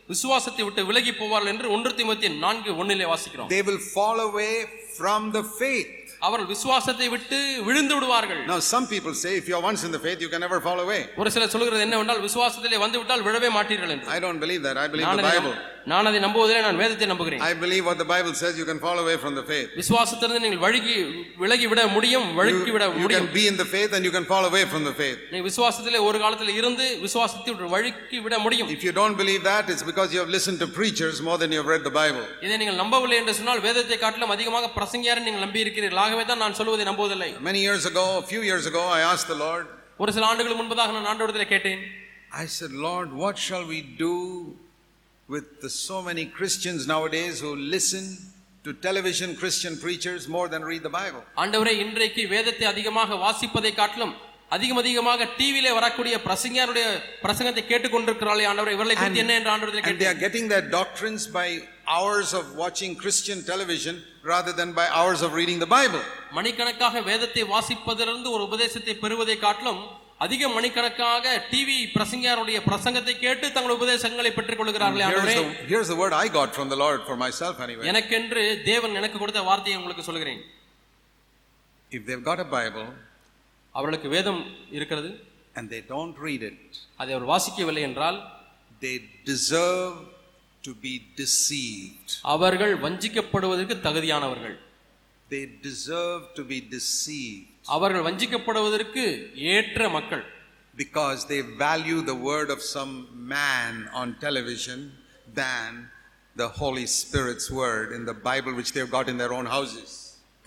[0.09, 4.53] விசுவாசத்தை விட்டு விலகி போவார்கள் என்று ஒன்று திமுத்தி நான்கு ஒன்னிலே வாசிக்கிறோம் They will fall away
[4.99, 6.04] from the faith.
[6.26, 7.36] அவர்கள் விசுவாசத்தை விட்டு
[7.68, 10.58] விழுந்து விடுவார்கள் Now, some people say if you're once in the faith, you can never
[10.66, 11.00] fall away.
[11.20, 14.78] ஒரு சிலர் சொல்லுகிறது என்னவென்றால் விசுவாசத்திலே வந்து விட்டால் விழவே மாட்டீர்கள் என்று I don't believe that.
[14.84, 15.56] I believe நான் the அதை Bible.
[15.91, 18.97] நான் அதை நம்புவதிலே நான் வேதத்தை நம்புகிறேன் I believe what the Bible says, you can fall
[19.03, 19.67] away from the faith.
[19.79, 20.95] விசுவாசத்திலிருந்து நீங்கள் வழுகி
[21.41, 24.25] விலகி விட முடியும் வழுக்கி விட you முடியும் can be in the faith and you can
[24.31, 25.19] fall away from the faith.
[25.33, 29.85] நீ விசுவாசத்திலே ஒரு காலத்தில் இருந்து விசுவாசத்தை வழுக்கி விட முடியும் If you don't believe that, it's
[29.91, 32.25] because you have listened to preachers more than you have read the Bible.
[32.47, 36.57] இதை நீங்கள் நம்பவில்லை என்று சொன்னால் வேதத்தை காட்டிலும் அதிகமாக பிரசங்கியாரை நீங்கள் நம்பி இருக்கிறீர்கள் ஆகவே தான் நான்
[36.61, 39.65] சொல்வதை நம்புவதில்லை Many years ago, a few years ago, I asked the Lord,
[40.03, 41.83] ஒரு சில ஆண்டுகள் முன்பதாக நான் ஆண்டவரத்தில் கேட்டேன்
[42.43, 44.13] I said, Lord, what shall we do
[45.28, 48.04] with the so many Christians nowadays who listen
[48.64, 51.22] to television Christian preachers more than read the Bible?
[51.36, 54.14] ஆண்டவரே இன்றைக்கு வேதத்தை அதிகமாக வாசிப்பதை காட்டிலும்
[54.50, 56.86] அதிகம் அதிகமாக டிவியிலே வரக்கூடிய பிரசங்கியாருடைய
[57.24, 61.24] பிரசங்கத்தை கேட்டுக்கொண்டிருக்கிறாளே ஆண்டவரே இவர்களை குறித்து என்ன என்று ஆண்டவரத்தில் And they கேட்டேன் are getting their doctrines
[61.38, 61.46] by
[61.96, 63.94] hours of watching Christian television
[64.32, 66.02] rather than by hours of reading the Bible.
[66.38, 69.82] மணிக்கணக்காக வேதத்தை வாசிப்பதிலிருந்து ஒரு உபதேசத்தை பெறுவதை காட்டிலும்
[70.23, 75.35] அதிக மணிக்கணக்காக டிவி பிரசங்கியாருடைய பிரசங்கத்தை கேட்டு தங்கள் உபதேசங்களை பெற்றுக் கொள்கிறார்களே ஆண்டவரே.
[75.91, 77.85] the word I got from the Lord for myself anyway.
[77.91, 80.41] எனக்கென்று தேவன் எனக்கு கொடுத்த வார்த்தையை உங்களுக்கு சொல்கிறேன்.
[81.91, 82.87] If they've got a Bible
[83.75, 84.41] அவர்களுக்கு வேதம்
[84.77, 85.11] இருக்கிறது.
[85.57, 86.63] and they don't read it,
[87.01, 88.19] அதை அவர் வாசிக்கவில்லை என்றால்
[88.81, 88.95] they
[89.31, 89.97] deserve
[90.67, 92.09] to be deceived.
[92.35, 94.55] அவர்கள் வஞ்சிக்கப்படுவதற்கு தகுதியானவர்கள்.
[95.29, 97.54] They deserve to be deceived.
[97.75, 99.03] அவர்கள் வஞ்சிக்கப்படுவதற்கு
[99.55, 100.23] ஏற்ற மக்கள்.
[100.83, 102.93] Because they value the word of some
[103.35, 104.79] man on television
[105.41, 105.69] than
[106.41, 109.89] the Holy Spirit's word in the Bible which they've got in their own houses.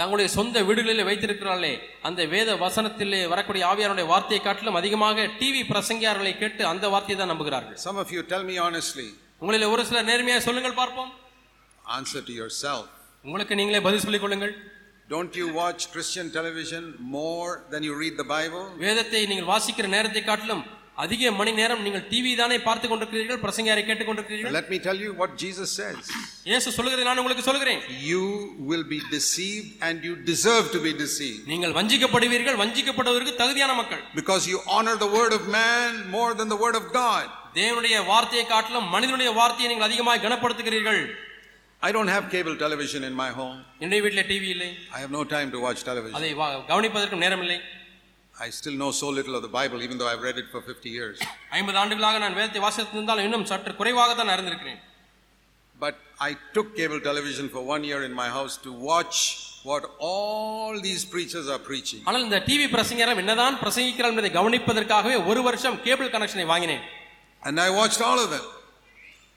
[0.00, 1.72] தங்களுடைய சொந்த வீடுகளிலே வைத்திருக்கிறார்களே
[2.08, 7.76] அந்த வேத வசனத்திலே வரக்கூடிய ஆவியாருடைய வார்த்தையை காட்டிலும் அதிகமாக டிவி பிரசங்கியார்களை கேட்டு அந்த வார்த்தையை தான் நம்புகிறார்கள்.
[7.88, 9.08] Some of you tell me honestly,
[9.42, 11.10] உங்களில் ஒரு சிலர் நேர்மையாக சொல்லுங்கள் பார்ப்போம்.
[11.98, 12.86] Answer to yourself.
[13.26, 14.54] உங்களுக்கு நீங்களே பதில் சொல்லிக் கொள்ளுங்கள்.
[15.09, 16.83] Don't you watch Christian television
[17.17, 18.63] more than you read the Bible?
[18.85, 20.63] வேதத்தை நீங்கள் வாசிக்கிற நேரத்தை காட்டிலும்
[21.03, 25.11] அதிக மணி நேரம் நீங்கள் டிவி தானே பார்த்து கொண்டிருக்கிறீர்கள் பிரசங்கியாரை கேட்டுக் கொண்டிருக்கிறீர்கள் Let me tell you
[25.21, 26.01] what Jesus says.
[26.49, 27.81] இயேசு சொல்லுகிறதை நான் உங்களுக்கு சொல்கிறேன்
[28.11, 28.23] You
[28.69, 34.45] will be deceived and you deserve to be deceived நீங்கள் வஞ்சிக்கப்படுவீர்கள் வஞ்சிக்கப்படுவதற்கு தகுதியான மக்கள் because
[34.51, 37.25] you honor the word of man more than the word of God.
[37.59, 41.01] தேவனுடைய வார்த்தையை காட்டிலும் மனிதனுடைய வார்த்தையை நீங்கள் அதிகமாக கனப்படுத்துகிறீர்கள்
[41.82, 43.58] I don't have cable television in my home.
[43.82, 46.16] என்னுடைய வீட்டில் டிவி இல்லை I have no time to watch television.
[46.20, 46.30] அதை
[46.72, 47.58] கவனிப்பதற்கும் நேரம் இல்லை
[48.34, 50.90] I still know so little of the Bible, even though I've read it for 50
[50.98, 51.16] years.
[51.58, 54.80] ஐம்பது ஆண்டுகளாக நான் வேதத்தை வாசித்திருந்தாலும் இன்னும் சற்று குறைவாக தான் அறிந்திருக்கிறேன்
[55.80, 55.96] But
[56.28, 59.16] I took cable television for one year in my house to watch
[59.70, 62.00] what all these preachers are preaching.
[62.08, 66.84] ஆனால் இந்த டிவி பிரசங்கரம் என்னதான் பிரசங்கிக்கிறார் என்பதை கவனிப்பதற்காகவே ஒரு வருஷம் கேபிள் கனெக்ஷனை வாங்கினேன்
[67.42, 68.46] And I watched all of them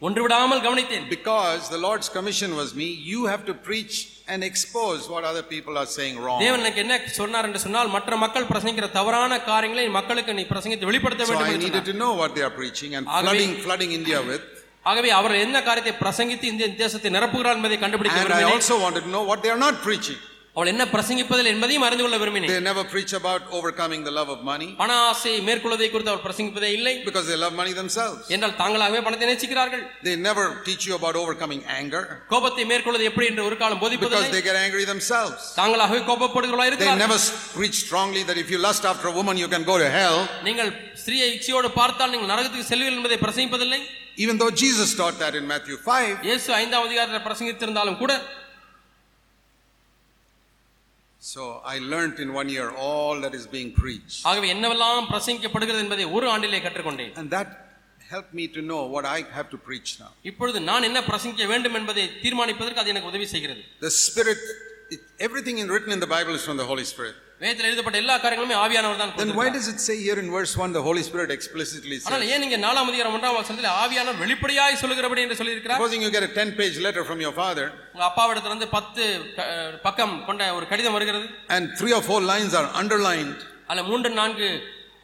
[0.02, 2.88] ஒன்று விடாமல் கவனித்தேன் because the Lord's commission was me.
[3.12, 3.96] You have to preach
[4.28, 6.40] and expose what other people are saying wrong.
[6.40, 11.26] தேவன் எனக்கு என்ன சொன்னார் என்று சொன்னால் மற்ற மக்கள் பிரசங்கிக்கிற தவறான காரியங்களை மக்களுக்கு நீ பிரசங்கித்து வெளிப்படுத்த
[11.26, 11.92] So வேண்டும் I என்று needed சொன்னார்.
[11.92, 14.44] to know what they are preaching and ஆகவே- flooding, flooding India with.
[14.86, 19.04] ஆகவே அவர் என்ன காரியத்தை பிரசங்கித்து இந்த தேசத்தை நிரப்புகிறார் என்பதை கண்டுபிடிக்க And I விரும்பினேன் also wanted
[19.08, 20.20] to know what they are not preaching.
[20.57, 24.39] அவள் என்ன பிரசங்கிப்பதில் என்பதையும் அறிந்து கொள்ள விரும்பினேன் They never preach about overcoming the love of
[24.51, 28.23] money பண ஆசை மேற்கொள்வதை குறித்து அவர் பிரசங்கிப்பதே இல்லை because they love money themselves.
[28.35, 32.03] என்றால் தாங்களாகவே பணத்தை நேசிக்கிறார்கள் They never teach you about overcoming anger
[32.33, 35.43] கோபத்தை மேற்கொள்வது எப்படி என்று ஒரு காலம் because போதிப்பதில்லை they get angry themselves.
[35.61, 37.29] தாங்களாகவே கோபப்படுகிறவர்களா They இருக்கிறார்கள் never s-
[37.59, 40.73] preach strongly that if you lust after a woman, you can go to hell, நீங்கள்
[41.03, 43.83] ஸ்திரியை இச்சையோடு பார்த்தால் நீங்கள் நரகத்துக்கு செல்வீர்கள் என்பதை பிரசங்கிப்பதில்லை
[44.25, 46.17] even though Jesus taught that in Matthew 5.
[46.31, 48.13] இயேசு ஐந்தாம் அதிகாரத்தில் பிரசங்கித்திருந்தாலும் கூட
[51.23, 54.19] So I learnt in one year all that is being preached.
[54.31, 57.49] ஆகவே என்னவெல்லாம் பிரசங்கிக்கப்படுகிறது என்பதை ஒரு ஆண்டிலே கற்றுக்கொண்டேன் And that
[58.13, 60.11] helped me to know what I have to preach now.
[60.31, 64.43] இப்பொழுது நான் என்ன பிரசங்கிக்க வேண்டும் என்பதை தீர்மானிப்பதற்கு அது எனக்கு உதவி செய்கிறது The Spirit,
[64.95, 67.17] it, everything in, written in the Bible is from the Holy Spirit.
[67.42, 70.76] வேதத்தில் எழுதப்பட்ட எல்லா காரியங்களுமே ஆவியானவர் தான் Then why does it say here in verse 1
[70.78, 72.32] the Holy Spirit explicitly ஆனால் says?
[72.34, 75.80] ஏன் நீங்க நாலாம் அதிகாரம் ஒன்றாம் வசனத்தில் ஆவியானவர் வெளிப்படையாய் சொல்லுகிறபடி என்று சொல்லியிருக்கிறார்?
[75.80, 77.66] Supposing you get a 10 page letter from your father
[77.96, 79.06] உங்க அப்பாவிடத்துல இருந்து பத்து
[79.38, 79.48] க-
[79.88, 81.26] பக்கம் கொண்ட ஒரு கடிதம் வருகிறது.
[81.58, 83.40] and three or four lines are underlined.
[83.70, 84.50] அதுல மூன்று நான்கு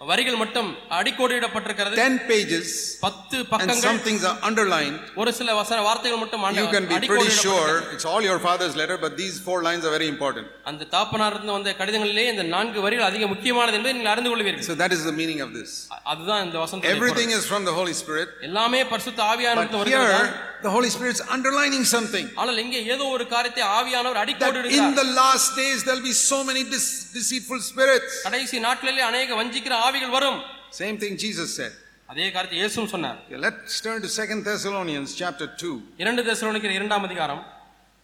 [0.02, 0.68] வரிகள் மட்டும்
[0.98, 2.66] அடிக்கோடிடப்பட்டிருக்கிறது 10 pages,
[3.06, 4.98] பத்து and பக்கங்கள் some things are underlined.
[5.22, 8.98] ஒரு சில வசன வார்த்தைகள் மட்டும் You can be pretty sure it's all your father's letter,
[9.06, 10.46] but these four lines are very important.
[10.72, 14.76] அந்த தாப்பனார் இருந்து வந்த கடிதங்களிலே இந்த நான்கு வரிகள் அதிக முக்கியமானது என்பதை நீங்கள் அறிந்து கொள்வீர்கள் So
[14.84, 15.72] that is the meaning of this.
[16.14, 20.22] அதுதான் இந்த வசனம் Everything is from the Holy Spirit, எல்லாமே பரிசுத்த ஆவியானவர் but வருகிறது
[20.63, 22.27] the Holy Spirit's underlining something.
[22.41, 26.39] ஆனால் இங்கே ஏதோ ஒரு காரியத்தை ஆவியானவர் That அடிக்கோடு in the last days there'll be so
[26.51, 28.13] many dis- deceitful spirits.
[28.27, 30.39] கடைசி நாட்களிலே அநேக வஞ்சிக்கிற ஆவிகள் வரும்
[30.83, 31.73] Same thing Jesus said.
[32.13, 35.75] அதே காரியத்தை இயேசுவும் சொன்னார் Okay, let's turn to Second Thessalonians chapter 2.
[36.05, 37.43] இரண்டு தெசலோனிக்கர் இரண்டாம் அதிகாரம்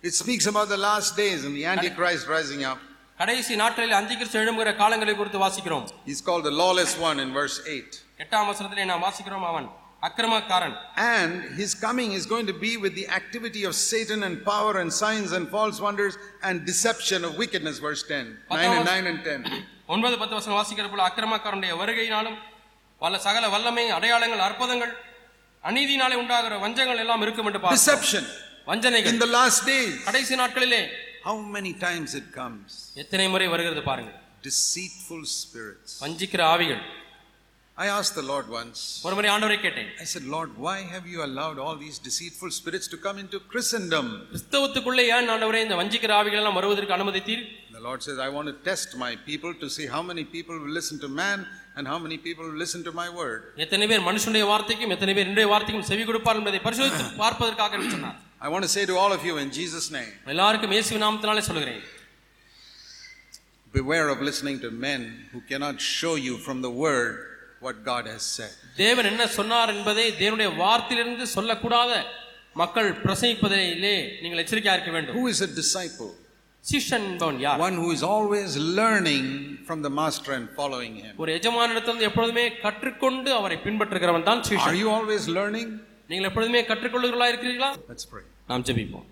[0.03, 2.79] It speaks about the last days and the Antichrist rising up.
[3.21, 7.97] கடைசி நாட்களில் அந்திகிறிஸ்து எழும்புகிற காலங்களை குறித்து வாசிக்கிறோம் He's called the lawless one in verse 8.
[8.25, 9.67] எட்டாம் வசனத்திலே நாம் வாசிக்கிறோம் அவன்
[10.08, 10.76] அக்கிரமக்காரன்
[11.14, 14.90] And his coming is going to be with the activity of Satan and power and
[15.04, 16.16] signs and false wonders
[16.48, 18.26] and deception of wickedness, verse 10.
[18.58, 19.62] 9 and 9 and 10.
[19.94, 22.38] ஒன்பது பத்து வசனம் வாசிக்கிற போல அக்கிரமக்காரனுடைய வருகையினாலும்
[23.02, 24.94] வல்ல சகல வல்லமை அடையாளங்கள் அற்புதங்கள்
[25.64, 27.84] அநீதினாலே உண்டாகிற வஞ்சங்கள் எல்லாம் இருக்கும் என்று பார்க்கிறோம்.
[27.84, 28.24] Deception
[28.72, 29.94] வஞ்சனைகள் in the last days.
[30.10, 30.82] கடைசி நாட்களிலே
[31.28, 32.70] How many times it comes?
[33.04, 34.12] எத்தனை முறை வருகிறது பாருங்க
[34.48, 35.92] Deceitful spirits.
[36.04, 36.82] வஞ்சிக்கிற ஆவிகள்
[37.77, 41.21] I asked the Lord once, ஒரு முறை ஆண்டவரை கேட்டேன் I said, Lord, why have you
[41.27, 44.07] allowed all these deceitful spirits to come into Christendom?
[44.33, 47.45] கிறிஸ்தவத்துக்குள்ளே ஏன் ஆண்டவரே இந்த வஞ்சிக்கிற ஆவிகள் எல்லாம் வருவதற்கு அனுமதித்தீர்
[47.79, 50.75] The Lord says, I want to test my people to see how many people will
[50.79, 51.39] listen to man
[51.77, 53.41] and how many people will listen to my word.
[53.65, 58.19] எத்தனை பேர் மனுஷனுடைய வார்த்தைக்கும் எத்தனை பேர் இன்றைய வார்த்தைக்கும் செவி கொடுப்பார் என்பதை பரிசோதித்து பார்ப்பதற்காக என்று சொன்னார்
[58.47, 61.81] I want to say to all of you in Jesus' name, எல்லாருக்கும் இயேசு நாமத்தினாலே சொல்கிறேன்
[63.75, 65.01] beware of listening to men
[65.33, 67.17] who cannot show you from the word
[67.66, 68.54] what God has said.
[68.78, 71.92] தேவன் என்ன சொன்னார் என்பதை தேவனுடைய வார்த்தையிலிருந்து சொல்லக்கூடாத
[72.56, 73.94] மக்கள் பிரசங்கிப்பதிலே
[74.24, 76.12] நீங்கள் எச்சரிக்கையா இருக்க வேண்டும் Who is a disciple?
[76.66, 79.26] சிஷ்யன் என்பவன் யார் One who is always learning
[79.70, 81.14] from the master and following him.
[81.24, 85.68] ஒரு எஜமானிடத்திலிருந்து எப்பொழுதுமே கற்றுக்கொண்டு அவரை பின்பற்றுகிறவன் தான் Are சிஷ்யன் you always learning?
[86.12, 88.26] நீங்கள் எப்பொழுதுமே கற்றுக்கொள்ளுகிறா இருக்கிறீர்களா Let's pray.
[88.52, 89.08] நாம் ஜெபிப்போம்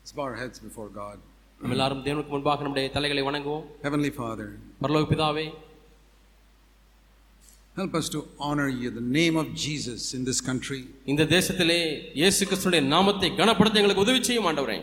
[0.00, 1.18] Let's bow our heads before God.
[1.60, 4.48] நம்ம எல்லாரும் தேவனுக்கு முன்பாக நம்முடைய தலைகளை வணங்குவோம் Heavenly Father,
[4.82, 5.46] பரலோக பிதாவே
[7.75, 10.81] help us to honor you, the name of Jesus in this country,
[11.11, 11.81] இந்த தேசத்திலே
[12.21, 14.79] இயேசு கிறிஸ்துடைய நாமத்தை கனப்படுத்த எங்களுக்கு உதவி செய்யும் ஆண்டவரே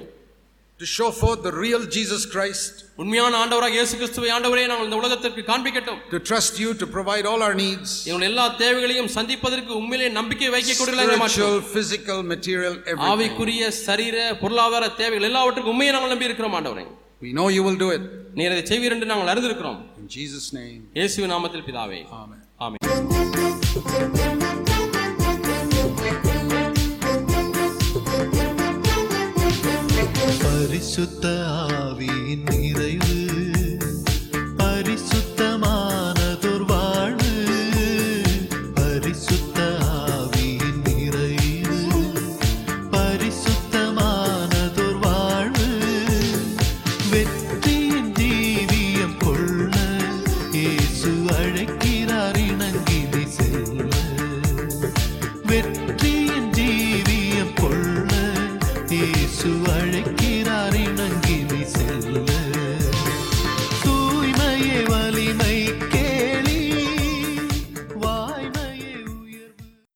[0.81, 5.43] to show forth the real Jesus Christ, உண்மையான ஆண்டவராக இயேசு கிறிஸ்துவை ஆண்டவரே நாங்கள் இந்த உலகத்திற்கு
[5.51, 10.51] காண்பிக்கட்டும் to trust you to provide all our needs எங்கள் எல்லா தேவைகளையும் சந்திப்பதற்கு உண்மையிலே நம்பிக்கை
[10.57, 13.11] வைக்க கொடுக்கலாங்க spiritual, physical, material, everything.
[13.13, 16.87] ஆவிக்குரிய சரீர பொருளாதார தேவைகள் எல்லாவற்றுக்கும் உண்மையை நாங்கள் நம்பி இருக்கிறோம் ஆண்டவரே
[17.21, 18.03] We know you will do it.
[18.39, 22.40] நீர் அதை செய்வீர் என்று நாங்கள் அறிந்திருக்கிறோம் In Jesus' name, இயேசுவின் நாமத்தில் பிதாவே Amen.
[22.62, 22.78] ఆమె
[30.44, 31.26] పరిశుద్ధ
[31.78, 32.61] ఆవిని